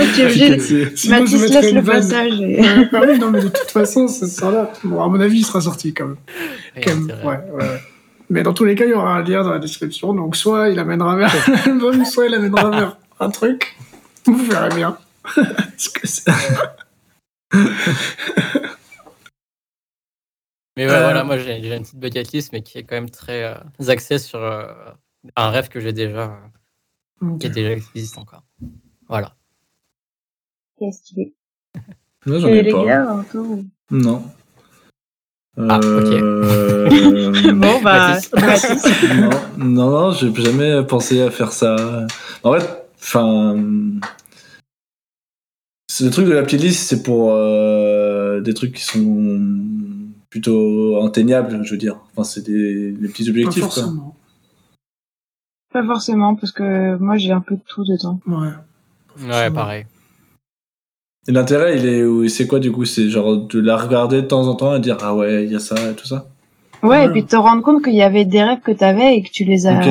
[0.00, 2.40] de- C'est- Sinon, je Mathis laisse le passage.
[2.40, 2.60] et-
[2.92, 4.72] oui, non, mais de toute façon, ça sera là.
[4.84, 6.16] Bon, à mon avis, il sera sorti quand même.
[6.82, 7.38] Quand ouais.
[8.30, 10.14] Mais dans tous les cas, il y aura un lien dans la description.
[10.14, 11.34] Donc, soit il amènera vers
[11.66, 13.76] l'album, soit il amènera vers un truc.
[14.24, 14.96] Vous verrez bien
[15.76, 16.30] ce que c'est.
[20.76, 23.10] Mais ouais, Euh, voilà, moi j'ai une petite bucket list, mais qui est quand même
[23.10, 24.66] très euh, axée sur euh,
[25.36, 26.38] un rêve que j'ai déjà,
[27.22, 28.42] euh, qui est déjà existe encore.
[29.08, 29.34] Voilà.
[30.82, 31.12] Est
[32.26, 32.84] Moi, j'en Et ai les pas.
[32.84, 33.60] gars, Anto
[33.90, 34.22] Non.
[35.56, 36.12] Ah, ok.
[36.12, 36.88] Euh,
[37.54, 38.18] Bon, bah,
[39.14, 42.06] non, non, non, j'ai jamais pensé à faire ça.
[42.42, 43.54] En fait, enfin,
[46.00, 49.40] le truc de la playlist, c'est pour euh, des trucs qui sont
[50.30, 52.00] plutôt atteignables, je veux dire.
[52.12, 53.70] Enfin, c'est des, des petits Pas objectifs, quoi.
[53.72, 54.16] forcément.
[55.72, 58.20] Pas forcément, parce que moi j'ai un peu de tout dedans.
[58.26, 58.48] Ouais.
[59.28, 59.86] Pas Ouais, pareil.
[61.28, 62.84] Et l'intérêt, il est, c'est quoi du coup?
[62.84, 65.56] C'est genre de la regarder de temps en temps et dire ah ouais, il y
[65.56, 66.26] a ça et tout ça?
[66.82, 69.22] Ouais, et puis de te rendre compte qu'il y avait des rêves que t'avais et
[69.22, 69.88] que tu les as, Ok.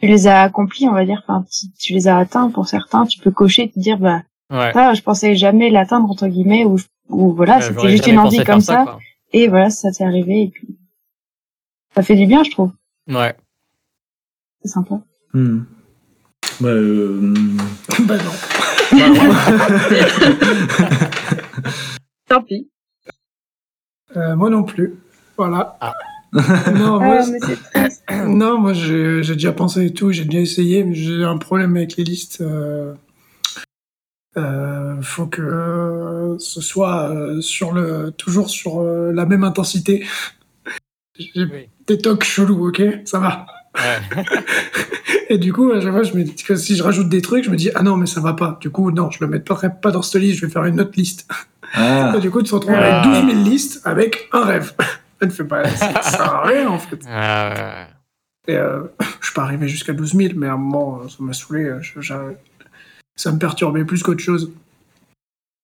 [0.00, 1.22] tu les as accomplis, on va dire.
[1.28, 3.04] Enfin, tu, tu les as atteints pour certains.
[3.04, 4.72] Tu peux cocher, et te dire, bah, Ouais.
[4.72, 6.76] ça, je pensais jamais l'atteindre entre guillemets, ou,
[7.10, 8.98] ou voilà, Ouais, c'était juste une envie comme ça,
[9.32, 10.66] et voilà, ça t'est arrivé, et puis
[11.94, 12.72] ça fait du bien, je trouve.
[13.08, 13.36] Ouais.
[14.62, 15.00] C'est sympa.
[15.32, 15.60] Hmm.
[16.60, 17.32] Ouais, euh,
[18.00, 18.59] bah non.
[22.28, 22.68] Tant pis.
[24.16, 24.94] Euh, moi non plus.
[25.36, 25.76] Voilà.
[25.80, 25.94] Ah.
[26.74, 27.20] non, moi,
[27.74, 27.88] Ah.
[28.26, 31.76] Non, moi j'ai j'ai déjà pensé et tout, j'ai déjà essayé, mais j'ai un problème
[31.76, 32.40] avec les listes.
[32.40, 32.94] Euh,
[34.36, 37.10] euh, faut que euh, ce soit
[37.40, 40.06] sur le toujours sur la même intensité.
[41.18, 41.68] J'ai Oui.
[41.86, 43.46] des tocs chelous, ok, ça va.
[43.76, 44.24] Ouais.
[45.28, 47.44] Et du coup, à chaque fois, je me dis que si je rajoute des trucs,
[47.44, 48.58] je me dis ah non mais ça va pas.
[48.60, 50.92] Du coup, non, je le mettrai pas dans cette liste, je vais faire une autre
[50.96, 51.28] liste.
[51.74, 53.00] ah, Et du coup, tu te retrouves Ah.
[53.02, 54.74] avec 12 000 listes avec un rêve.
[55.20, 56.98] Ça ne fait pas, ça sert à rien en fait.
[57.06, 57.52] Ah,
[58.48, 58.52] ouais.
[58.54, 58.84] Et euh,
[59.20, 61.64] je suis pas arrivé jusqu'à 12 000, mais à un moment, euh, ça m'a saoulé.
[61.64, 62.00] euh, je-
[63.16, 64.50] ça me perturbait plus qu'autre chose.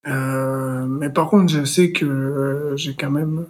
[0.09, 3.47] Euh, mais par contre, je sais que euh, j'ai quand même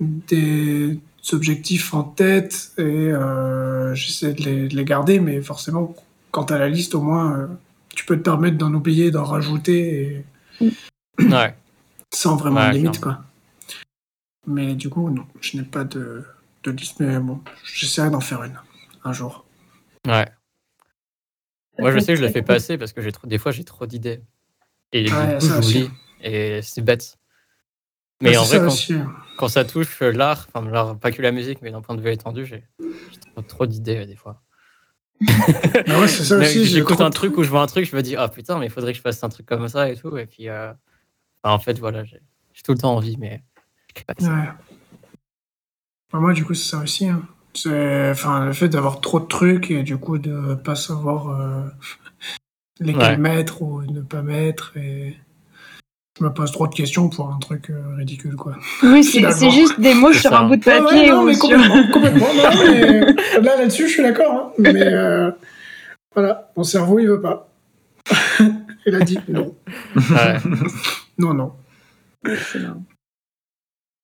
[0.00, 0.98] des
[1.32, 5.94] objectifs en tête et euh, j'essaie de les, de les garder, mais forcément,
[6.30, 7.46] quand t'as la liste, au moins, euh,
[7.94, 10.24] tu peux te permettre d'en oublier, d'en rajouter
[10.60, 10.70] et
[11.20, 11.54] Ouais.
[12.12, 13.22] sans vraiment Ouais, de limite, quoi.
[14.46, 16.24] Mais du coup, non, je n'ai pas de,
[16.64, 18.58] de liste, mais bon, j'essaierai d'en faire une
[19.04, 19.44] un jour.
[20.06, 20.26] Ouais.
[21.78, 23.52] Moi, je sais que je le fais pas assez parce que j'ai trop, des fois,
[23.52, 24.20] j'ai trop d'idées.
[24.92, 25.60] Et du Ouais, coup, ça.
[26.22, 27.16] Et c'est bête.
[28.24, 28.94] Mais Ouais, en vrai, ça
[29.36, 32.10] quand, ça touche euh, l'art, enfin, pas que la musique, mais d'un point de vue
[32.10, 32.64] étendu, j'ai
[33.46, 34.40] trop, d'idées euh, des fois.
[35.86, 36.64] Ah ouais, ça aussi.
[36.64, 38.66] J'écoute trop un truc où je vois un truc, je me dis, ah putain, mais
[38.66, 40.16] il faudrait que je fasse un truc comme ça et tout.
[40.16, 40.72] Et puis, euh,
[41.42, 42.20] enfin, en fait, voilà, j'ai
[42.64, 43.42] tout le temps envie, mais.
[44.20, 44.48] Ouais.
[46.10, 47.08] Bah, moi, du coup, c'est ça aussi.
[47.08, 47.22] hein.
[47.66, 51.68] Enfin, le fait d'avoir trop de trucs et du coup de pas savoir euh,
[52.80, 53.16] lesquels Ouais.
[53.18, 54.76] mettre ou ne pas mettre.
[54.76, 55.16] Et
[56.18, 58.56] je me pose trop de questions pour un truc euh, ridicule, quoi.
[58.84, 60.40] Oui, c'est juste des mots sur ça.
[60.40, 61.48] un bout de Ouais, ouais, papier non, ou mais sur...
[61.48, 62.26] complètement, complètement.
[62.34, 63.00] Non, mais
[63.42, 64.32] là, là-dessus, je suis d'accord.
[64.32, 64.52] hein.
[64.58, 65.30] Mais euh,
[66.14, 67.50] voilà, mon cerveau, il veut pas.
[68.86, 69.54] il a dit non.
[69.96, 70.36] Ouais.
[71.18, 71.52] Non, non.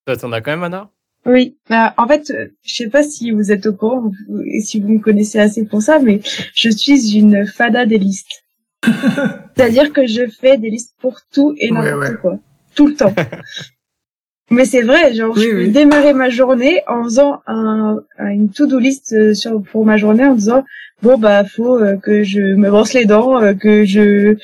[0.07, 0.91] Toi, t'en as quand même, Anna?
[1.27, 4.11] Oui, bah, en fait, euh, je sais pas si vous êtes au courant
[4.47, 6.21] et si vous me connaissez assez pour ça, mais
[6.55, 8.45] je suis une fada des listes.
[9.57, 12.17] C'est-à-dire que je fais des listes pour tout et Ouais, n'importe ouais.
[12.21, 12.39] quoi,
[12.75, 13.15] tout le temps.
[14.51, 15.71] mais c'est vrai, genre Oui, je peux oui.
[15.71, 20.25] démarrer ma journée en faisant un, un- une to-do list euh, sur pour ma journée
[20.25, 20.65] en disant
[21.03, 24.37] bon bah faut euh, que je me brosse les dents, euh, que je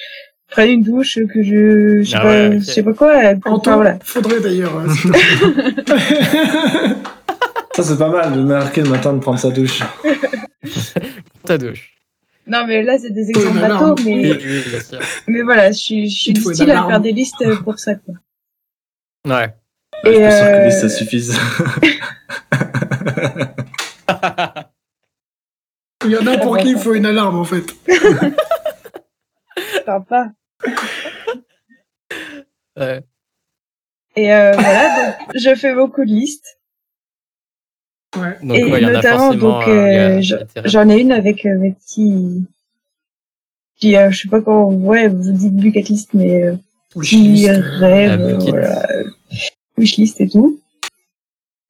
[0.49, 2.55] prenne une douche, que je je sais Ah pas, ouais, ok.
[2.61, 3.15] je sais pas quoi.
[3.47, 3.99] En enfin, voilà.
[4.05, 4.77] faudrait d'ailleurs.
[4.79, 4.89] euh,
[7.75, 9.81] ça c'est pas mal de marquer le matin de prendre sa douche.
[11.45, 11.96] Ta douche.
[12.47, 13.95] Non mais là c'est des exemples une bateaux.
[14.05, 14.63] Oui, mais oui.
[15.27, 18.15] Mais voilà, je suis, je suis du style à faire des listes pour ça, quoi.
[19.27, 19.55] Ouais.
[20.05, 21.37] Je suis Et, pas sûr que euh, les ça suffise.
[26.05, 27.65] Il y en a pour qui il faut une alarme, en fait.
[29.85, 30.31] sympa.
[32.77, 33.03] Ouais.
[34.15, 36.56] Et euh, voilà, donc je fais beaucoup de listes.
[38.17, 38.37] Ouais.
[38.43, 40.63] Donc, Et ouais, y notamment, donc, euh, euh.
[40.65, 42.45] J'en ai une avec euh, mes petits...
[43.79, 44.69] Qui, euh, je sais pas comment...
[44.69, 46.55] Ouais, vous dites bucket list, mais euh,
[46.97, 48.49] euh, la euh, bucket.
[48.51, 48.91] voilà.
[48.91, 49.05] euh,
[49.77, 50.59] Wishlist et tout.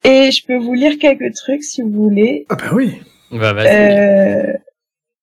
[0.05, 2.45] Et je peux vous lire quelques trucs si vous voulez.
[2.49, 3.01] Ah bah oui.
[3.31, 3.67] Bah, vas-y.
[3.67, 4.53] Euh,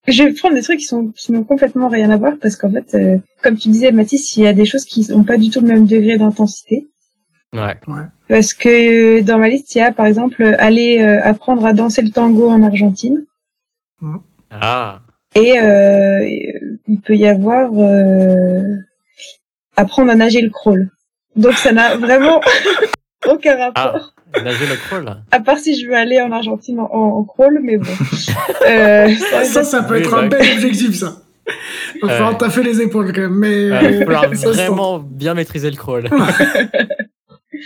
[0.07, 2.71] Je vais prendre des trucs qui sont qui n'ont complètement rien à voir parce qu'en
[2.71, 5.49] fait, euh, comme tu disais, Mathis, il y a des choses qui n'ont pas du
[5.49, 6.87] tout le même degré d'intensité.
[7.55, 7.75] Ouais.
[8.29, 12.03] Parce que dans ma liste, il y a par exemple aller euh, apprendre à danser
[12.03, 13.25] le tango en Argentine.
[14.51, 15.01] Ah.
[15.35, 16.21] Et euh,
[16.87, 18.63] il peut y avoir euh,
[19.77, 20.91] apprendre à nager le crawl.
[21.37, 22.41] Donc ça n'a vraiment
[23.29, 24.13] aucun rapport.
[24.35, 25.17] Ah, nager le crawl.
[25.31, 27.87] À part si je veux aller en Argentine en, en crawl, mais bon.
[28.67, 30.29] Euh, ça, Ça, ça peut Oui, être bah un oui.
[30.31, 31.17] bel objectif, ça.
[31.97, 32.17] Il va Euh.
[32.17, 35.77] falloir taffer les épaules quand même, mais Euh, il va falloir vraiment bien maîtriser le
[35.77, 36.09] crawl.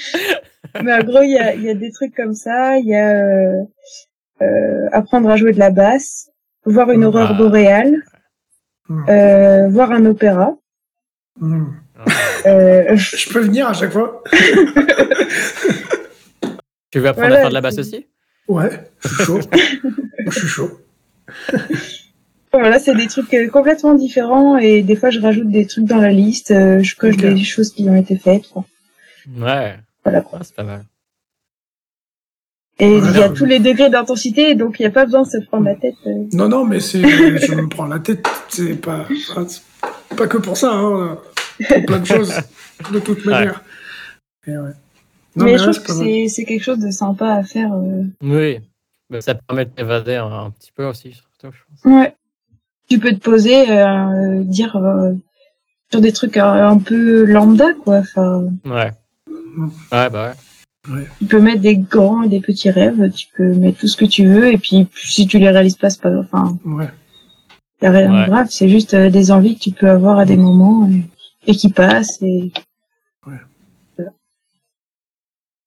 [0.83, 2.77] Mais en gros, il y a, il y a des trucs comme ça.
[2.79, 3.63] Il y a euh,
[4.43, 6.31] euh, apprendre à jouer de la basse,
[6.65, 7.09] voir une Ah.
[7.09, 8.03] aurore boréale,
[8.91, 9.05] Mm.
[9.11, 10.55] euh, voir un opéra.
[11.39, 11.67] Hmm.
[12.47, 14.23] Euh, Je peux venir à chaque fois
[16.91, 18.07] Tu veux apprendre Voilà, à faire de la basse aussi?
[18.49, 18.71] Ouais,
[19.05, 19.41] je suis chaud.
[20.27, 20.71] je suis chaud.
[22.53, 26.11] voilà, c'est des trucs complètement différents et des fois je rajoute des trucs dans la
[26.11, 26.49] liste.
[26.49, 27.21] je coche Ok.
[27.21, 28.49] des choses qui ont été faites.
[28.49, 28.65] quoi.
[29.37, 29.77] Ouais.
[30.11, 30.25] Voilà.
[30.33, 30.85] Ah, c'est pas mal.
[32.81, 35.29] Et il y a tous les degrés d'intensité, donc il n'y a pas besoin de
[35.29, 35.97] se prendre la tête.
[36.07, 36.25] euh.
[36.33, 38.25] Non, non, mais c'est, je me prends la tête.
[38.49, 39.07] C'est pas,
[40.17, 41.19] pas, que pour ça, hein.
[41.69, 42.33] Pour plein de choses,
[42.93, 43.65] de toute manière.
[44.47, 44.71] Et ouais.
[45.35, 47.73] Non, mais je trouve c'est que c'est c'est quelque chose de sympa à faire.
[47.75, 48.05] euh.
[48.23, 48.61] Oui.
[49.11, 51.93] Mais ça permet de t'évader un, un petit peu aussi, surtout, je pense.
[51.93, 52.15] Ouais.
[52.89, 55.13] Tu peux te poser, euh, dire euh,
[55.91, 57.97] sur des trucs un, un peu lambda, quoi.
[57.99, 58.93] Enfin, Ouais.
[59.57, 60.35] Ouais, bah
[60.91, 61.07] ouais.
[61.19, 64.05] tu peux mettre des grands et des petits rêves, tu peux mettre tout ce que
[64.05, 66.89] tu veux, et puis si tu les réalises pas, c'est pas, enfin, Ouais.
[67.83, 68.25] y a rien Ouais.
[68.25, 68.47] de grave.
[68.51, 71.69] C'est juste euh, des envies que tu peux avoir à des moments et, et qui
[71.71, 72.21] passent.
[72.23, 72.53] Et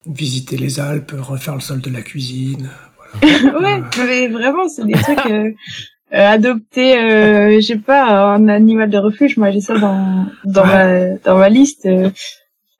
[0.04, 2.68] Visiter les Alpes, refaire le sol de la cuisine.
[3.22, 5.26] ouais, mais vraiment, c'est des trucs.
[5.26, 5.52] Euh,
[6.12, 9.36] euh, adopter, euh, je sais pas, un animal de refuge.
[9.36, 11.86] Moi, j'ai ça dans dans ma dans ma liste.
[11.86, 12.10] euh,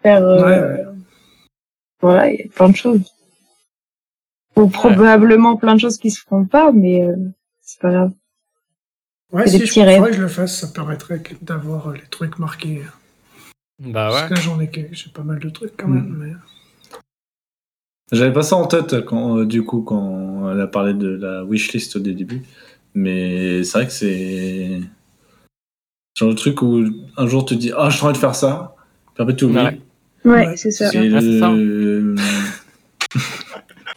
[0.03, 0.23] faire.
[0.25, 0.85] euh, Ouais, ouais.
[2.01, 3.13] Voilà, il y a plein de choses.
[4.57, 7.17] Ou probablement plein de choses qui se feront pas, mais euh,
[7.63, 8.13] c'est pas grave.
[9.33, 10.05] Ouais, C'est si des je rêves.
[10.05, 12.83] que je le fasse, ça permettrait que- d'avoir les trucs marqués.
[13.79, 14.29] Bah Parce ouais.
[14.29, 16.09] que là, j'en ai, que- j'ai pas mal de trucs quand même.
[16.09, 16.17] Mm.
[16.19, 16.99] Mais...
[18.13, 21.45] J'avais pas ça en tête quand, euh, du coup, quand elle a parlé de la
[21.45, 22.43] wishlist au début.
[22.95, 24.81] Mais c'est vrai que c'est.
[26.19, 26.85] Genre le truc où
[27.17, 28.75] un jour tu te dis Ah, je suis en train de faire ça.
[29.15, 29.57] Puis après tu oublies.
[29.65, 29.81] Ouais.
[30.25, 30.57] Ouais, Ouais.
[30.57, 30.91] c'est ça.
[30.91, 32.15] C'est Ah, le-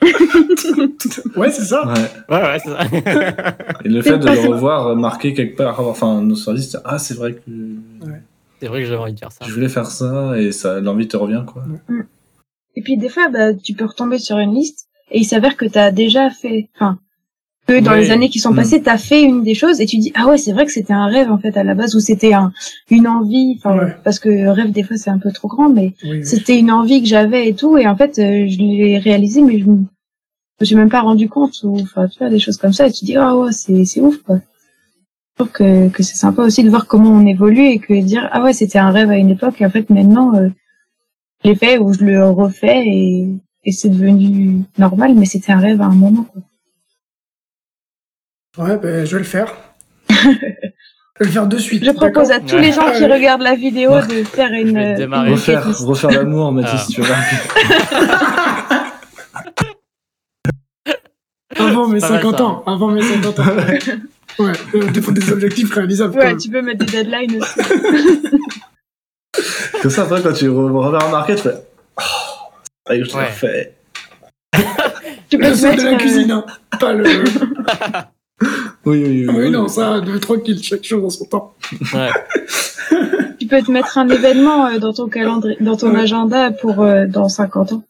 [1.36, 1.86] Ouais, c'est ça.
[1.88, 1.94] Ouais.
[2.30, 2.80] Ouais, ouais, c'est ça.
[3.86, 7.16] Et le fait de le revoir marqué quelque part, enfin, nos services, c'est, ah, c'est
[7.16, 7.42] vrai que
[8.60, 9.46] c'est vrai que j'avais envie de dire ça.
[9.46, 11.64] je voulais faire ça et ça, l'envie te revient, quoi.
[12.76, 15.66] Et puis des fois, bah, tu peux retomber sur une liste et il s'avère que
[15.66, 17.00] t'as déjà fait, enfin,
[17.68, 18.00] que dans Oui.
[18.02, 18.56] les années qui sont Mm.
[18.56, 20.94] passées, t'as fait une des choses et tu dis ah ouais, c'est vrai que c'était
[20.94, 22.52] un rêve en fait à la base ou c'était un
[22.92, 23.96] une envie, enfin Ouais.
[24.04, 26.26] parce que rêve des fois c'est un peu trop grand, mais Oui, oui.
[26.26, 29.58] c'était une envie que j'avais et tout et en fait euh, je l'ai réalisé mais
[29.60, 29.86] je me
[30.64, 33.04] suis même pas rendu compte ou enfin tu vois des choses comme ça et tu
[33.06, 34.38] dis ah ouais c'est c'est ouf quoi.
[35.38, 38.30] Je trouve que que c'est sympa aussi de voir comment on évolue et que dire
[38.32, 40.50] ah ouais c'était un rêve à une époque et en fait maintenant euh,
[41.44, 43.28] je l'ai fait ou je le refais et
[43.68, 46.42] et c'est devenu normal mais c'était un rêve à un moment quoi.
[48.58, 49.54] Ouais, ben, je vais le faire.
[50.10, 51.84] je vais le faire de suite.
[51.86, 52.62] Je propose à tous Ouais.
[52.62, 53.14] les gens qui Ouais.
[53.14, 55.32] regardent la vidéo de faire une, démarrer.
[55.32, 56.92] Refaire, refaire l'amour, Mathis, Ah.
[56.94, 57.16] tu vois.
[61.58, 62.44] Avant mes Pas mal, 50 ça.
[62.44, 62.64] ans.
[62.66, 63.44] Avant mes 50 ans.
[64.40, 66.18] ouais, euh, des, des objectifs réalisables.
[66.18, 67.60] Ouais, tu peux mettre des deadlines aussi.
[69.82, 71.56] Comme ça, après, quand tu re- reviens remarquer, tu fais,
[71.98, 72.02] oh,
[72.88, 73.26] c'est vrai que je l'ai Ouais.
[73.28, 73.74] refait.
[75.30, 76.46] Tu peux Le sol de mettre, la euh, cuisine, hein.
[76.80, 77.24] Pas le.
[78.42, 79.36] Oui, oui, oui.
[79.36, 81.56] oui, non, ça, tranquille, chaque chose en son temps.
[81.94, 82.10] Ouais.
[83.40, 86.02] Tu peux te mettre un événement euh, dans ton calendrier, dans ton Ouais.
[86.02, 87.84] agenda pour euh, dans 50 ans.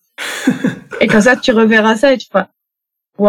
[1.00, 2.48] Et comme ça, tu reverras ça et tu feras.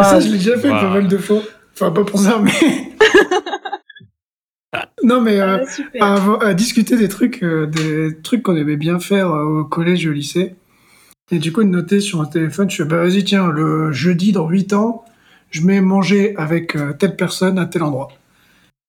[0.03, 0.81] Ça, je l'ai déjà fait Wow.
[0.81, 1.43] pas mal de fois.
[1.75, 2.53] Enfin, pas pour ça, mais.
[5.05, 5.59] non, mais euh,
[6.01, 9.65] Ah, à, à discuter des trucs, euh, des trucs qu'on aimait bien faire euh, au
[9.65, 10.55] collège et au lycée.
[11.31, 14.33] Et du coup, de noter sur un téléphone, je fais, bah vas-y, tiens, le jeudi
[14.33, 15.05] dans 8 ans,
[15.51, 18.09] je mets manger avec euh, telle personne à tel endroit.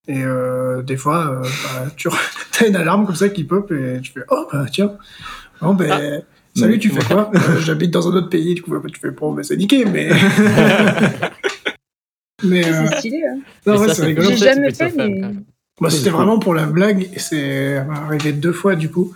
[0.08, 2.08] Et euh, des fois, euh, bah, tu
[2.60, 4.94] as une alarme comme ça qui pop et tu fais, oh bah tiens,
[5.62, 6.22] bon ben,
[6.56, 6.80] salut, Ouais.
[6.80, 7.32] tu fais quoi?
[7.36, 9.86] Euh, J'habite dans un autre pays, du coup, bah, tu fais, bon, bah, c'est niqué,
[9.86, 10.10] mais.
[12.44, 13.24] mais euh, C'est stylé.
[13.26, 13.40] Hein.
[13.66, 14.30] non, Mais ouais, c'est rigolo.
[14.30, 15.22] J'ai jamais fait, mais-.
[15.80, 19.14] Bah, c'était vraiment pour la blague et c'est arrivé deux fois du coup.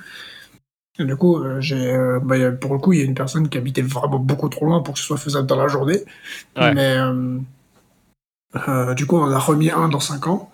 [1.05, 3.13] Du coup, euh, j'ai, euh, bah, y a- pour le coup, il y a une
[3.15, 5.99] personne qui habitait vraiment beaucoup trop loin pour que ce soit faisable dans la journée.
[6.57, 6.73] Ouais.
[6.73, 7.39] Mais, euh,
[8.67, 10.51] Euh, du coup, on en a remis un dans 5 ans.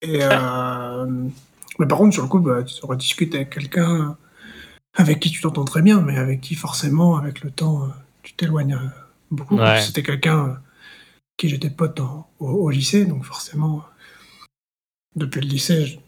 [0.00, 1.04] Et, euh,
[1.78, 4.16] mais par contre, sur le coup, bah, tu rediscutes avec quelqu'un
[4.94, 7.88] avec qui tu t'entends très bien, mais avec qui forcément, avec le temps, euh,
[8.22, 8.88] tu t'éloignes euh,
[9.30, 9.56] beaucoup.
[9.58, 9.80] Ouais.
[9.82, 10.54] C'était quelqu'un euh,
[11.36, 13.84] qui j'étais pote en- au, au lycée, donc forcément,
[15.14, 15.98] depuis le lycée, je-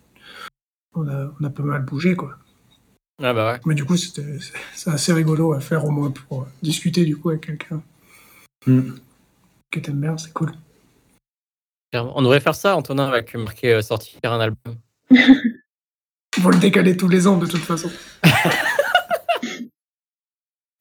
[0.94, 2.38] on, a, on a pas mal bougé, quoi.
[3.22, 3.60] Ah bah ouais.
[3.66, 4.24] Mais du coup, c'était
[4.74, 7.80] c'est- assez rigolo à faire au moins pour discuter du coup avec quelqu'un
[8.66, 8.92] Hmm.
[9.70, 10.52] que t'aimes bien, c'est cool.
[11.94, 14.76] On devrait faire ça, Antonin, avec marqué euh, sortir un album.
[16.40, 17.90] Faut le décaler tous les ans de toute façon.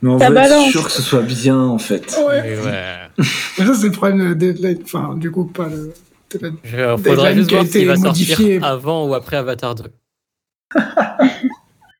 [0.03, 2.17] Mais on veut être sûr que ce soit bien, en fait.
[2.27, 2.41] Ouais.
[2.41, 2.97] Mais ouais.
[3.59, 4.79] Mais ça, c'est le problème de deadline.
[4.83, 5.93] Enfin, du coup, pas le.
[6.31, 6.57] deadline.
[6.63, 8.35] Je, faudrait juste voir s'il va modifié.
[8.35, 9.83] sortir avant ou après Avatar 2.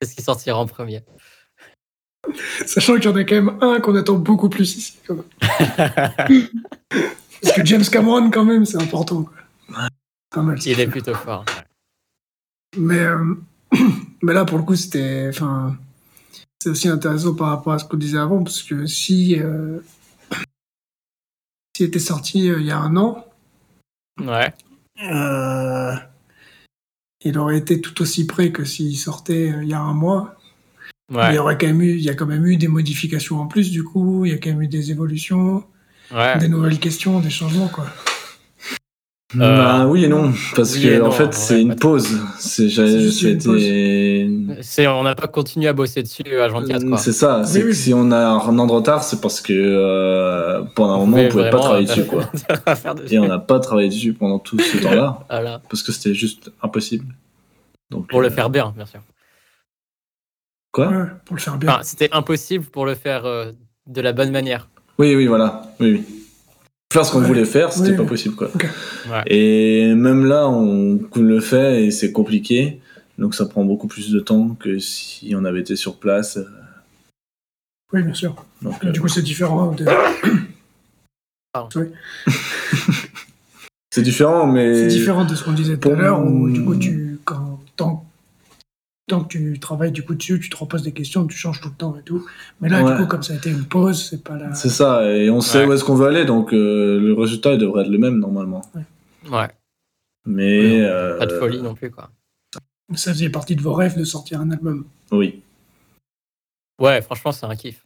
[0.05, 1.03] Qu'est-ce qui sortira en premier
[2.65, 4.97] Sachant qu'il y en a quand même un qu'on attend beaucoup plus ici.
[5.07, 6.47] Quand même.
[7.41, 9.23] Parce que James Cameron, quand même, c'est important.
[9.23, 9.87] Quoi.
[10.29, 10.59] Pas mal.
[10.65, 11.45] Il est plutôt fort.
[11.47, 11.63] ouais.
[12.77, 13.35] Mais, euh,
[14.21, 15.27] mais là, pour le coup, c'était.
[15.29, 15.75] Enfin,
[16.61, 19.39] c'est aussi intéressant par rapport à ce qu'on disait avant, parce que si.
[19.39, 19.79] Euh,
[21.75, 23.25] s'il était sorti euh, il y a un an,
[24.19, 24.53] Ouais.
[25.03, 25.95] euh,
[27.23, 30.35] il aurait été tout aussi près que s'il sortait euh, il y a un mois.
[31.09, 31.31] Mais Ouais.
[31.31, 33.47] Il y aurait quand même eu, il y a quand même eu des modifications en
[33.47, 35.63] plus, du coup, il y a quand même eu des évolutions,
[36.13, 36.37] Ouais.
[36.37, 37.85] des nouvelles questions, des changements, quoi.
[39.33, 42.19] Bah oui et non, parce oui que en fait c'est une pause.
[44.61, 46.97] C'est on n'a pas continué à bosser dessus à 24 quoi.
[46.97, 47.43] C'est ça.
[47.45, 47.75] C'est Oui, que oui.
[47.75, 51.29] si on a un an de retard, c'est parce que euh, pendant un moment on
[51.29, 52.23] pouvait pas travailler dessus quoi.
[53.09, 55.61] Et on n'a pas travaillé dessus pendant tout ce temps-là Voilà.
[55.69, 57.05] parce que c'était juste impossible.
[57.89, 58.99] Donc Pour le euh, faire bien, bien sûr.
[60.71, 60.87] Quoi?
[60.87, 61.69] Ouais, pour le faire bien.
[61.73, 63.51] Enfin, c'était impossible pour le faire euh,
[63.87, 64.67] de la bonne manière.
[64.99, 65.63] Oui oui voilà.
[65.79, 66.05] Oui oui.
[66.91, 67.27] Faire ce qu'on Ouais.
[67.27, 68.49] voulait faire, c'était Oui, pas possible quoi.
[69.09, 69.23] Ouais.
[69.27, 72.81] Et même là, on le fait et c'est compliqué.
[73.17, 76.37] Donc ça prend beaucoup plus de temps que si on avait été sur place.
[77.93, 78.35] Oui, bien sûr.
[78.61, 79.71] Donc, euh, Du coup, c'est différent.
[79.71, 79.85] de-
[83.91, 86.75] c'est différent, mais C'est différent de ce qu'on disait tout à l'heure, où du coup,
[86.75, 87.00] tu,
[89.11, 91.69] tant que tu travailles du coup dessus, tu te reposes des questions, tu changes tout
[91.69, 92.25] le temps et tout.
[92.61, 92.91] Mais là, Ouais.
[92.93, 94.53] du coup, comme ça a été une pause, c'est pas la.
[94.55, 95.05] c'est ça.
[95.05, 95.65] Et on sait Ouais.
[95.67, 98.61] où est-ce qu'on veut aller, donc euh, le résultat il devrait être le même normalement.
[98.73, 99.47] Ouais.
[100.25, 100.81] Mais
[101.19, 102.09] Pas de euh, folie non plus, quoi.
[102.95, 104.85] Ça faisait partie de vos rêves de sortir un album.
[105.11, 105.41] Oui,
[106.79, 107.85] Ouais, franchement, c'est un kiff.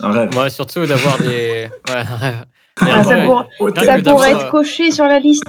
[0.00, 0.34] un rêve.
[0.34, 1.68] Moi, surtout d'avoir des.
[1.88, 2.46] Ouais, un rêve.
[2.80, 3.46] Ah, ça pour-
[3.84, 5.44] ça pourrait être euh, coché sur la liste.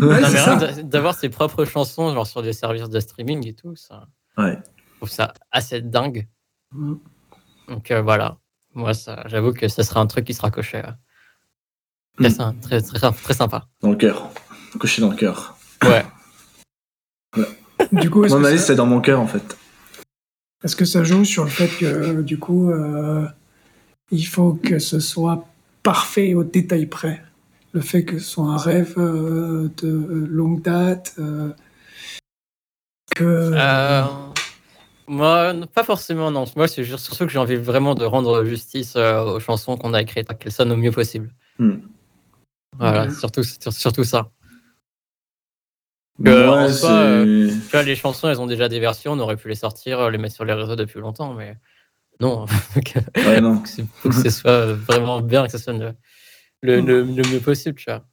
[0.00, 4.58] Ouais, d'avoir ses propres chansons, genre sur des services de streaming et tout, ça, Ouais.
[4.76, 6.26] je trouve ça assez dingue.
[6.72, 6.94] Mm.
[7.68, 8.38] Donc euh, voilà,
[8.74, 10.78] moi, ça, j'avoue que ça sera un truc qui sera coché.
[10.78, 10.90] euh,
[12.18, 12.60] Très, Mm.
[12.60, 13.66] très, très, très sympa.
[13.80, 14.30] Dans le cœur.
[14.80, 15.56] Coché dans le cœur.
[15.84, 16.04] Ouais.
[17.92, 19.56] Du coup, ça- liste, c'est dans mon cœur en fait.
[20.64, 23.26] est-ce que ça joue sur le fait que, du coup, euh,
[24.10, 25.46] il faut que ce soit
[25.84, 27.22] parfait au détail près?
[27.72, 31.52] Le fait que ce soit un rêve euh, de longue date euh,
[33.14, 33.24] que...
[33.24, 34.02] Euh,
[35.06, 36.44] moi, pas forcément, non.
[36.56, 39.94] Moi, c'est juste surtout que j'ai envie vraiment de rendre justice euh, aux chansons qu'on
[39.94, 41.30] a écrites, qu'elles sonnent au mieux possible.
[41.58, 41.76] Hmm.
[42.78, 44.30] Voilà, surtout, sur- surtout ça.
[46.24, 47.54] Que, en Ouais, soi, euh, c'est.
[47.66, 50.18] Tu vois, les chansons, elles ont déjà des versions, on aurait pu les sortir, les
[50.18, 51.56] mettre sur les réseaux depuis longtemps, mais
[52.20, 52.46] non.
[53.16, 53.62] Ouais, non.
[53.96, 55.74] faut que ce soit vraiment bien, que ce soit
[56.62, 58.04] le, le, le- mieux possible, tu vois.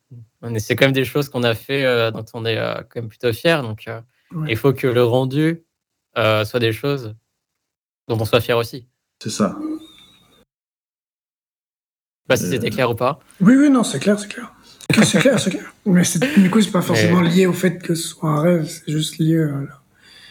[0.60, 3.10] C'est quand même des choses qu'on a fait, euh, dont on est euh, quand même
[3.10, 4.00] plutôt fier, donc euh,
[4.34, 4.48] Ouais.
[4.50, 5.64] il faut que le rendu
[6.18, 7.16] euh, soit des choses
[8.08, 8.88] dont on soit fier aussi.
[9.22, 9.56] C'est ça.
[9.60, 9.66] Je
[12.24, 13.20] sais pas si c'était clair ou pas.
[13.40, 14.52] Oui, oui, non, c'est clair, c'est clair.
[15.04, 15.74] C'est clair, c'est clair.
[15.86, 16.02] Mais
[16.38, 19.18] du coup, c'est pas forcément lié au fait que ce soit un rêve, c'est juste
[19.20, 19.46] lié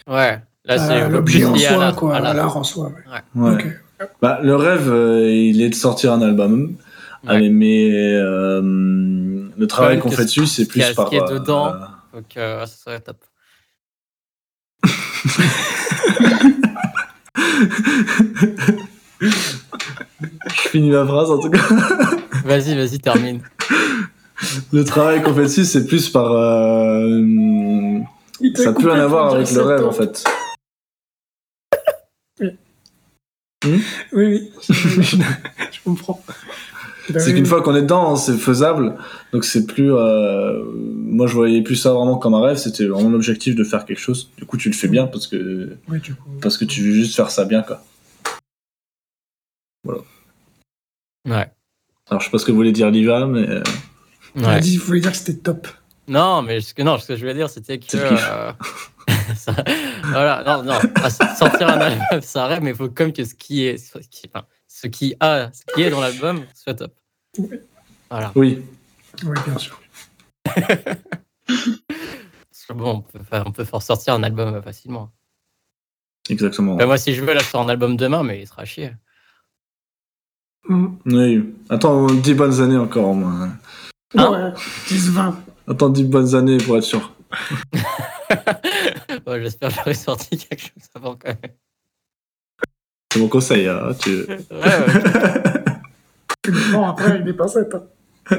[0.07, 2.57] Ouais, là, à c'est Ah, l'objet en à soi, quoi, à à l'art.
[2.57, 2.93] en soi.
[3.37, 3.43] ouais.
[3.55, 3.77] Ouais.
[4.21, 6.77] Bah, le rêve, euh, il est de sortir un album.
[7.27, 7.49] Ouais.
[7.49, 8.61] Mais euh,
[9.57, 11.07] le travail qu'on fait dessus, c'est ce qu'il y plus a- par.
[11.07, 11.75] ce qui est euh, dedans.
[11.75, 11.79] euh,
[12.15, 13.17] Donc, euh, ça serait top.
[19.21, 21.59] Je finis ma phrase en tout cas.
[22.45, 23.41] Vas-y, vas-y, termine.
[24.73, 26.31] Le travail qu'on fait dessus, c'est plus par.
[26.33, 27.21] euh,
[28.57, 30.25] ça n'a plus rien à voir avec le rêve en fait.
[33.65, 33.81] Oui,
[34.13, 36.21] oui, je, je comprends.
[37.11, 38.97] Bah C'est oui, qu'une fois qu'on est dedans, c'est faisable.
[39.33, 39.93] Donc c'est plus.
[39.93, 42.57] euh, Moi, je voyais plus ça vraiment comme un rêve.
[42.57, 44.31] C'était vraiment l'objectif de faire quelque chose.
[44.39, 46.31] Du coup, tu le fais bien parce que Oui, du coup.
[46.41, 47.83] parce que tu veux juste faire ça bien, quoi.
[51.27, 51.51] Ouais.
[52.11, 53.49] Alors, je sais pas ce que voulait dire Liva, mais.
[53.49, 53.63] euh,
[54.37, 55.67] Il a dit, il voulait dire que c'était top.
[56.07, 57.97] Non, mais ce que, non, ce que je voulais dire, c'était que.
[57.97, 58.53] Euh,
[59.37, 59.55] ça,
[60.05, 60.79] voilà, non, non,
[61.37, 64.29] sortir un album, ça rêve, mais il faut comme que ce qui est, ce qui,
[64.33, 64.45] enfin,
[64.85, 66.95] ce qui a, ce qui est dans l'album soit top.
[67.39, 67.59] Oui.
[68.11, 68.33] Voilà.
[68.35, 68.63] Oui.
[69.25, 69.81] Oui, bien sûr.
[72.75, 75.11] bon, on peut, on peut faire sortir un album facilement.
[76.29, 76.77] Exactement.
[76.77, 78.93] moi, si je veux, là, je sors un album demain, mais il sera chier.
[80.69, 80.87] Mm.
[81.07, 81.55] Oui.
[81.71, 83.51] Attends, 10 bonnes années encore, au moins.
[84.17, 84.53] Hein ouais,
[84.89, 85.43] 10, 20.
[85.69, 87.11] Attends 10 bonnes années pour être sûr.
[89.27, 91.54] J'espère que j'aurai sorti quelque chose avant quand même.
[93.15, 94.11] C'est mon conseil, hein, tu...
[94.11, 95.63] ouais, ouais.
[96.73, 97.73] bon, après, il est pas fait.
[97.73, 97.85] Hein.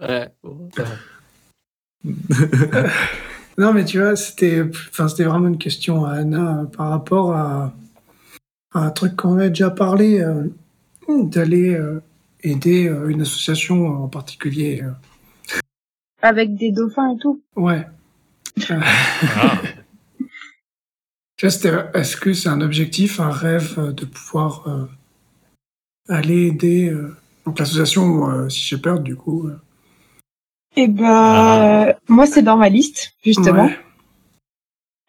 [0.00, 0.68] ouais, bon,
[3.58, 7.32] non, mais tu vois, c'était, enfin, c'était vraiment une question à Anna euh, par rapport
[7.32, 7.74] à,
[8.72, 10.44] à un truc qu'on a déjà parlé, euh,
[11.08, 12.00] d'aller euh,
[12.44, 14.84] aider une association en particulier.
[16.22, 17.42] Avec des dauphins et tout.
[17.56, 17.84] Ouais.
[18.70, 19.58] Ah.
[21.40, 24.88] Tu vois, est-ce que c'est un objectif, un rêve de pouvoir
[26.06, 26.94] aller aider
[27.46, 29.50] donc l'association Sea Shepherd, du coup
[30.76, 31.94] eh ben, ah.
[32.08, 33.66] moi, c'est dans ma liste, justement.
[33.66, 33.78] Ouais.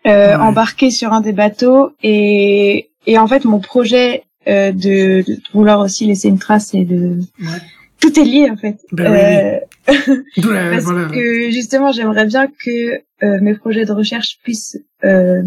[0.08, 5.38] Euh, Embarquer sur un des bateaux et, et en fait, mon projet euh, de, de,
[5.54, 7.20] vouloir aussi laisser une trace et de...
[7.40, 7.62] Ouais.
[8.00, 8.80] Tout est lié, en fait.
[8.92, 9.60] Ben euh...
[9.88, 9.96] oui.
[10.42, 11.08] Parce voilà.
[11.10, 15.44] que, justement, j'aimerais bien que euh, mes projets de recherche puissent euh,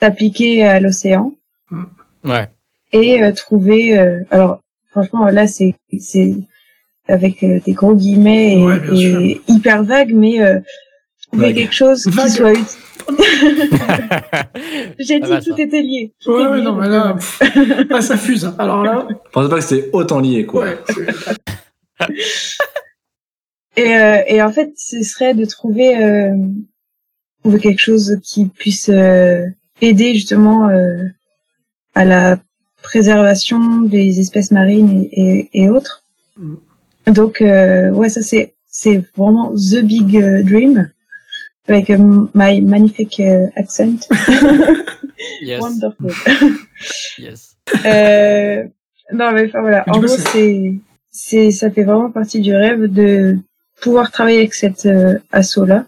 [0.00, 1.34] s'appliquer à l'océan.
[2.24, 2.48] Ouais.
[2.92, 3.98] Et euh, trouver...
[4.30, 4.60] alors,
[4.90, 5.74] franchement, là, c'est...
[5.98, 6.34] c'est
[7.08, 10.60] avec euh, des gros guillemets et, ouais, et hyper vague, mais euh,
[11.26, 12.26] trouver quelque chose vague.
[12.26, 12.66] qui soit utile.
[14.98, 16.12] J'ai dit ah, tout était lié.
[16.20, 17.16] Tout ouais, ouais, non, mais là,
[17.90, 18.44] ah, ça fuse.
[18.44, 18.54] Hein.
[18.58, 19.08] Alors là.
[19.10, 20.64] Je pensais pas que c'était autant lié, quoi.
[20.64, 20.78] Ouais,
[23.76, 26.36] et, euh, et en fait, ce serait de trouver, euh,
[27.42, 29.46] trouver quelque chose qui puisse euh,
[29.80, 31.04] aider justement euh,
[31.94, 32.38] à la
[32.82, 36.02] préservation des espèces marines et, et, et autres.
[36.36, 36.54] Mm.
[37.08, 40.90] Donc euh, ouais, ça c'est c'est vraiment the big uh, dream
[41.66, 41.90] avec
[42.34, 43.20] my magnifique
[43.56, 44.08] accent.
[45.42, 45.60] yes.
[45.60, 46.12] Wonderful.
[47.18, 47.56] yes.
[47.84, 48.64] Euh,
[49.12, 50.74] non mais enfin voilà, en gros c'est
[51.10, 53.38] c'est ça fait vraiment partie du rêve de
[53.80, 55.86] pouvoir travailler avec cette euh, asso là.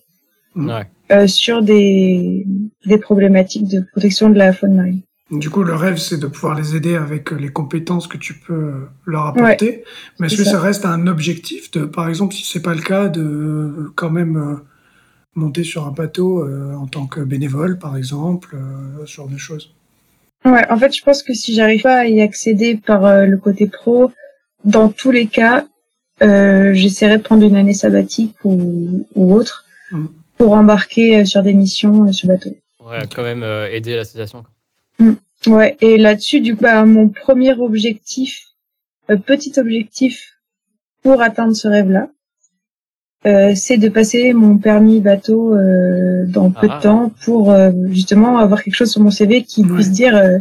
[0.56, 0.86] Ouais.
[1.10, 2.46] Euh, sur des
[2.86, 5.00] des problématiques de protection de la faune marine.
[5.30, 8.72] Du coup, le rêve, c'est de pouvoir les aider avec les compétences que tu peux
[9.06, 9.66] leur apporter.
[9.66, 9.84] Ouais,
[10.18, 10.52] Mais est-ce que ça.
[10.52, 10.60] ça.
[10.60, 14.56] reste un objectif de, par exemple, si c'est pas le cas, de quand même euh,
[15.34, 19.36] monter sur un bateau euh, en tant que bénévole, par exemple, euh, ce genre de
[19.36, 19.72] choses?
[20.44, 23.36] Ouais, en fait, je pense que si j'arrive pas à y accéder par euh, le
[23.36, 24.10] côté pro,
[24.64, 25.66] dans tous les cas,
[26.20, 30.06] j'essaierai de prendre une année sabbatique ou, ou autre mm.
[30.40, 32.56] Pour embarquer sur des missions sur bateau.
[32.82, 34.44] Ouais, quand même aider l'association.
[34.98, 35.12] Mm.
[35.48, 38.46] Ouais, et là-dessus, du coup, bah, mon premier objectif,
[39.10, 40.32] euh, petit objectif
[41.02, 42.08] pour atteindre ce rêve-là,
[43.26, 46.76] euh, c'est de passer mon permis bateau euh, dans peu Ah.
[46.78, 49.74] de temps pour euh, justement avoir quelque chose sur mon CV qui Ouais.
[49.74, 50.38] puisse dire euh,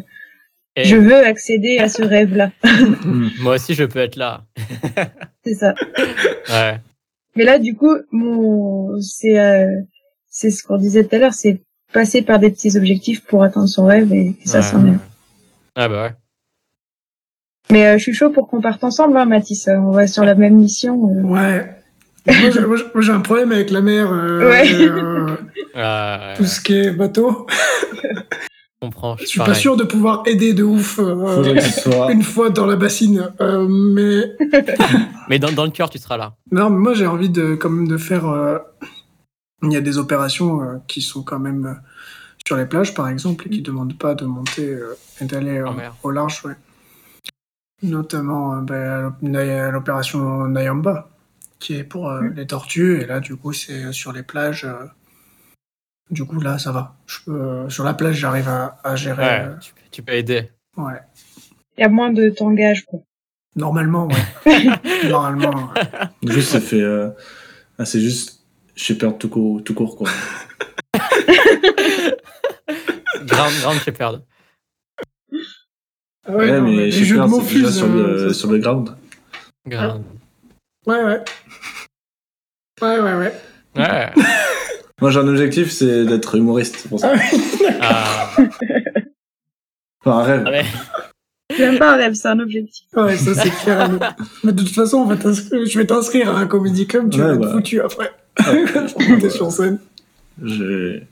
[0.78, 2.52] Et je veux accéder à ce rêve-là.
[3.42, 4.46] Moi aussi, je peux être là.
[5.46, 5.74] c'est ça.
[6.50, 6.80] Ouais.
[7.36, 9.68] Mais là, du coup, mon c'est euh,
[10.30, 11.62] c'est ce qu'on disait tout à l'heure, c'est
[11.94, 14.64] passer par des petits objectifs pour atteindre son rêve et, et ça, ouais.
[14.64, 14.98] c'en est.
[15.76, 16.12] Ah bah ouais.
[17.72, 19.68] Mais euh, je suis chaud pour qu'on parte ensemble, hein, Mathis.
[19.72, 21.08] On va sur la même mission.
[21.10, 21.22] euh.
[21.22, 21.76] Ouais.
[22.26, 24.74] moi, j'ai- un problème avec la mer, euh, Ouais.
[24.74, 25.36] euh,
[25.76, 27.46] Ah, tout ce qui est bateau.
[28.82, 29.18] je comprends.
[29.18, 31.54] Je suis pas sûr de pouvoir aider de ouf euh,
[32.10, 33.30] une fois dans la bassine.
[33.42, 34.36] Euh, mais
[35.30, 36.36] Mais dans, dans le cœur, tu seras là.
[36.52, 38.28] Non, mais moi j'ai envie de quand même de faire.
[38.28, 38.58] euh,
[39.64, 41.74] Il y a des opérations euh, qui sont quand même euh,
[42.48, 45.66] sur les plages, par exemple, et qui demandent pas de monter euh, et d'aller euh,
[46.04, 46.56] au large, ouais.
[47.82, 51.10] Notamment euh, ben, l'op- l'opération Nayamba,
[51.60, 54.66] qui est pour euh, les tortues, et là du coup c'est sur les plages.
[56.12, 56.96] Euh, Du coup là ça va.
[57.08, 59.24] Je peux, euh, sur la plage j'arrive à, à gérer.
[59.24, 60.50] Ouais, euh, tu, peux- tu peux aider.
[60.78, 61.00] ouais.
[61.78, 63.00] Il y a moins de tangage, quoi.
[63.56, 64.08] Normalement,
[64.46, 64.66] ouais.
[65.10, 65.72] Normalement.
[65.74, 65.82] ouais.
[66.34, 66.82] Juste, ça fait.
[66.82, 67.10] euh,
[67.78, 68.44] ah, c'est juste.
[68.76, 70.10] Je perds tout court, tout court, quoi.
[73.26, 74.24] Ground, ground Shepherd.
[76.26, 77.78] Ah ouais, non, mais perds, mots c'est déjà fusent.
[77.78, 78.96] sur le, euh, sur le ground.
[79.68, 80.04] Ground.
[80.86, 81.24] Ouais, ouais.
[82.82, 83.34] Ouais, ouais, ouais.
[83.76, 84.12] Ouais.
[85.02, 86.76] Moi, j'ai un objectif, c'est d'être humoriste.
[86.78, 87.14] C'est pour ça.
[87.14, 87.68] Ah oui.
[87.82, 88.30] Ah,
[90.06, 90.44] Enfin, un rêve.
[90.48, 90.66] ah, mais...
[91.56, 92.86] C'est même pas un rêve, c'est un objectif.
[92.96, 93.90] Ouais, ça c'est clair.
[94.44, 97.28] Mais de toute façon, on va je vais t'inscrire à un comedy club, tu Ouais,
[97.28, 97.52] vas être bah.
[97.54, 98.12] foutu après.
[98.40, 98.64] Ouais.
[98.74, 99.80] Quand t'es sur scène.
[100.42, 101.06] J'ai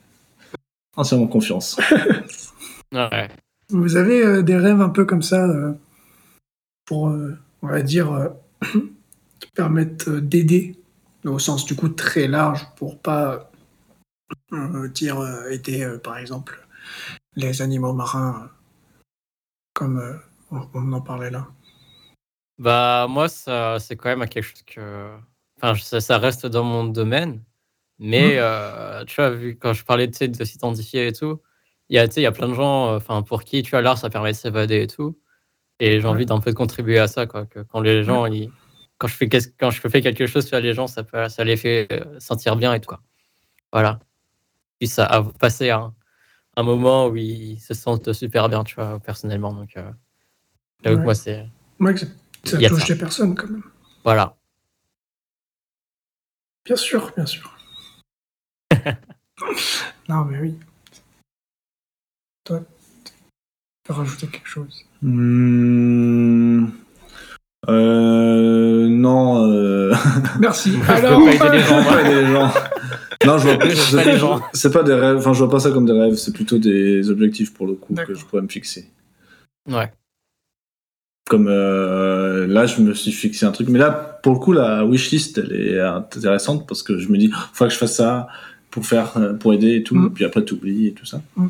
[0.95, 1.77] entièrement confiance.
[2.93, 3.27] Ouais.
[3.69, 5.73] Vous avez euh, des rêves un peu comme ça euh,
[6.85, 8.29] pour, euh, on va dire, euh,
[9.41, 10.77] qui permettent euh, d'aider,
[11.25, 13.51] au sens du coup très large, pour pas
[14.53, 16.65] euh, dire euh, aider, euh, par exemple,
[17.35, 18.49] les animaux marins,
[19.73, 20.15] comme euh,
[20.51, 21.47] on, on en parlait là.
[22.59, 25.15] Bah, moi, ça, c'est quand même quelque chose que.
[25.61, 27.43] Enfin, ça, ça reste dans mon domaine.
[27.99, 28.39] Mais, Mhm.
[28.39, 31.41] euh, tu vois, vu quand je parlais de s'identifier et tout,
[31.89, 33.97] il y a, il y a plein de gens enfin, pour qui, tu vois, l'art,
[33.97, 35.17] ça permet de s'évader et tout.
[35.79, 37.45] Et j'ai envie d'un peu de contribuer à ça, quoi.
[37.45, 38.51] Que quand les gens, ils-
[38.97, 41.57] quand, je fais, quand je fais quelque chose, vois, les gens, ça, peut, ça les
[41.57, 41.87] fait
[42.19, 43.01] sentir bien et tout, quoi.
[43.71, 43.99] Voilà.
[44.79, 45.93] Puis ça a passé un,
[46.55, 49.53] un moment où ils se sentent super bien, tu vois, personnellement.
[49.53, 49.91] Donc, euh,
[50.85, 50.95] Ouais.
[50.95, 51.47] moi, c'est.
[51.79, 52.05] Moi, que ça-
[52.45, 53.63] ça Il y a touche des personnes quand même.
[54.03, 54.35] Voilà.
[56.65, 57.57] Bien sûr, bien sûr.
[60.09, 60.59] non, mais oui.
[62.43, 62.61] Toi,
[63.05, 63.13] tu
[63.83, 64.85] peux rajouter quelque chose?
[65.01, 66.67] Hmm.
[67.69, 69.49] Euh, non.
[69.51, 69.93] Euh...
[70.39, 70.71] Merci.
[70.77, 72.49] Moi, je Alors, peux pas aider les gens,
[73.25, 73.69] Non, je vois pas.
[73.69, 74.41] Je pas les gens.
[74.53, 75.17] C'est pas des rêves.
[75.17, 76.15] Enfin, je vois pas ça comme des rêves.
[76.15, 78.89] C'est plutôt des objectifs pour le coup que je pourrais me fixer.
[79.69, 79.91] Ouais.
[81.29, 83.69] Comme euh, là, je me suis fixé un truc.
[83.69, 83.91] Mais là,
[84.23, 87.71] pour le coup, la wishlist, elle est intéressante parce que je me dis, faut que
[87.71, 88.27] je fasse ça
[88.71, 89.95] pour faire, euh, pour aider et tout.
[89.95, 90.13] Mm.
[90.13, 91.21] Puis après, t'oublies et tout ça.
[91.35, 91.47] Mm.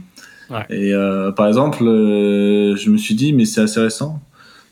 [0.50, 0.66] Ouais.
[0.70, 4.22] Et euh, par exemple, euh, je me suis dit, mais c'est assez récent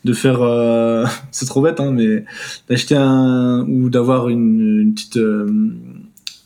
[0.04, 2.24] de faire, euh, c'est trop bête, hein, mais
[2.68, 5.46] d'acheter un ou d'avoir une, une petite euh,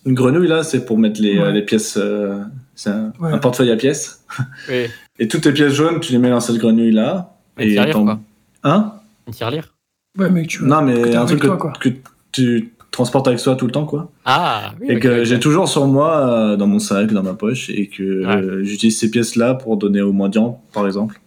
[0.06, 1.44] une grenouille là, c'est pour mettre les, Ouais.
[1.46, 1.96] euh, les pièces.
[2.00, 2.38] euh,
[2.74, 3.32] c'est un, Ouais.
[3.32, 4.24] un portefeuille à pièces.
[4.68, 4.86] Oui.
[5.18, 7.34] Et toutes les pièces jaunes, tu les mets dans cette grenouille là.
[7.58, 8.20] Une tirelire, t'en- quoi.
[8.64, 8.92] Hein?
[9.26, 9.74] Une tirelire
[10.18, 11.72] ouais, mais tu Non, mais un truc toi, que, quoi.
[11.80, 11.88] que
[12.32, 14.10] tu transportes avec toi tout le temps, quoi.
[14.24, 17.68] Ah oui, et que j'ai toujours sur moi, euh, dans mon sac, dans ma poche,
[17.70, 18.34] et que Ouais.
[18.36, 21.20] euh, j'utilise ces pièces-là pour donner aux mendiants, par exemple.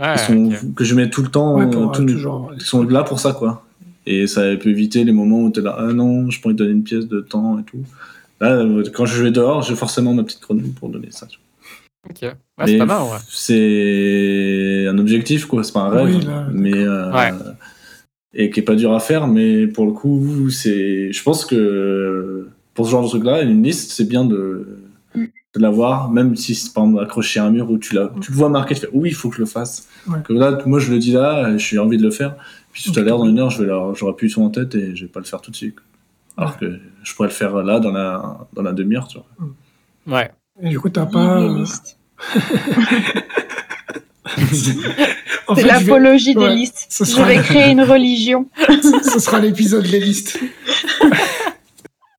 [0.00, 0.74] Ouais, sont- ok.
[0.76, 2.52] Que je mets tout le temps, Ouais, pour, euh, euh, tout- toujours.
[2.54, 3.64] ils sont là pour ça, quoi.
[4.10, 6.72] Et ça peut éviter les moments où t'es là, ah non, je pourrais te donner
[6.72, 7.84] une pièce de temps et tout.
[8.40, 11.26] Là, euh, quand je vais dehors, j'ai forcément ma petite grenouille pour donner ça.
[11.26, 11.38] tu.
[12.08, 12.22] Ok.
[12.22, 12.34] Ouais,
[12.66, 13.18] c'est pas mal, ouais.
[13.28, 15.62] C'est un objectif, quoi.
[15.62, 17.32] C'est pas un rêve, Oui, là, mais euh, Ouais.
[18.32, 19.26] et qui est pas dur à faire.
[19.26, 21.12] Mais pour le coup, c'est.
[21.12, 24.78] Je pense que pour ce genre de truc-là, une liste, c'est bien de,
[25.14, 28.48] de l'avoir, même si c'est exemple accroché à un mur où tu, tu le vois
[28.48, 29.88] marqué, tu fais oui, il faut que je le fasse.
[30.06, 30.18] Ouais.
[30.24, 32.36] Que là, moi, je le dis là, j'ai envie de le faire.
[32.72, 33.64] Puis tout à l'heure, dans une heure, je
[33.94, 35.76] j'aurai plus tout en tête et je vais pas le faire tout de suite.
[36.36, 40.16] Alors que je pourrais le faire là, dans la, dans la demi-heure, tu vois.
[40.18, 40.30] Ouais.
[40.62, 41.40] Et du coup, t'as pas.
[41.40, 41.64] euh,
[44.52, 46.86] C'est je vais- l'apologie des ouais, listes.
[46.90, 48.46] ce Je sera- vais créer une religion.
[49.02, 50.38] Ce sera l'épisode des listes.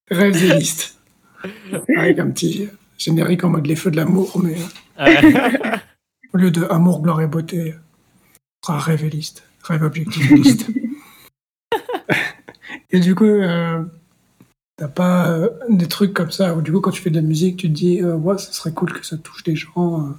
[0.09, 0.97] Rêves et listes.
[1.97, 2.67] Avec un petit
[2.97, 4.57] générique en mode les feux de l'amour, mais
[4.99, 5.21] Ouais.
[6.33, 7.75] au lieu de amour, gloire et beauté,
[8.63, 9.43] ce sera rêve et liste.
[9.63, 10.67] Rêve, objectif et liste.
[12.91, 13.83] et du coup, euh,
[14.77, 17.21] t'as pas euh, des trucs comme ça où du coup, quand tu fais de la
[17.21, 20.07] musique, tu te dis, euh, ouais, ça serait cool que ça touche des gens.
[20.07, 20.11] euh.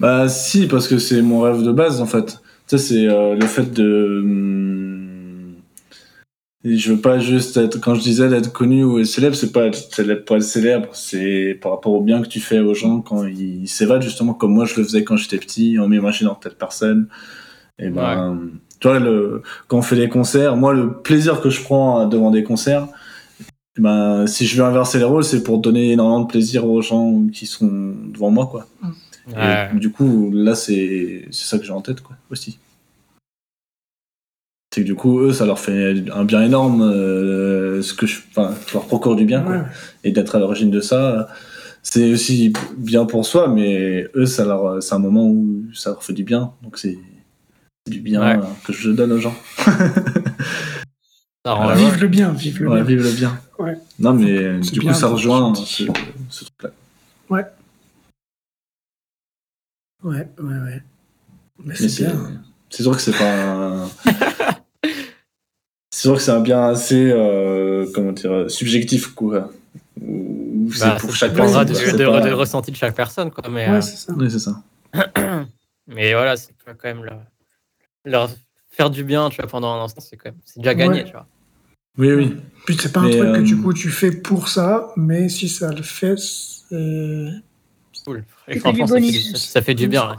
[0.00, 2.38] Bah si, parce que c'est mon rêve de base en fait.
[2.66, 4.20] Tu sais, c'est euh, le fait de...
[4.22, 5.54] hum,
[6.66, 7.78] et je veux pas juste être...
[7.78, 11.58] Quand je disais d'être connu ou célèbre, c'est pas être célèbre pour être célèbre, c'est
[11.60, 14.64] par rapport au bien que tu fais aux gens quand ils s'évadent, justement, comme moi
[14.64, 17.08] je le faisais quand j'étais petit, en m'imaginant telle personne.
[17.78, 18.48] Et ben,
[18.84, 22.30] tu vois, le, quand on fait des concerts, moi le plaisir que je prends devant
[22.30, 22.86] des concerts,
[23.78, 27.26] ben, si je veux inverser les rôles, c'est pour donner énormément de plaisir aux gens
[27.32, 28.66] qui sont devant moi, quoi.
[29.34, 29.70] Ouais.
[29.74, 32.58] Et du coup, là, c'est c'est ça que j'ai en tête, quoi, aussi.
[34.74, 38.20] C'est que du coup, eux, ça leur fait un bien énorme, euh, ce que je,
[38.36, 39.56] enfin, ça leur procure du bien, quoi.
[39.56, 39.62] Ouais.
[40.04, 41.28] Et d'être à l'origine de ça,
[41.82, 46.04] c'est aussi bien pour soi, mais eux, ça leur, c'est un moment où ça leur
[46.04, 46.98] fait du bien, donc c'est
[47.90, 48.36] du bien Ouais.
[48.38, 49.34] euh, que je donne aux gens.
[49.58, 49.72] Ça
[51.46, 51.74] heureux.
[51.74, 52.84] Vive le bien, vive le Ouais, bien.
[52.84, 53.38] vive le bien.
[53.58, 53.76] Ouais.
[53.98, 55.84] Non, mais du bien coup, ça rejoint ce,
[56.30, 56.70] ce truc-là.
[57.30, 57.44] Ouais,
[60.02, 60.82] ouais, ouais.
[61.58, 62.42] Mais Mais c'est c'est bien.
[62.70, 63.88] c'est sûr que c'est pas un...
[65.90, 69.50] c'est sûr que c'est un bien assez euh, comment dire subjectif quoi
[70.02, 73.44] Ou c'est Bah, pour ça chaque dépendra personne de, pas- ressenti de chaque personne, quoi.
[73.48, 74.12] Mais, Ouais, euh, c'est ça.
[74.16, 74.62] Oui, c'est ça
[75.86, 77.20] mais voilà, c'est quand même leur,
[78.04, 78.30] leur
[78.70, 81.04] faire du bien, tu vois, pendant un instant, c'est quand même, c'est déjà gagné, Ouais.
[81.04, 81.26] tu vois.
[81.98, 82.36] oui oui
[82.66, 85.48] Puis c'est pas un truc que euh, du coup tu fais pour ça, mais si
[85.48, 87.30] ça le fait, c'est.
[88.04, 88.24] Cool.
[88.48, 90.06] Et ça fait, ça, fait du bien.
[90.08, 90.16] là.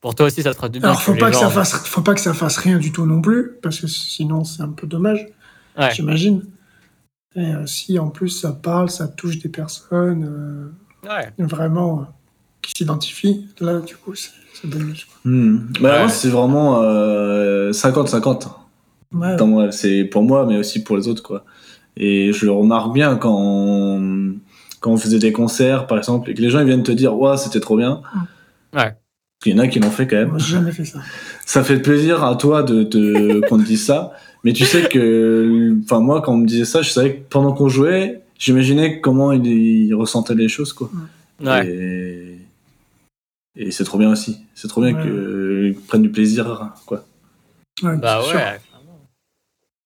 [0.00, 0.88] pour toi aussi, ça te fera du bien.
[0.88, 3.20] Alors, faut pas que ça fasse, faut pas que ça fasse rien du tout non
[3.20, 5.26] plus, parce que sinon c'est un peu dommage,
[5.78, 5.90] Ouais.
[5.94, 6.44] j'imagine.
[7.36, 10.72] Et euh, si en plus ça parle, ça touche des personnes
[11.04, 11.30] Ouais.
[11.40, 12.04] euh, vraiment euh,
[12.64, 14.30] qui s'identifient, là du coup c'est
[14.70, 14.70] quoi.
[15.24, 15.58] Hmm.
[15.80, 16.08] Bah, Ouais.
[16.08, 18.48] c'est vraiment euh, 50-50.
[19.14, 21.44] Ouais, Dans moi, c'est pour moi, mais aussi pour les autres, quoi.
[21.96, 24.34] Et je le remarque bien quand on,
[24.80, 27.16] quand on faisait des concerts, par exemple, et que les gens ils viennent te dire,
[27.16, 28.00] ouais, c'était trop bien.
[28.74, 28.94] Ouais.
[29.46, 30.30] Il y en a qui l'ont fait quand même.
[30.30, 30.98] moi j'ai jamais fait ça.
[31.46, 34.12] Ça fait plaisir à toi de, de qu'on te dise ça,
[34.42, 37.52] mais tu sais que, enfin moi, quand on me disait ça, je savais que pendant
[37.52, 40.90] qu'on jouait, j'imaginais comment il, il ressentait les choses, quoi.
[41.44, 41.66] Ouais.
[41.68, 42.23] Et,
[43.56, 44.44] et c'est trop bien aussi.
[44.54, 45.02] C'est trop bien Ouais.
[45.02, 47.04] qu'ils prennent du plaisir, quoi.
[47.82, 48.60] Ouais, Bah c'est ouais, sûr.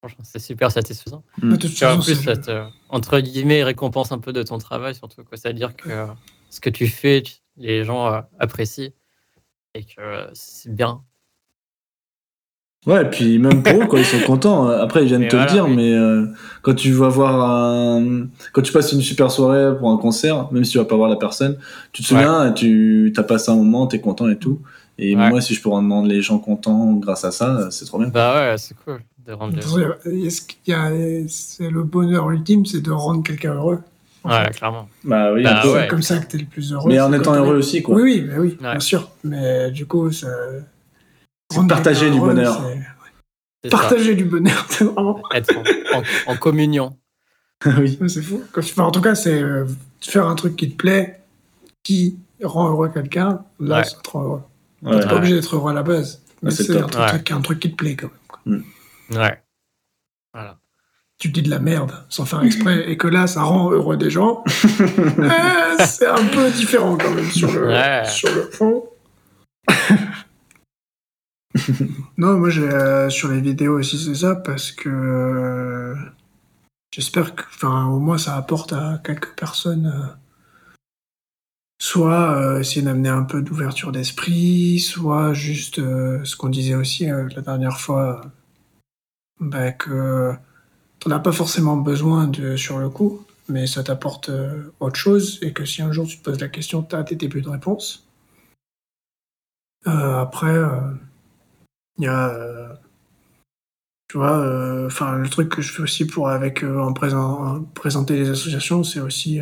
[0.01, 1.25] Franchement, c'est super satisfaisant.
[1.41, 5.25] Puis en plus, ça te, entre guillemets, récompense un peu de ton travail, surtout.
[5.25, 5.37] quoi.
[5.37, 6.07] C'est-à-dire que euh,
[6.51, 7.25] ce que tu fais,
[7.57, 8.91] les gens euh, apprécient
[9.75, 11.03] et que euh, c'est bien.
[12.87, 14.67] Ouais, et puis même pour eux, quoi, ils sont contents.
[14.69, 15.77] Après, ils viennent te voilà, le dire, oui.
[15.77, 16.27] mais euh,
[16.63, 18.27] quand tu vas voir un...
[18.53, 21.11] Quand tu passes une super soirée pour un concert, même si tu vas pas voir
[21.11, 21.57] la personne,
[21.93, 24.61] tu te souviens, tu as passé un moment, t'es content et tout.
[25.01, 25.29] Et Ouais.
[25.29, 28.09] moi, si je peux rendre les gens contents grâce à ça, c'est trop bien.
[28.09, 29.63] Bah ouais, c'est cool de rendre les-
[30.73, 33.79] a- c'est le bonheur ultime, c'est de rendre quelqu'un heureux.
[34.25, 34.51] Ouais, fait.
[34.59, 34.89] clairement.
[35.05, 35.83] Bah oui, Bah ouais.
[35.83, 36.89] C'est comme ça que t'es le plus heureux.
[36.89, 37.95] Mais en étant heureux aussi, quoi.
[37.97, 38.71] Oui, oui, bah oui, Ouais.
[38.73, 39.11] bien sûr.
[39.25, 40.27] Mais du coup, ça.
[41.69, 42.55] Partager du bonheur.
[43.65, 43.71] ça.
[43.71, 45.21] Partager du bonheur, c'est vraiment.
[45.35, 46.97] Être en, en- en communion.
[47.79, 47.99] oui.
[48.09, 48.43] C'est fou.
[48.57, 49.67] Enfin, en tout cas, c'est euh,
[50.01, 51.21] faire un truc qui te plaît,
[51.83, 53.85] qui rend heureux quelqu'un, là, Ouais.
[53.85, 54.43] c'est trop heureux.
[54.83, 55.01] Ouais.
[55.01, 56.23] T'es pas obligé d'être heureux à la base.
[56.43, 57.09] Mais c'est un, truc- Ouais.
[57.09, 58.11] truc- un truc qui te plaît quand
[58.47, 58.63] même.
[59.11, 59.21] quoi.
[59.23, 59.43] Ouais.
[60.33, 60.59] Voilà.
[61.19, 64.09] Tu dis de la merde sans faire exprès et que là, ça rend heureux des
[64.11, 64.45] gens.
[64.81, 68.05] euh, c'est un peu différent quand même sur le, Ouais.
[68.07, 68.85] sur le fond.
[72.19, 75.95] non, moi, euh, sur les vidéos aussi, c'est ça parce que euh,
[76.93, 79.87] j'espère que, enfin, au moins, ça apporte à quelques personnes.
[79.87, 80.15] euh,
[81.81, 87.41] soit euh, essayer d'amener un peu d'ouverture d'esprit, soit juste ce qu'on disait aussi la
[87.41, 88.21] dernière fois,
[89.39, 90.35] bah, que
[90.99, 94.29] t'en as pas forcément besoin de sur le coup, mais ça t'apporte
[94.81, 97.43] autre chose et que si un jour tu te poses la question, t'as tes débuts
[97.43, 98.09] de réponse.
[99.85, 100.59] Après,
[101.99, 102.69] il y a, euh,
[104.09, 107.45] tu vois, euh, enfin le truc que je fais aussi pour avec euh, en, présent,
[107.57, 109.41] en présenter les associations, c'est aussi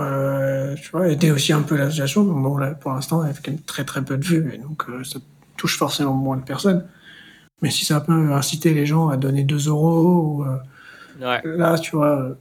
[0.00, 2.22] euh, tu vois, aider aussi un peu l'association.
[2.24, 4.88] Bon, là, pour l'instant, elle fait quand même très très peu de vues, et donc
[4.88, 5.18] euh, ça
[5.56, 6.88] touche forcément moins de personnes.
[7.62, 10.58] Mais si ça peut inciter les gens à donner 2 euros, ou, euh,
[11.20, 11.40] Ouais.
[11.44, 12.36] là, tu vois,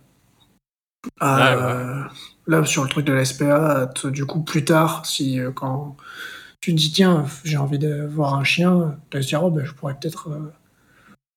[1.20, 1.62] à- Ouais, ouais.
[1.64, 2.04] euh,
[2.46, 5.98] là, sur le truc de la SPA, du coup, plus tard, si quand
[6.68, 9.64] tu te dis, tiens, j'ai envie de voir un chien, de se dire, oh, ben,
[9.64, 10.52] je pourrais peut-être euh,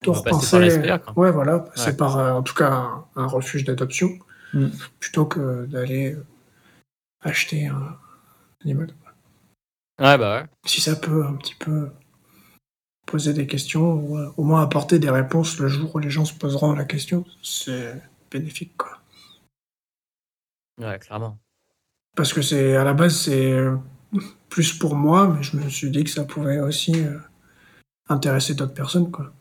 [0.02, 0.98] tout passer repenser.
[1.04, 1.16] par.
[1.16, 1.96] Ouais, voilà, passer Ouais.
[1.96, 4.10] par, euh, en tout cas, un, un refuge d'adoption,
[4.52, 4.66] Mm.
[4.98, 6.26] plutôt que d'aller euh,
[7.22, 7.96] acheter un
[8.64, 8.88] animal.
[10.00, 10.48] Ouais, bah ouais.
[10.66, 11.90] Si ça peut un petit peu
[13.06, 16.24] poser des questions, ou euh, au moins apporter des réponses le jour où les gens
[16.24, 17.94] se poseront la question, c'est
[18.32, 18.98] bénéfique, quoi.
[20.80, 21.38] Ouais, clairement.
[22.16, 23.76] Parce que c'est à la base c'est euh,
[24.50, 27.16] plus pour moi, mais je me suis dit que ça pouvait aussi euh,
[28.08, 29.32] intéresser d'autres personnes quoi.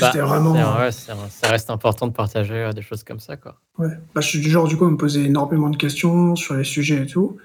[0.00, 0.54] Bah, C'était vraiment.
[0.92, 3.60] ça reste important de partager euh, des choses comme ça, quoi.
[3.78, 3.96] Ouais.
[4.14, 6.64] Bah, je suis du genre du coup à me poser énormément de questions sur les
[6.64, 7.38] sujets et tout,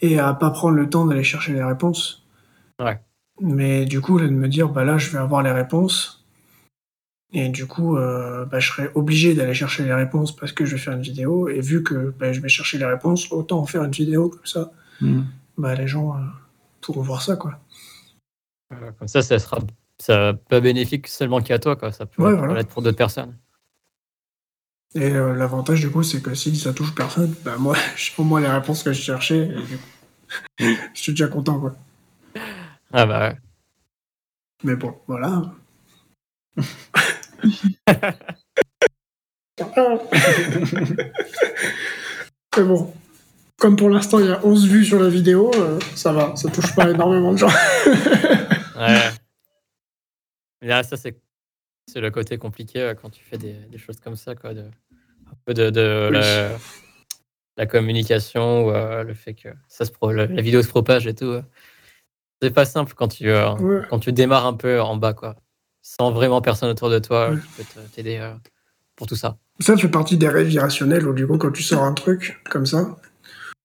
[0.00, 2.24] et à pas prendre le temps d'aller chercher les réponses.
[2.80, 2.98] Ouais.
[3.40, 6.24] Mais du coup là, de me dire bah là je vais avoir les réponses.
[7.36, 10.76] Et du coup, euh, bah, je serais obligé d'aller chercher les réponses parce que je
[10.76, 11.48] vais faire une vidéo.
[11.48, 14.46] Et vu que bah, je vais chercher les réponses, autant en faire une vidéo comme
[14.46, 14.70] ça.
[15.00, 15.22] Mm.
[15.56, 16.20] Bah, les gens euh,
[16.80, 17.58] pourront voir ça, quoi.
[18.98, 19.58] Comme ça, ça sera
[20.00, 21.92] ça pas bénéfique seulement qu'à toi, quoi.
[21.92, 22.60] Ça peut Ouais, être- voilà.
[22.60, 23.36] être pour d'autres personnes.
[24.96, 27.76] Et euh, l'avantage, du coup, c'est que si ça touche personne, bah, moi,
[28.18, 29.50] au moins les réponses que je cherchais.
[30.58, 31.74] Et je suis déjà content, quoi.
[32.92, 33.36] Ah bah ouais.
[34.62, 35.42] Mais bon, voilà.
[42.56, 42.94] Mais bon,
[43.58, 46.50] comme pour l'instant, il y a 11 vues sur la vidéo, euh, ça va, ça
[46.50, 47.48] touche pas énormément de gens.
[48.76, 49.10] Ouais.
[50.62, 51.16] Là, ça, c'est
[51.86, 54.52] c'est le côté compliqué euh, quand tu fais des, des choses comme ça, quoi.
[54.54, 56.18] De, un peu de, de Oui.
[56.18, 56.48] la,
[57.56, 61.06] la communication ou euh, le fait que ça se pro- la, la vidéo se propage
[61.06, 61.40] et tout.
[62.42, 63.82] C'est pas simple quand tu, euh, Ouais.
[63.90, 65.36] quand tu démarres un peu en bas, quoi.
[65.82, 67.36] Sans vraiment personne autour de toi Ouais.
[67.56, 68.32] qui peut t'aider
[68.96, 69.36] pour tout ça.
[69.60, 72.66] Ça fait partie des rêves irrationnels où, du coup, quand tu sors un truc comme
[72.66, 72.96] ça,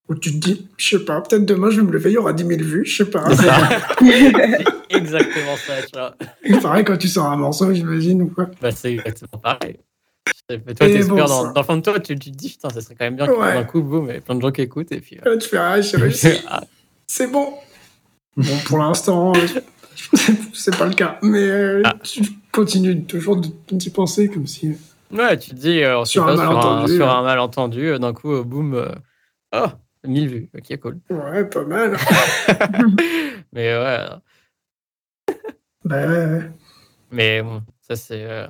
[0.10, 2.18] Où tu te dis, je sais pas, peut-être demain je vais me lever, il y
[2.18, 3.24] aura 10 000 vues, je sais pas.
[3.30, 3.70] C'est ça.
[4.00, 4.66] C'est
[4.98, 6.16] exactement ça, tu vois.
[6.44, 8.50] Et pareil quand tu sors un morceau, j'imagine, ou quoi.
[8.62, 9.78] Bah, c'est exactement pareil.
[10.50, 11.52] C'est- Toi, Et t'espères bon, dans, ça.
[11.54, 13.28] dans le fond de toi, tu, tu te dis, putain, ça serait quand même bien
[13.28, 13.54] que Ouais.
[13.54, 15.18] d'un coup, boum, il y a plein de gens qui écoutent, et puis.
[15.24, 16.62] euh, Là, tu fais, ah, j'ai réussi, ah,
[17.06, 17.54] c'est bon.
[18.36, 19.40] Bon, pour l'instant, euh,
[20.54, 21.20] c'est pas le cas.
[21.22, 21.94] Mais euh, Ah.
[22.02, 22.22] tu
[22.52, 24.76] continues toujours de d'y penser comme si.
[25.12, 27.22] ouais, tu te dis, euh, on Sur sur, un pas, sur, un, malentendu, sur un
[27.22, 28.88] malentendu, euh, d'un coup, euh, boum, euh,
[29.56, 29.68] oh,
[30.06, 31.00] 1000 vues, ok, cool.
[31.10, 31.98] Ouais, pas mal.
[33.54, 34.06] Mais ouais,
[35.86, 36.52] bah ouais, ouais.
[37.12, 38.24] mais bon, ça c'est.
[38.24, 38.48] euh,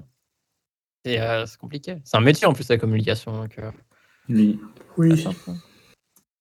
[1.05, 2.01] c'est euh, c'est compliqué.
[2.03, 3.31] C'est un métier en plus, la communication.
[3.31, 3.71] Donc, euh,
[4.27, 4.59] Oui,
[4.97, 5.25] Oui,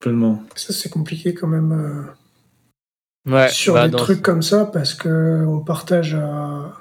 [0.00, 0.42] complètement.
[0.56, 1.72] ça c'est compliqué quand même.
[1.72, 2.02] euh,
[3.30, 6.72] Ouais, sur bah, des dans- trucs comme ça parce que on partage à-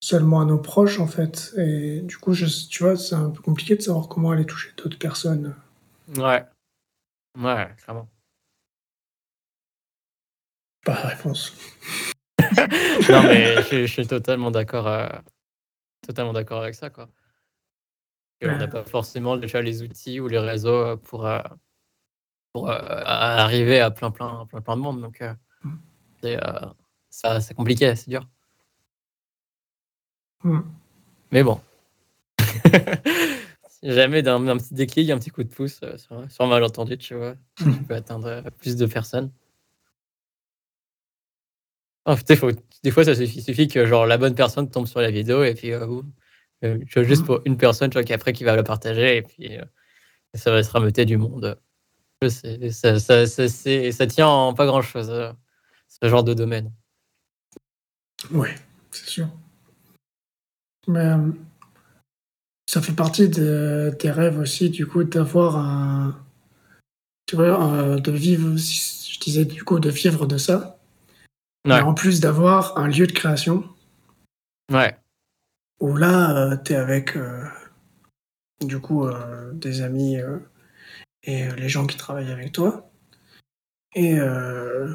[0.00, 3.42] seulement à nos proches en fait et du coup je, tu vois c'est un peu
[3.42, 5.56] compliqué de savoir comment aller toucher d'autres personnes
[6.16, 6.44] Ouais.
[7.36, 8.08] Ouais, clairement.
[10.84, 11.54] pas de réponse
[13.10, 14.86] non, mais je, je suis totalement d'accord.
[14.86, 15.08] euh,
[16.06, 17.08] totalement d'accord avec ça, quoi.
[18.40, 21.40] Et On n'a pas forcément déjà les outils ou les réseaux pour, euh,
[22.52, 25.00] pour euh, arriver à plein, plein, plein, plein de monde.
[25.00, 25.22] Donc,
[25.64, 25.76] Mm.
[26.22, 26.38] c'est
[27.10, 28.28] ça, c'est compliqué, c'est dur.
[30.44, 30.60] Mm.
[31.32, 31.60] Mais bon.
[33.80, 36.48] si jamais d'un d'un petit déclic, un petit coup de pouce euh, sur, sur un
[36.48, 39.30] malentendu, tu vois, tu peux atteindre euh, plus de personnes.
[42.04, 42.52] Ah, sais, faut-
[42.84, 45.54] des fois, ça suffit, suffit que genre, la bonne personne tombe sur la vidéo et
[45.54, 46.02] puis euh.
[46.64, 47.26] Euh, tu vois, juste Mhm.
[47.26, 49.64] pour une personne tu vois, qui après qui va le partager et puis euh,
[50.34, 51.58] ça va se rameuter du monde.
[52.22, 55.12] Je sais, ça, ça, ça, ça tient en pas grand chose,
[55.88, 56.72] ce genre de domaine.
[58.30, 58.48] oui
[58.90, 59.28] c'est sûr
[60.88, 61.28] mais euh,
[62.68, 66.16] ça fait partie de tes rêves aussi du coup d'avoir un
[67.26, 70.72] tu vois euh, de vivre je disais du coup de vivre de ça
[71.66, 71.78] Ouais.
[71.78, 73.64] mais en plus d'avoir un lieu de création
[74.72, 74.96] Ouais,
[75.80, 77.44] où là, tu t'es avec, euh,
[78.60, 80.38] du coup, euh, des amis euh,
[81.24, 82.88] et euh, les gens qui travaillent avec toi.
[83.94, 84.94] Et, euh,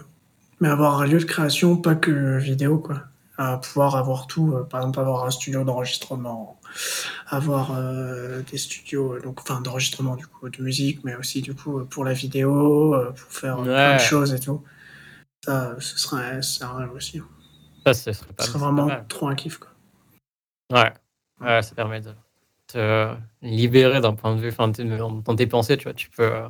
[0.62, 3.04] mais avoir un lieu de création, pas que vidéo, quoi.
[3.38, 6.60] À pouvoir avoir tout, euh, par exemple, avoir un studio d'enregistrement,
[7.28, 11.54] avoir euh, des studios, euh, donc, enfin, d'enregistrement, du coup, de musique, mais aussi, du
[11.56, 13.96] coup, euh, pour la vidéo, pour faire euh, plein Ouais.
[13.98, 14.64] de choses et tout.
[15.46, 17.22] Ça, ce serait, c'est un rêve aussi.
[17.86, 19.70] ça, ce serait pas, Ce serait vraiment pas trop un kiff, quoi.
[20.72, 20.94] Ouais.
[21.42, 22.14] ouais, ça permet de
[22.68, 25.94] te libérer d'un point de vue, enfin, dans tes pensées, tu vois.
[25.94, 26.24] Tu peux.
[26.24, 26.48] euh,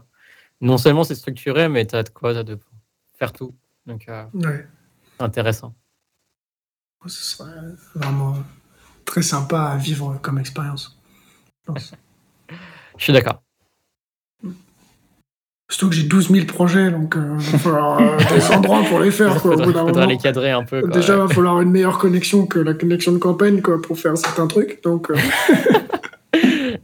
[0.59, 2.59] non seulement c'est structuré, mais tu as de quoi t'as de
[3.17, 3.55] faire tout.
[3.87, 4.67] Donc, euh, Ouais.
[5.17, 5.73] c'est intéressant.
[7.07, 7.49] Ce serait
[7.95, 8.35] vraiment
[9.11, 10.97] très sympa à vivre comme expérience.
[11.67, 11.91] je pense.
[12.97, 13.41] Je suis d'accord.
[15.69, 19.11] Surtout que j'ai 12 000 projets, donc il va falloir euh, des endroits pour les
[19.11, 19.41] faire.
[19.41, 20.05] Quoi, au bout Faudra, moment.
[20.05, 20.79] les cadrer un peu.
[20.79, 20.91] Quoi.
[20.91, 24.17] Déjà, il va falloir une meilleure connexion que la connexion de campagne quoi, pour faire
[24.17, 24.81] certains trucs.
[24.81, 25.17] Donc euh,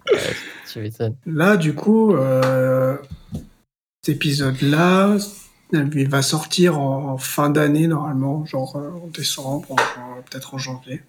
[0.67, 0.91] Tu
[1.25, 2.97] là, du coup, euh,
[4.03, 5.15] cet épisode-là,
[5.73, 9.75] il va sortir en, en fin d'année normalement, genre euh, en décembre,
[10.29, 11.01] peut-être en janvier.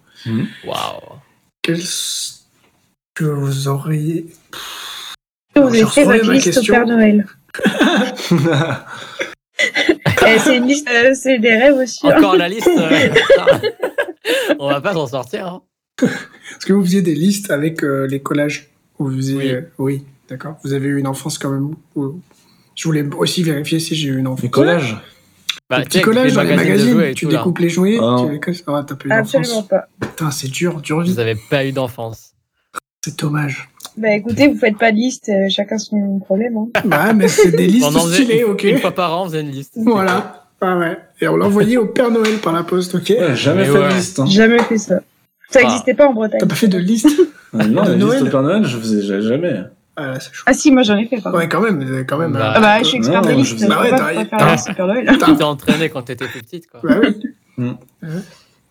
[0.65, 0.99] Waouh.
[1.61, 2.39] Qu'est-ce
[3.15, 4.27] que vous auriez
[5.55, 6.61] Vous avez fait votre liste au.
[6.71, 7.25] Père Noël.
[10.27, 11.99] Eh, c'est une liste, euh, c'est des rêves aussi.
[12.03, 12.15] hein.
[12.17, 12.69] Encore la liste.
[12.77, 13.09] euh.
[14.59, 15.47] On va pas s'en sortir.
[15.47, 15.61] hein.
[16.01, 18.69] Est-ce que vous faisiez des listes avec euh, les collages?
[18.99, 19.35] Ou vous faisiez...
[19.35, 19.49] Oui.
[19.51, 20.55] euh, oui, d'accord.
[20.63, 22.21] Vous avez eu une enfance quand même où-
[22.79, 24.41] Je voulais aussi vérifier si j'ai eu une enfance.
[24.43, 24.97] Les collages
[25.69, 27.37] Bah, sais, collages dans les magazines, tu tout, là.
[27.39, 28.15] découpes les jouets, Ah.
[28.25, 28.55] tu les colles.
[28.67, 29.35] Ah, t'as pas eu d'enfance.
[29.35, 29.87] Absolument pas.
[29.99, 31.11] Putain, c'est dur, dur vie.
[31.11, 32.31] Vous avez pas eu d'enfance.
[33.03, 33.69] C'est dommage.
[33.97, 36.55] Bah écoutez, vous faites pas de liste, euh, chacun son problème.
[36.55, 36.67] Hein.
[36.85, 39.25] Bah, mais c'est des listes On en faisait stylées, ok une fois par an, on
[39.25, 39.73] faisait une liste.
[39.75, 40.45] Voilà.
[40.61, 40.97] Ah ouais.
[41.19, 43.89] Et on l'envoyait au Père Noël par la poste, ok Ouais, jamais Mais fait ouais.
[43.89, 44.19] de liste.
[44.19, 44.25] Hein.
[44.25, 45.01] Jamais fait ça.
[45.49, 45.63] Ça Ah.
[45.63, 46.39] n'existait pas en Bretagne.
[46.39, 47.09] T'as pas fait de liste
[47.57, 49.63] Ah, non, De la liste au Père Noël, je faisais ja- jamais.
[50.01, 50.17] Ah là.
[50.45, 51.19] Ah si, moi j'en ai fait.
[51.21, 51.37] Pardon.
[51.37, 52.31] Ouais, quand même, quand même.
[52.31, 55.89] Bah, euh, Ah bah, je suis expert faisais- je Bah ouais, t'as- liste t'es entraîné
[55.89, 56.79] quand t'étais plus petite, quoi.
[56.83, 57.73] Bah oui,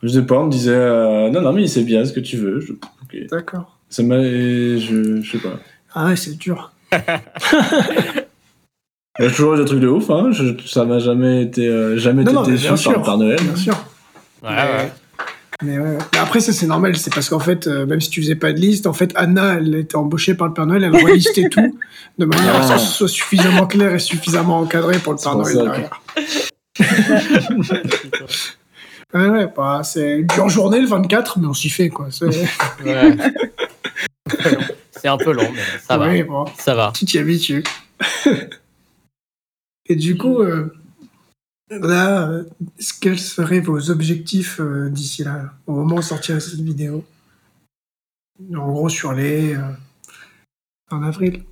[0.03, 2.37] Je sais pas, on me disait euh, non, non, mais c'est bien ce que tu
[2.39, 2.61] veux.
[2.61, 2.73] Je,
[3.31, 3.77] d'accord.
[3.91, 4.23] Ça m'a.
[4.23, 5.55] Je, je sais pas.
[5.95, 6.73] Ah ouais, c'est dur.
[9.21, 10.31] Il y a toujours eu des trucs de ouf, hein.
[10.31, 13.41] Je, ça m'a jamais été, euh, jamais Non, été non, déçu par le Père Noël.
[13.43, 13.75] Bien sûr.
[14.43, 14.93] Ouais, ouais.
[15.63, 15.99] Mais, ouais, ouais.
[16.13, 16.97] Mais après, ça, c'est normal.
[16.97, 19.55] C'est parce qu'en fait, euh, même si tu faisais pas de liste, en fait, Anna,
[19.55, 21.79] elle était embauchée par le Père Noël, elle relistait tout
[22.19, 25.35] de manière à ce que ce soit suffisamment clair et suffisamment encadré pour le Père
[25.37, 26.01] Noël ça derrière.
[29.15, 32.09] Ouais, ouais, bah, c'est une dure journée le 24, mais on s'y fait, quoi.
[32.11, 32.27] C'est
[32.85, 33.17] Ouais.
[34.91, 36.09] C'est un peu long, mais ça va.
[36.09, 36.93] Ouais, bon, Ça va.
[36.95, 37.65] tu t'y habitues.
[39.87, 40.75] Et du coup, euh,
[41.70, 42.45] là, euh,
[43.01, 47.05] quels seraient vos objectifs euh, d'ici là, au moment où sortira cette vidéo?
[48.55, 49.55] En gros, sur les.
[49.55, 49.61] euh,
[50.90, 51.43] en avril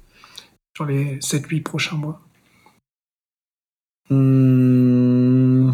[0.76, 2.20] Sur les 7-8 prochains mois
[4.08, 5.72] Hmm.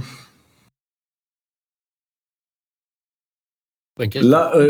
[3.98, 4.69] Là, euh,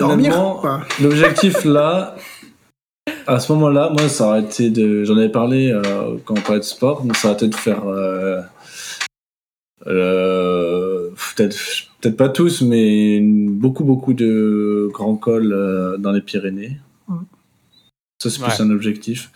[1.00, 2.16] l'objectif là,
[3.28, 5.04] à ce moment-là, moi, ça aurait été de.
[5.04, 7.86] J'en avais parlé euh, quand on parlait de sport, mais ça aurait été de faire.
[9.86, 11.56] Euh, peut-être
[12.00, 16.78] peut-être pas tous, mais beaucoup, beaucoup de grands cols euh, dans les Pyrénées.
[18.22, 18.48] Ça, c'est Ouais.
[18.48, 19.30] plus un objectif.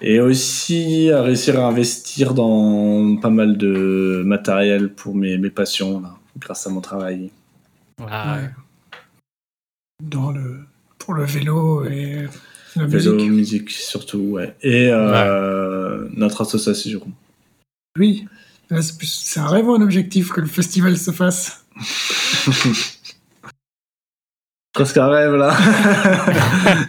[0.00, 6.00] Et aussi à réussir à investir dans pas mal de matériel pour mes, mes passions,
[6.00, 7.30] là, grâce à mon travail.
[8.06, 8.42] Ah, ouais.
[8.42, 8.50] Ouais.
[10.02, 10.60] Dans le,
[10.98, 12.26] pour le vélo et
[12.76, 13.30] la Vélo, musique.
[13.30, 14.54] musique surtout, ouais.
[14.62, 17.02] Et euh, notre association.
[17.98, 18.26] Oui,
[18.82, 21.64] c'est plus- c'est un rêve ou un objectif que le festival se fasse
[24.72, 25.56] Presque un rêve là.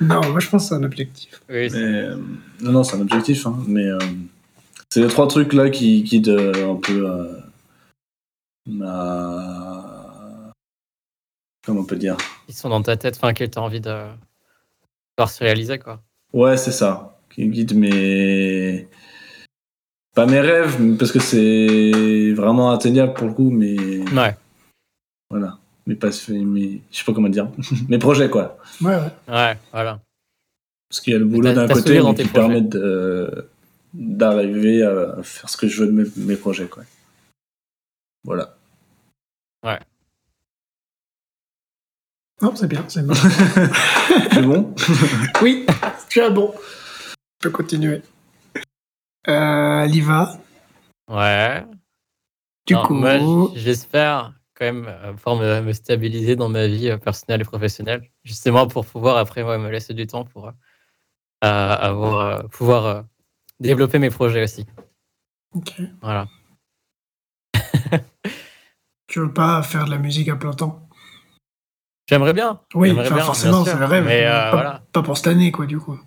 [0.00, 1.40] Non, moi je pense que c'est un objectif.
[1.48, 2.16] Oui, c'est- Mais, euh,
[2.60, 3.98] non, non, c'est un objectif, hein, mais euh,
[4.90, 7.40] c'est les trois trucs là qui guident euh, un peu euh,
[8.66, 10.52] ma.
[11.64, 12.16] Comment on peut dire?
[12.48, 13.94] Ils sont dans ta tête, enfin, que tu as envie de
[15.16, 16.02] voir se réaliser, quoi.
[16.32, 17.20] Ouais, c'est ça.
[17.30, 18.88] Qui guide mes.
[20.14, 23.76] Pas mes rêves, parce que c'est vraiment atteignable pour le coup, mais
[24.10, 24.36] Ouais,
[25.30, 25.58] voilà.
[25.86, 26.08] Mais pas.
[26.28, 27.48] Mais, je sais pas comment dire.
[27.88, 28.58] mes projets, quoi.
[28.82, 29.10] Ouais, ouais.
[29.34, 30.00] ouais, voilà.
[30.88, 33.48] Parce qu'il y a le boulot d'un côté mais qui permet de-
[33.94, 36.66] d'arriver à faire ce que je veux de mes, mes projets.
[36.66, 36.84] Quoi.
[38.24, 38.54] Voilà.
[42.42, 43.14] Non, c'est bien, c'est bon.
[44.32, 44.74] C'est bon?
[45.42, 45.64] Oui,
[46.08, 46.52] tu as bon.
[47.08, 47.14] Je
[47.48, 48.02] peux continuer.
[49.28, 50.36] Euh, Liva,
[51.08, 51.64] Ouais.
[52.66, 56.90] du Non, coup, moi, j'espère quand même euh, pouvoir me, me stabiliser dans ma vie
[56.90, 60.52] euh, personnelle et professionnelle, justement pour pouvoir après ouais, me laisser du temps pour euh,
[61.42, 63.02] avoir, pouvoir euh,
[63.60, 64.66] développer mes projets aussi.
[65.54, 65.82] ok.
[66.00, 66.26] Voilà.
[69.06, 70.88] tu veux pas faire de la musique à plein temps?
[72.08, 72.60] J'aimerais bien.
[72.74, 74.04] Oui, bien, forcément, c'est rêve.
[74.04, 74.82] Mais euh, pas, voilà.
[74.92, 75.98] pas pour cette année, quoi, du coup.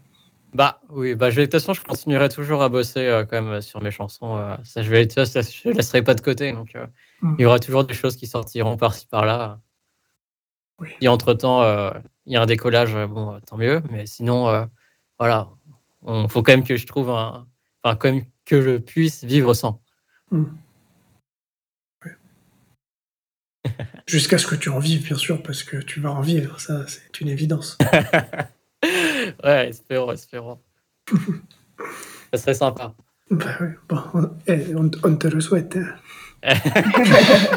[0.56, 3.41] Bah oui, bah je vais de toute façon, je continuerai toujours à bosser euh, quand
[3.41, 4.38] même sur mes chansons.
[4.38, 6.53] euh, ça, je vais, ça, je laisserai pas de côté.
[6.53, 6.88] Donc, euh,
[7.22, 7.36] Mm.
[7.40, 9.60] il y aura toujours des choses qui sortiront par-ci par-là.
[10.80, 10.90] Oui.
[11.02, 11.64] Si entre temps
[12.26, 13.82] il y a un décollage, bon, tant mieux.
[13.90, 14.68] Mais sinon,
[15.19, 15.49] voilà,
[16.07, 17.48] il faut quand même que je trouve un,
[17.84, 19.82] enfin, quand même que je puisse vivre sans.
[24.07, 26.86] Jusqu'à ce que tu en vives, bien sûr, parce que tu vas en vivre, ça,
[26.88, 27.77] c'est une évidence.
[29.43, 30.59] ouais, espérons, espérons.
[32.33, 32.93] ça serait sympa.
[33.29, 35.77] bah oui, bon, on, eh, on- te le souhaite.
[35.77, 35.95] hein.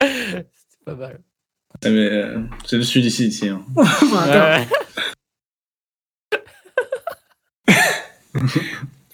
[0.00, 1.20] C'est pas mal.
[1.84, 3.48] Mais, euh, C'est le sud ici, ici.
[3.48, 3.64] hein.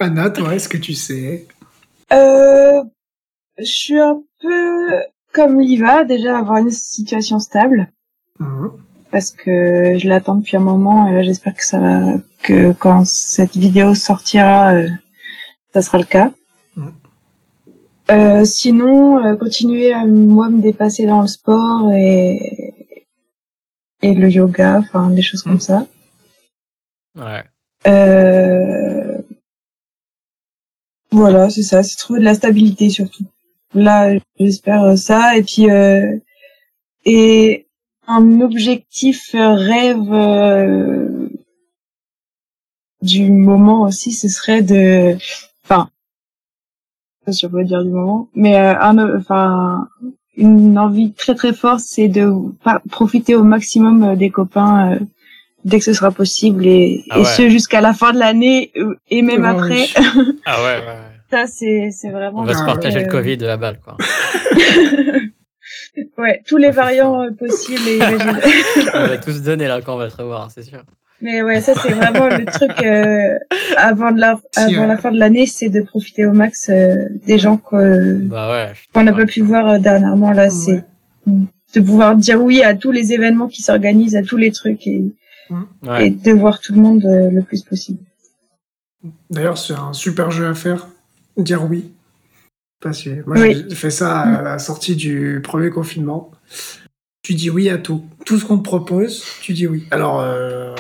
[0.01, 1.47] Anna, toi, est-ce que tu sais?
[2.13, 2.83] Euh,
[3.59, 4.95] je suis un peu
[5.39, 7.91] comme Liva, déjà avoir une situation stable,
[8.41, 8.71] Mhm.
[9.13, 13.07] parce que je l'attends depuis un moment, et là j'espère que ça va, que quand
[13.07, 14.89] cette vidéo sortira, euh,
[15.73, 16.33] ça sera le cas.
[16.77, 16.93] Mhm.
[18.11, 22.75] Euh, sinon, euh, continuer à moi me dépasser dans le sport et
[24.03, 25.87] et le yoga, enfin des choses comme ça.
[27.17, 27.43] Ouais.
[27.87, 29.19] Euh,
[31.11, 33.25] Voilà, c'est ça, c'est trouver de la stabilité surtout.
[33.75, 35.37] Là, j'espère ça.
[35.37, 36.17] Et puis, euh,
[37.05, 37.67] et
[38.07, 41.29] un objectif euh, rêve euh,
[43.03, 45.17] du moment aussi, ce serait de,
[45.65, 49.89] enfin, je sais pas si on peut dire du moment, mais euh, un, enfin,
[50.37, 52.33] une envie très très forte, c'est de
[52.91, 54.99] profiter au maximum euh, des copains euh,
[55.65, 58.99] dès que ce sera possible et, Ah et ce jusqu'à la fin de l'année euh,
[59.11, 59.87] et même après.
[60.47, 61.18] Ah ouais, ouais.
[61.31, 62.41] Ça, c'est, c'est vraiment.
[62.41, 63.97] On va se partager euh, le Covid de la balle, quoi.
[66.19, 68.41] ouais, tous les variants euh, possibles et imaginables.
[68.95, 70.83] on va tous donner là quand on va se revoir, c'est sûr.
[71.21, 73.37] Mais ouais, ça, c'est vraiment le truc euh,
[73.77, 74.87] avant, de la, Si, avant ouais.
[74.87, 76.95] la fin de l'année, c'est de profiter au max euh,
[77.27, 78.73] des gens que- Bah ouais.
[78.95, 80.31] qu'on n'a pas pu voir euh, dernièrement.
[80.31, 80.85] Là, c'est
[81.27, 85.03] de pouvoir dire oui à tous les événements qui s'organisent, à tous les trucs et,
[85.83, 86.07] Ouais.
[86.07, 87.99] et de voir tout le monde euh, le plus possible.
[89.31, 90.89] D'ailleurs, c'est un super jeu à faire.
[91.39, 91.93] Dire oui.
[92.81, 93.65] Parce que moi, Oui.
[93.69, 96.31] j'ai fait ça à la sortie du premier confinement.
[97.23, 98.05] tu dis oui à tout.
[98.25, 99.87] Tout ce qu'on te propose, tu dis oui.
[99.91, 100.75] Alors, euh,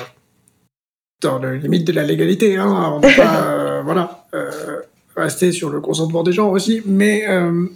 [1.20, 4.80] dans le limite de la légalité, hein, on peut pas, euh, voilà, euh,
[5.16, 7.66] rester sur le consentement des gens aussi, mais euh,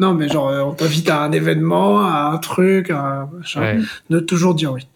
[0.00, 3.78] non, mais genre, on t'invite à un événement, à un truc, à un machin, Ouais.
[4.08, 4.86] de toujours dire oui.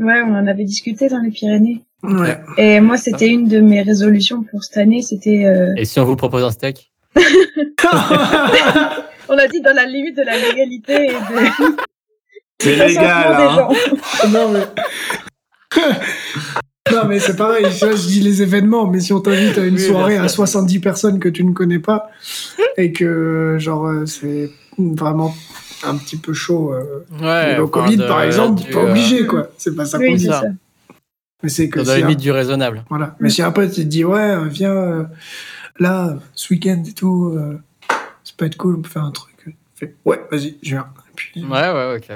[0.00, 1.82] Ouais, on en avait discuté dans les Pyrénées.
[2.02, 2.38] Ouais.
[2.56, 5.02] Et moi, c'était une de mes résolutions pour cette année.
[5.02, 6.90] C'était, euh, Et si on vous propose un steak?
[9.30, 11.76] On a dit dans la limite de la légalité et de
[12.60, 13.54] C'est légal, hein.
[13.56, 14.28] gens.
[14.30, 15.82] non, mais.
[16.92, 19.80] non, mais c'est pareil, je dis les événements, mais si on t'invite à une Oui,
[19.80, 20.36] soirée à sûr.
[20.46, 22.10] 70 personnes que tu ne connais pas,
[22.78, 25.34] et que, genre, euh, c'est vraiment
[25.84, 27.56] un petit peu chaud, euh, Ouais.
[27.56, 29.48] le Covid, de- par exemple, du, pas euh, obligé, quoi.
[29.58, 30.24] C'est pas ça qu'on Oui, dit.
[30.26, 30.42] ça.
[31.42, 32.84] Mais c'est que Dans la un, limite du raisonnable.
[32.88, 33.14] voilà.
[33.20, 35.04] Mais si un pote il te dit, ouais, euh, viens, euh,
[35.78, 37.60] là, ce week-end et tout, euh,
[38.24, 39.34] ça peut être cool, on peut faire un truc.
[40.04, 40.86] Ouais, vas-y, je viens.
[41.14, 42.08] Puis, Ouais, ouais, ok.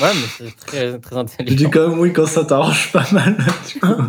[0.00, 1.70] Ouais, mais c'est très, très Tu dis intelligent.
[1.70, 3.36] quand même oui quand ça t'arrange pas mal.
[3.72, 4.02] du coup.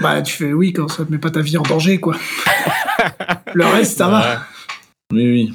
[0.00, 2.16] bah, tu fais oui quand ça te met pas ta vie en danger, quoi.
[3.54, 4.42] le reste, ça va.
[5.12, 5.54] Oui, oui.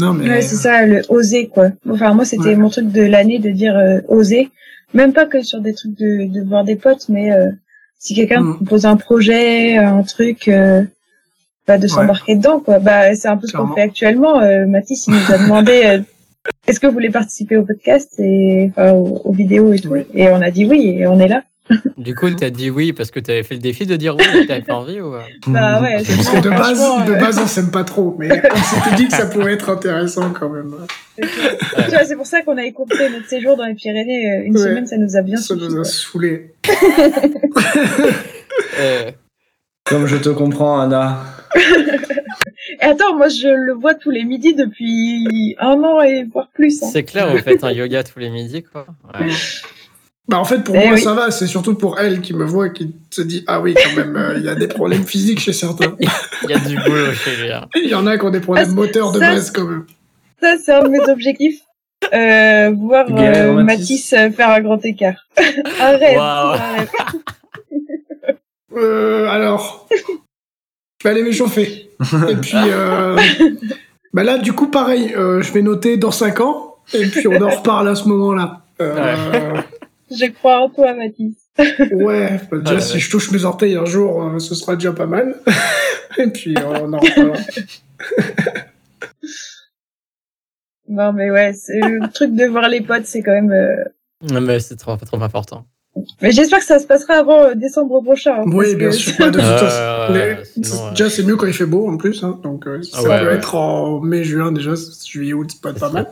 [0.00, 0.28] Non, mais.
[0.28, 1.70] Ouais, c'est ça, le oser, quoi.
[1.90, 2.56] Enfin, moi, c'était Ouais.
[2.56, 4.50] mon truc de l'année de dire euh, oser.
[4.94, 7.50] Même pas que sur des trucs de, de voir des potes, mais euh,
[7.98, 8.56] si quelqu'un Mm.
[8.56, 10.82] propose un projet, un truc, euh,
[11.66, 12.78] bah, de s'embarquer dedans, quoi.
[12.78, 14.40] Bah, c'est un peu ce qu'on fait actuellement.
[14.40, 16.00] Euh, Mathis, il nous a demandé euh,
[16.66, 19.90] est-ce que vous voulez participer au podcast et enfin, aux, aux vidéos et tout.
[19.90, 20.06] Oui.
[20.14, 21.42] Et on a dit oui, et on est là.
[21.96, 24.46] Du coup, t'as dit oui parce que t'avais fait le défi de dire oui, et
[24.46, 25.14] t'avais pas envie ou...
[25.48, 28.56] Bah ouais, c'est Parce que de base, de base, on s'aime pas trop, mais on
[28.56, 30.74] s'était dit que ça pouvait être intéressant quand même.
[31.20, 31.24] Tu
[32.06, 34.30] c'est pour ça qu'on a écourté notre séjour dans les Pyrénées.
[34.32, 34.62] euh, Une Ouais.
[34.62, 35.60] semaine, ça nous a bien Ça suffi.
[35.60, 35.84] nous a quoi.
[35.84, 36.54] saoulés.
[38.80, 39.10] Euh,
[39.84, 41.22] Comme je te comprends, Anna.
[41.56, 46.82] Et attends, moi je le vois tous les midis depuis un an et voire plus.
[46.82, 46.88] hein.
[46.92, 48.86] C'est clair, vous faites un yoga tous les midis, quoi.
[49.18, 49.26] Ouais.
[50.28, 51.00] Bah en fait, pour Eh moi, oui.
[51.00, 51.30] ça va.
[51.30, 54.14] C'est surtout pour elle qui me voit et qui se dit ah oui, quand même,
[54.16, 55.96] euh, il y a des problèmes physiques chez certains.
[55.98, 57.50] Il y a du boulot chez lui.
[57.50, 57.66] hein.
[57.76, 59.86] Il y en a qui ont des problèmes Ah, moteurs de ça, base quand même.
[60.40, 61.60] Ça, c'est un de mes objectifs.
[62.12, 63.78] Euh, voir Gaël euh, Matisse.
[63.78, 65.26] Mathis euh, faire un grand écart.
[65.80, 66.18] rêve.
[68.76, 71.90] Euh, alors, je vais aller m'échauffer.
[72.28, 73.16] Et puis, euh,
[74.12, 76.76] bah là, du coup, pareil, euh, je vais noter dans 5 ans.
[76.92, 78.60] Et puis, on en reparle à ce moment-là.
[78.80, 79.56] Euh,
[80.10, 81.36] Je crois en toi, Mathis.
[81.58, 82.98] ouais, bah, déjà, Ouais, si ouais.
[83.00, 85.36] je touche mes orteils un jour, euh, ce sera déjà pas mal.
[86.18, 87.38] Et puis, on en reparlera.
[90.88, 93.52] Non, mais ouais, le truc de voir les potes, c'est quand même.
[93.52, 93.84] euh,
[94.22, 95.66] Non, mais c'est trop, trop important.
[96.22, 98.36] Mais j'espère que ça se passera avant euh, décembre prochain.
[98.40, 99.12] hein, Oui, bien sûr.
[99.30, 99.38] De
[100.62, 102.22] toute déjà, c'est mieux quand il fait beau en plus.
[102.24, 103.34] Hein, donc, euh, Ah ça ouais, ouais.
[103.34, 104.74] être en mai, juin déjà,
[105.04, 106.06] juillet, août, c'est pas, pas mal.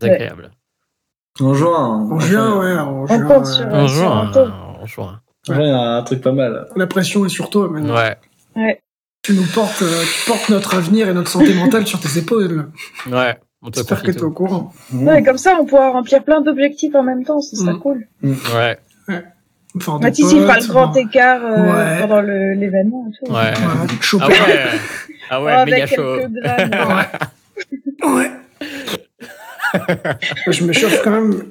[0.00, 0.50] Très agréable.
[1.40, 2.08] En juin.
[2.10, 3.26] En juin, ouais, en On juin.
[3.38, 3.44] ouais.
[3.44, 4.48] sur- En juin, euh,
[4.82, 5.20] en juin.
[5.48, 6.66] Un truc pas mal.
[6.76, 7.94] La pression est sur toi maintenant.
[7.94, 8.80] Ouais,
[9.22, 12.70] Tu nous portes, euh, tu portes notre avenir et notre santé mentale sur tes épaules.
[13.10, 13.38] ouais.
[13.62, 14.72] On te J'espère que t'es au courant.
[14.92, 17.78] Ouais, comme ça, on pourra remplir plein d'objectifs en même temps, ce serait Mm.
[17.80, 18.06] cool.
[18.22, 18.78] Ouais,
[19.76, 22.00] Enfin, des Mathis, il fera potes, le grand bon, écart euh, Ouais.
[22.00, 23.52] pendant l'événement ouais.
[24.00, 24.24] choper.
[24.24, 24.64] Ah ouais,
[25.30, 26.16] ah ouais, Oh, méga chaud.
[26.30, 28.14] grammes.
[28.14, 28.30] Ouais.
[30.48, 31.44] je m'échauffe quand même.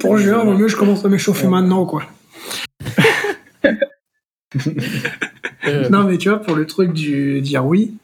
[0.00, 2.02] Pour juin, vaut mieux je commence à m'échauffer maintenant, quoi.
[5.90, 7.94] Non, mais tu vois, pour le truc du dire oui,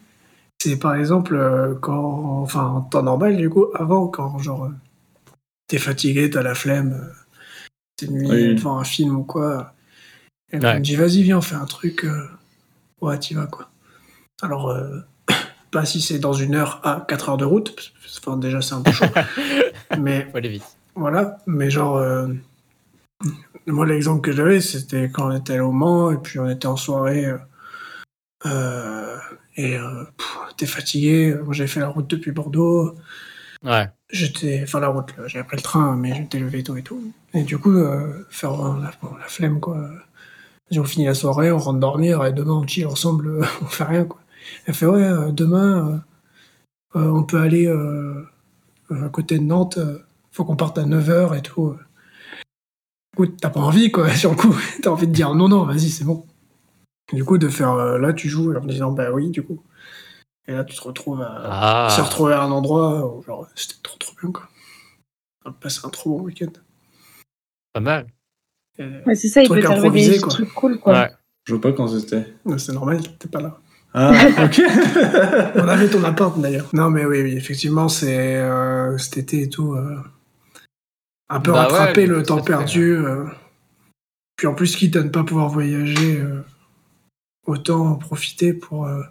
[0.62, 4.70] c'est par exemple euh, quand, enfin, en temps normal, du coup, avant, quand genre euh,
[5.66, 7.12] t'es fatigué, t'as la flemme, euh,
[7.96, 8.54] t'es nuit Oui.
[8.54, 9.74] devant un film ou quoi,
[10.52, 10.72] et Ouais.
[10.72, 12.06] on me dit vas-y, viens, on fait un truc,
[13.00, 13.68] ouais, t'y vas, quoi.
[14.42, 15.00] Alors, euh,
[15.76, 18.80] pas si c'est dans une heure à 4 heures de route, enfin, déjà c'est un
[18.80, 19.04] peu chaud,
[20.00, 20.64] mais Faut aller vite.
[20.94, 22.28] voilà, mais genre, euh,
[23.66, 26.66] moi l'exemple que j'avais, c'était quand on était allé au Mans et puis on était
[26.66, 27.36] en soirée euh,
[28.46, 29.16] euh,
[29.58, 29.76] et
[30.56, 31.34] t'es fatigué.
[31.44, 32.94] Moi j'avais fait la route depuis Bordeaux,
[33.62, 37.12] Ouais, j'étais, enfin la route, j'avais pris le train, mais j'étais levé tôt et tout.
[37.34, 39.90] Et du coup, euh, faire euh, la, bon, la flemme quoi.
[40.72, 44.04] On finit la soirée, on rentre dormir et demain on chill ensemble, on fait rien
[44.04, 44.20] quoi.
[44.66, 46.02] Elle fait ouais, euh, demain
[46.94, 47.66] euh, euh, on peut aller
[48.90, 49.98] à côté de Nantes, euh,
[50.30, 51.76] faut qu'on parte à 9h et tout.
[53.14, 55.88] Écoute, t'as pas envie quoi, sur le coup, t'as envie de dire non, non, vas-y,
[55.90, 56.26] c'est bon.
[57.12, 59.62] Du coup, de faire euh, là, tu joues en me disant bah oui, du coup.
[60.48, 63.80] Et là, tu te retrouves à Ah, se retrouver à un endroit où genre c'était
[63.82, 64.48] trop trop bien quoi.
[65.44, 66.50] On a passé un trop bon week-end.
[67.72, 68.06] pas mal.
[68.78, 70.28] Ouais, c'est ça, il peut t'arriver des quoi.
[70.28, 70.92] trucs cool, quoi.
[70.92, 71.10] Ouais.
[71.44, 72.26] Je vois pas quand c'était.
[72.58, 73.58] C'est normal, t'es pas là.
[73.98, 74.12] Ah,
[74.44, 74.60] ok.
[75.56, 76.68] On avait ton appart d'ailleurs.
[76.74, 79.74] Non mais oui, oui effectivement c'est euh, cet été et tout.
[79.74, 79.96] euh,
[81.30, 82.92] Un peu Bah ouais, rattraper le temps perdu.
[82.92, 83.24] euh.
[84.36, 86.44] Puis en plus, quitte à ne pas pouvoir voyager, euh,
[87.46, 89.02] autant en profiter pour euh,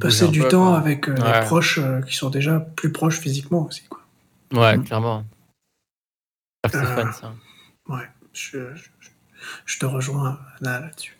[0.00, 0.78] passer du peu, temps quoi.
[0.78, 1.40] avec euh, les Ouais.
[1.40, 3.82] proches euh, qui sont déjà plus proches physiquement aussi.
[3.88, 4.00] Quoi.
[4.52, 4.84] Ouais, Mm.
[4.84, 5.24] clairement.
[6.70, 7.34] C'est Euh, fun, ça.
[7.88, 8.88] Ouais, je, je,
[9.66, 11.17] je te rejoins, Anna, là-dessus.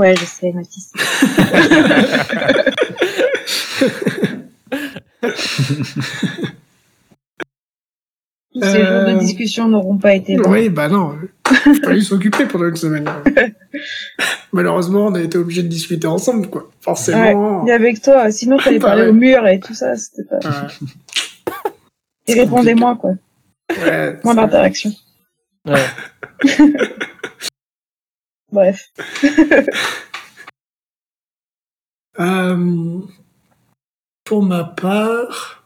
[0.00, 0.92] Ouais, je sais, Mathis.
[8.52, 10.50] Tous ces jours Euh, de discussion n'auront pas été longs.
[10.50, 11.16] Oui, bah non.
[11.50, 13.08] Il a fallu s'occuper pendant une semaine.
[14.52, 16.68] Malheureusement, on a été obligés de discuter ensemble, quoi.
[16.80, 17.64] Forcément.
[17.66, 19.08] Et avec toi, sinon t'allais Bah parler ouais.
[19.08, 20.38] au mur et tout ça, c'était pas...
[20.38, 21.70] Ouais,
[22.26, 23.12] Et répondez moins, quoi.
[23.70, 24.90] ouais, Moins d'interaction.
[25.66, 25.84] Ouais.
[28.52, 28.92] Bref.
[32.18, 33.00] Euh,
[34.24, 35.64] pour ma part,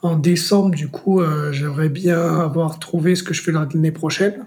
[0.00, 4.46] en décembre, du coup, euh, j'aimerais bien avoir trouvé ce que je fais l'année prochaine.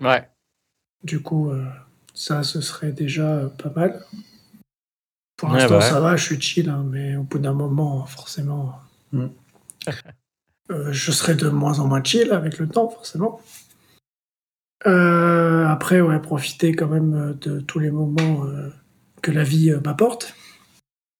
[0.00, 0.28] Ouais.
[1.02, 1.64] Du coup, euh,
[2.12, 4.04] ça, ce serait déjà pas mal.
[5.36, 5.90] Pour Ouais, l'instant, bah ouais.
[5.90, 8.74] ça va, je suis chill, hein, mais au bout d'un moment, forcément,
[9.12, 9.28] Mm.
[10.72, 13.40] euh, je serai de moins en moins chill avec le temps, forcément.
[14.86, 18.70] Euh, après, ouais, profiter quand même euh, de tous les moments euh,
[19.22, 20.34] que la vie euh, m'apporte.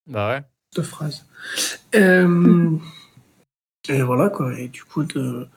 [0.06, 0.42] Bah ouais.
[0.74, 1.26] Cette phrase.
[3.90, 4.58] Et voilà, quoi.
[4.58, 5.48] Et du coup, de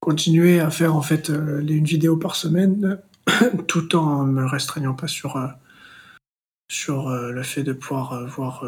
[0.00, 2.98] continuer à faire en fait une vidéo par semaine,
[3.66, 5.38] tout en me restreignant pas sur,
[6.70, 8.64] sur le fait de pouvoir voir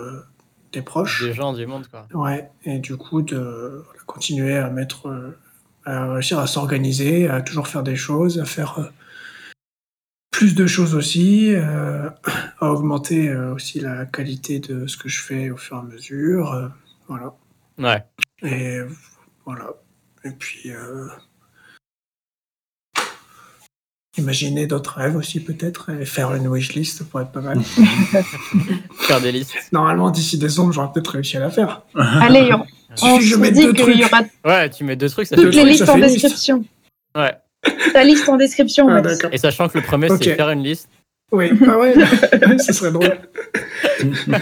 [0.72, 1.24] des proches.
[1.24, 2.06] Des gens du monde, quoi.
[2.12, 5.08] Ouais, et du coup, de voilà, continuer à mettre.
[5.84, 8.84] À réussir à s'organiser, à toujours faire des choses, à faire euh,
[10.30, 12.08] plus de choses aussi, euh,
[12.60, 15.82] à augmenter euh, aussi la qualité de ce que je fais au fur et à
[15.82, 16.52] mesure.
[16.52, 16.68] euh,
[17.08, 17.34] voilà.
[17.78, 18.04] Ouais.
[18.42, 18.80] Et
[19.44, 19.70] voilà.
[20.24, 20.70] Et puis.
[20.72, 21.08] euh,
[24.18, 27.60] Imaginer d'autres rêves aussi peut-être et faire une wishlist pourrait être pas mal.
[28.98, 29.54] Faire des listes.
[29.72, 31.82] Normalement d'ici décembre j'aurais peut-être réussi à la faire.
[31.94, 32.66] Allez, on,
[33.02, 33.96] On que je dit deux qu'il trucs.
[33.96, 35.98] y aura Ouais, tu mets deux trucs, ça Deux fait toutes les listes ça en
[35.98, 36.64] description.
[37.16, 37.34] Ouais.
[37.92, 39.02] Ta liste en description, Ah.
[39.32, 40.22] Et sachant que le premier, Ok.
[40.24, 40.88] c'est faire une liste.
[41.32, 41.94] Oui, ah ouais,
[42.58, 43.18] ce serait drôle.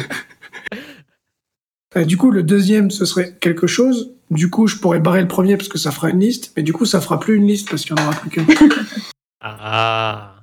[1.96, 4.12] Euh, du coup, le deuxième, ce serait quelque chose.
[4.30, 6.52] Du coup, je pourrais barrer le premier parce que ça fera une liste.
[6.54, 8.44] Mais du coup, ça fera plus une liste parce qu'il n'y en aura plus qu'une.
[9.40, 10.34] Ah.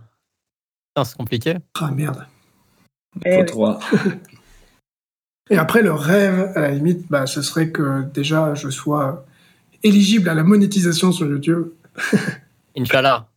[0.96, 1.56] Putain, c'est compliqué.
[1.80, 2.26] Ah merde.
[3.26, 3.46] Eh Faut ouais.
[3.46, 3.80] trois.
[5.50, 9.26] Et après, le rêve, à la limite, bah, ce serait que déjà je sois
[9.84, 11.68] éligible à la monétisation sur YouTube.
[12.78, 13.28] Inch'Allah.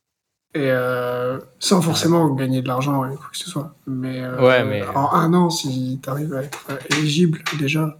[0.54, 3.74] Et euh, sans forcément gagner de l'argent ou quoi que ce soit.
[3.86, 7.98] Mais, euh, Ouais, mais- en un an, si tu arrives à être euh, éligible déjà.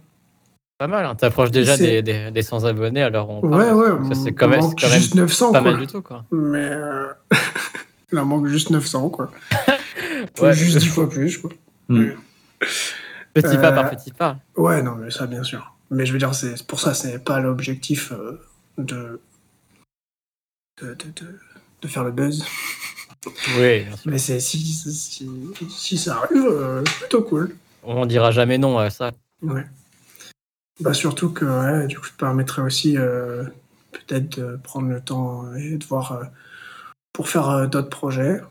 [0.79, 1.13] Pas mal, hein.
[1.13, 4.01] T'approches déjà des, des, des 100 abonnés, alors on Ouais, parle.
[4.01, 4.15] ouais.
[4.15, 5.71] Ça, c'est quand même, quand juste 900, pas quoi.
[5.71, 6.23] mal du tout, quoi.
[6.31, 7.05] Mais euh,
[8.11, 9.29] il en manque juste 900, quoi.
[10.41, 10.53] Ouais.
[10.53, 11.51] juste 10 fois plus, quoi.
[11.89, 12.09] Mm.
[13.33, 14.37] Petit pas Euh, par petit pas.
[14.55, 15.75] Ouais, non, mais ça, bien sûr.
[15.91, 18.39] Mais je veux dire, c'est pour ça, c'est pas l'objectif euh,
[18.77, 19.19] de,
[20.81, 21.39] de, de, de,
[21.81, 22.45] de faire le buzz.
[23.57, 24.11] Oui, bien sûr.
[24.11, 25.29] Mais c'est si, si,
[25.69, 27.55] si ça arrive, euh, c'est plutôt cool.
[27.83, 29.11] On dira jamais non à ça.
[29.41, 29.65] Ouais.
[30.79, 33.43] Bah surtout que ouais, du coup, ça permettrait aussi euh,
[33.91, 36.23] peut-être de prendre le temps et de voir euh,
[37.13, 38.41] pour faire euh, d'autres projets,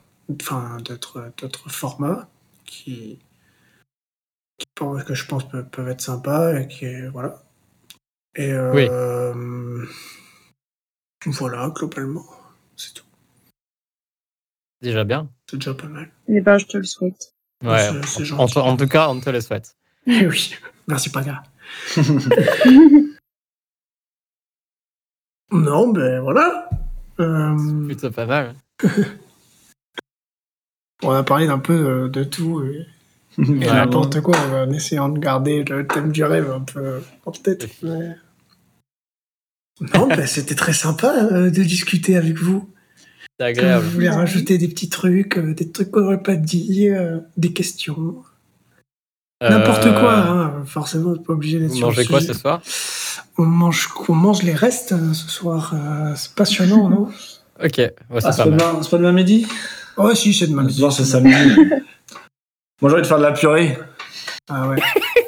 [0.42, 2.28] enfin d'autres d'autres formats
[2.66, 3.18] qui,
[5.06, 7.42] que je pense peuvent, peuvent être sympas et qui voilà.
[8.36, 9.84] Et euh,
[11.26, 12.24] voilà globalement,
[12.76, 13.04] c'est tout.
[14.80, 15.28] Déjà bien.
[15.50, 16.10] C'est déjà pas mal.
[16.28, 17.34] Eh ben, je te le souhaite.
[17.64, 17.88] Ouais.
[18.38, 19.74] En, tout cas, on te le souhaite.
[20.06, 20.54] Eh oui,
[20.86, 21.42] merci Paga.
[25.50, 26.68] Non, ben voilà.
[27.20, 28.54] Euh, Plutôt pas mal.
[31.02, 32.86] on a parlé d'un peu de, de tout et,
[33.38, 33.66] Ouais.
[33.66, 37.68] n'importe quoi en essayant de garder le thème du rêve un peu en tête.
[37.82, 38.16] mais-
[39.94, 42.68] Non, ben, c'était très sympa euh, de discuter avec vous.
[43.38, 43.84] C'est Que agréable.
[43.84, 47.52] vous voulez rajouter des petits trucs, euh, des trucs qu'on n'aurait pas dit, euh, des
[47.52, 48.16] questions?
[49.40, 50.64] N'importe Euh, quoi, hein.
[50.66, 52.60] forcément, c'est pas obligé d'être Vous mangez quoi ce soir?
[53.36, 55.74] On mange, on mange les restes euh, ce soir.
[55.74, 57.08] euh, c'est passionnant, non?
[57.62, 58.82] Ok, ouais, Ah, c'est c'est pas pas, mal.
[58.82, 59.46] c'est pas demain midi?
[59.96, 60.62] Oh, si, c'est demain.
[60.62, 60.78] Ce midi.
[60.80, 61.34] soir, c'est samedi.
[62.80, 63.78] Moi, j'ai envie de faire de la purée.
[64.48, 64.76] Ah ouais.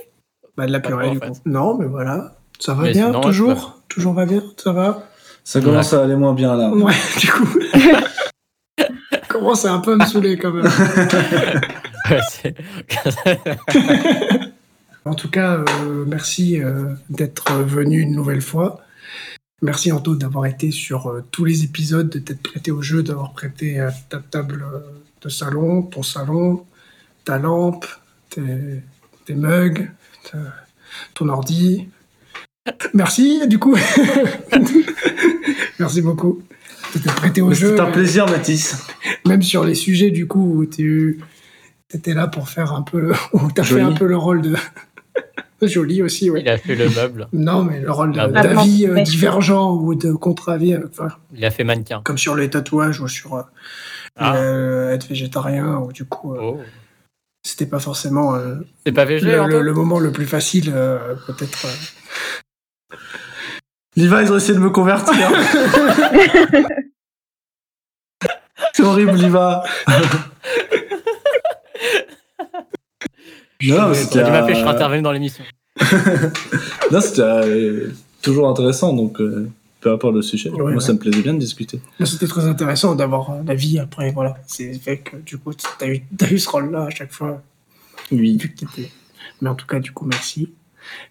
[0.57, 1.35] bah, de la Pas purée, trop, du en coup.
[1.35, 1.41] fait.
[1.51, 2.37] Non, mais voilà.
[2.59, 5.09] Ça va Mais bien, sinon, toujours Toujours va bien Ça va
[5.45, 6.71] Ça commence à aller moins bien là.
[6.71, 7.49] Ouais, du coup.
[9.29, 10.67] Commence à un peu me saouler quand même.
[12.11, 12.55] Ouais, c'est-
[15.05, 18.81] En tout cas, euh, merci euh, d'être venu une nouvelle fois.
[19.63, 23.33] Merci Anto d'avoir été sur euh, tous les épisodes, de t'être prêté au jeu, d'avoir
[23.33, 24.81] prêté euh, ta table euh,
[25.23, 26.65] de salon, ton salon,
[27.25, 27.87] ta lampe,
[28.31, 28.43] tes,
[29.27, 29.91] tes mugs,
[30.31, 30.39] ta-
[31.15, 31.89] ton ordi.
[32.95, 33.77] Merci du coup.
[35.79, 36.43] Merci beaucoup
[36.95, 37.77] de t'être prêté au jeu.
[37.77, 38.87] C'est un plaisir, Mathis.
[39.27, 41.21] Même sur les sujets du coup où tu
[41.93, 43.85] étais là pour faire un peu, le- où t'as fait Joli.
[43.85, 44.55] un peu le rôle de
[45.63, 46.41] joli aussi, oui.
[46.43, 49.03] Il a fait le meuble, Non, mais le rôle Ah, d'avis euh, Ouais.
[49.03, 52.01] divergent ou de contre-avis, euh, enfin, il a fait mannequin.
[52.05, 53.43] comme sur les tatouages ou sur euh,
[54.17, 54.37] Ah.
[54.37, 56.61] euh, être végétarien, ou du coup, euh, Oh.
[57.43, 60.71] C'était pas forcément euh, C'est pas VG, le, le- Anto le moment le plus facile,
[60.75, 61.67] euh, peut-être.
[61.67, 62.97] euh.
[63.97, 65.15] Liva, ils ont essayé de me convertir.
[68.73, 69.65] c'est horrible, Liva.
[73.62, 75.45] non, c'était, m'a fait, je euh, serai intervenu dans l'émission.
[76.91, 77.93] non, c'était euh,
[78.23, 79.49] toujours intéressant, donc euh,
[79.81, 80.51] peu importe le sujet.
[80.51, 81.81] Ouais, Moi, ça me plaisait bien de discuter.
[82.05, 84.36] C'était très intéressant d'avoir euh, la vie après, voilà.
[84.47, 87.43] C'est fait que du coup, t'as eu, t'as eu ce rôle-là à chaque fois.
[88.12, 88.39] Oui.
[89.40, 90.52] Mais en tout cas, du coup, merci.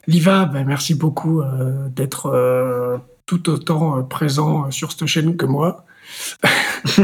[0.07, 5.37] Liva, ben, merci beaucoup euh, d'être euh, tout autant euh, présent euh, sur cette chaîne
[5.37, 5.85] que moi.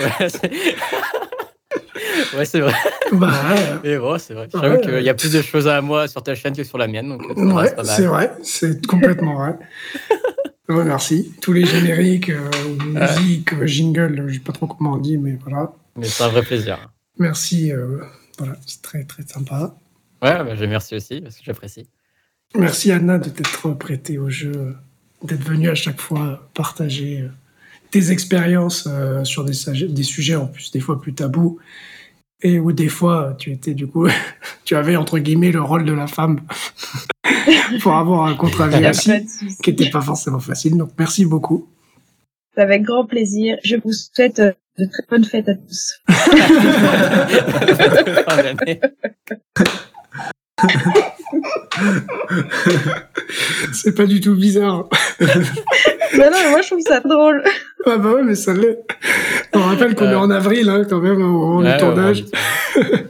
[0.00, 1.40] ouais.
[2.36, 2.74] Ouais, c'est vrai.
[3.12, 3.32] Bah,
[3.82, 4.48] Mais bon, c'est vrai.
[4.54, 4.60] Ouais.
[4.60, 6.86] J'avoue qu'il y a plus de choses à moi sur ta chaîne que sur la
[6.86, 7.08] mienne.
[7.08, 9.58] Donc, ouais, c'est vrai, c'est complètement vrai.
[10.70, 11.32] Ouais, merci.
[11.40, 12.48] Tous les génériques, euh,
[12.84, 15.72] musique, euh, jingle, je sais pas trop comment on dit, mais voilà.
[15.96, 16.92] Mais c'est un vrai plaisir.
[17.18, 17.98] Merci, euh,
[18.38, 19.74] voilà, c'est très très sympa.
[20.22, 21.88] Ouais, bah, je merci aussi, parce que j'apprécie.
[22.54, 24.76] Merci Anna de t'être prêtée au jeu,
[25.24, 27.28] d'être venue à chaque fois partager euh,
[27.90, 28.88] tes expériences
[29.24, 31.58] sur des sujets en plus des fois plus tabous
[32.42, 34.08] et où des fois tu étais du coup
[34.64, 36.40] tu avais entre guillemets le rôle de la femme
[37.82, 39.12] pour avoir un contre-avis aussi
[39.62, 41.68] qui n'était pas forcément facile donc merci beaucoup
[42.56, 43.56] Avec grand plaisir.
[43.64, 46.00] Je vous souhaite euh, de très bonnes fêtes à tous.
[53.72, 54.86] C'est pas du tout bizarre
[55.20, 57.42] non, non, mais moi je trouve ça drôle.
[57.86, 58.78] ah bah ouais mais ça l'est
[59.54, 60.12] on rappelle qu'on Ouais.
[60.12, 62.24] est en avril hein, quand même au moment Ouais, tournage
[62.76, 62.82] ouais,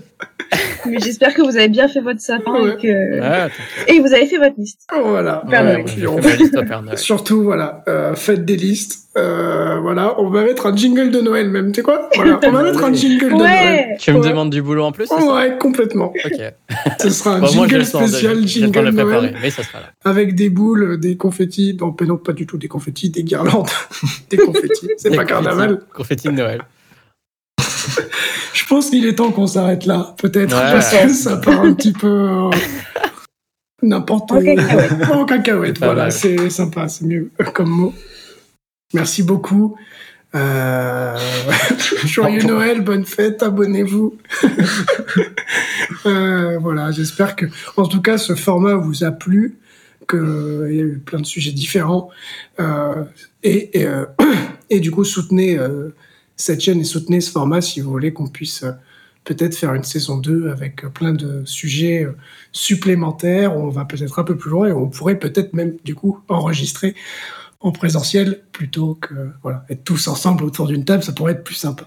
[0.87, 2.71] Mais j'espère que vous avez bien fait votre sapin Ouais.
[2.71, 3.49] et que Ouais,
[3.87, 4.81] et vous avez fait votre liste.
[5.03, 6.97] voilà Père ouais, liste.
[6.99, 8.99] Surtout, voilà, euh, faites des listes.
[9.19, 11.73] Euh, voilà, on va mettre un jingle de Noël même.
[11.73, 13.45] Tu sais quoi Voilà, on va mettre un jingle de Noël.
[13.91, 13.97] Ouais.
[13.99, 16.13] Tu me demandes du boulot en plus, ça Ouais, complètement.
[16.25, 16.41] Ok.
[17.01, 19.63] Ce sera un Bon, moi, jingle de- spécial, temps jingle de préparer, Noël, mais ça
[19.63, 19.87] sera là.
[20.05, 21.77] avec des boules, des confettis.
[21.81, 23.69] Non, pas du tout des confettis, des guirlandes,
[24.31, 24.89] des confettis.
[24.97, 25.75] C'est pas carnaval.
[25.75, 26.63] confettis- Confettis de Noël.
[28.55, 30.73] Je pense qu'il est temps qu'on s'arrête là, peut-être, Ouais.
[30.73, 32.51] parce que ça part un petit peu euh,
[33.83, 34.45] n'importe En où.
[34.45, 34.93] cacahuète.
[35.13, 37.95] En cacahuète, pas voilà, c'est sympa, c'est mieux comme mot.
[38.95, 39.77] Merci beaucoup.
[40.35, 41.17] Euh...
[42.05, 44.17] Joyeux Noël, bonne fête, abonnez-vous.
[46.07, 47.47] Euh, voilà, j'espère que,
[47.77, 49.59] en tout cas, ce format vous a plu,
[50.09, 52.09] qu'il y a eu plein de sujets différents,
[52.59, 53.05] euh,
[53.43, 54.07] et, et, euh,
[54.71, 55.95] et du coup, soutenez euh,
[56.41, 58.73] cette chaîne et soutenez ce format si vous voulez qu'on puisse euh,
[59.25, 62.17] peut-être faire une saison 2 avec euh, plein de sujets euh,
[62.53, 65.95] supplémentaires, où on va peut-être un peu plus loin et on pourrait peut-être même, du
[65.95, 66.95] coup, enregistrer
[67.61, 71.55] en présentiel plutôt que voilà, être tous ensemble autour d'une table, ça pourrait être plus
[71.55, 71.87] sympa.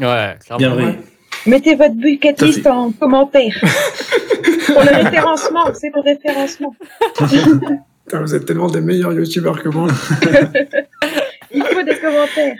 [0.00, 0.76] Ouais, clairement.
[0.76, 0.96] Bien.
[1.46, 3.54] Mettez votre bucket list en commentaire.
[4.66, 6.74] Pour le référencement, c'est le référencement.
[8.04, 9.86] Putain, vous êtes tellement des meilleurs youtubeurs que moi.
[11.52, 12.56] Il faut des commentaires.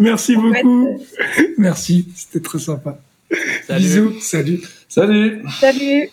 [0.00, 0.98] Merci En beaucoup.
[0.98, 2.98] euh, Merci, c'était très sympa.
[3.66, 3.84] Salut.
[3.84, 4.60] Bisous, salut.
[4.88, 6.08] Salut Salut.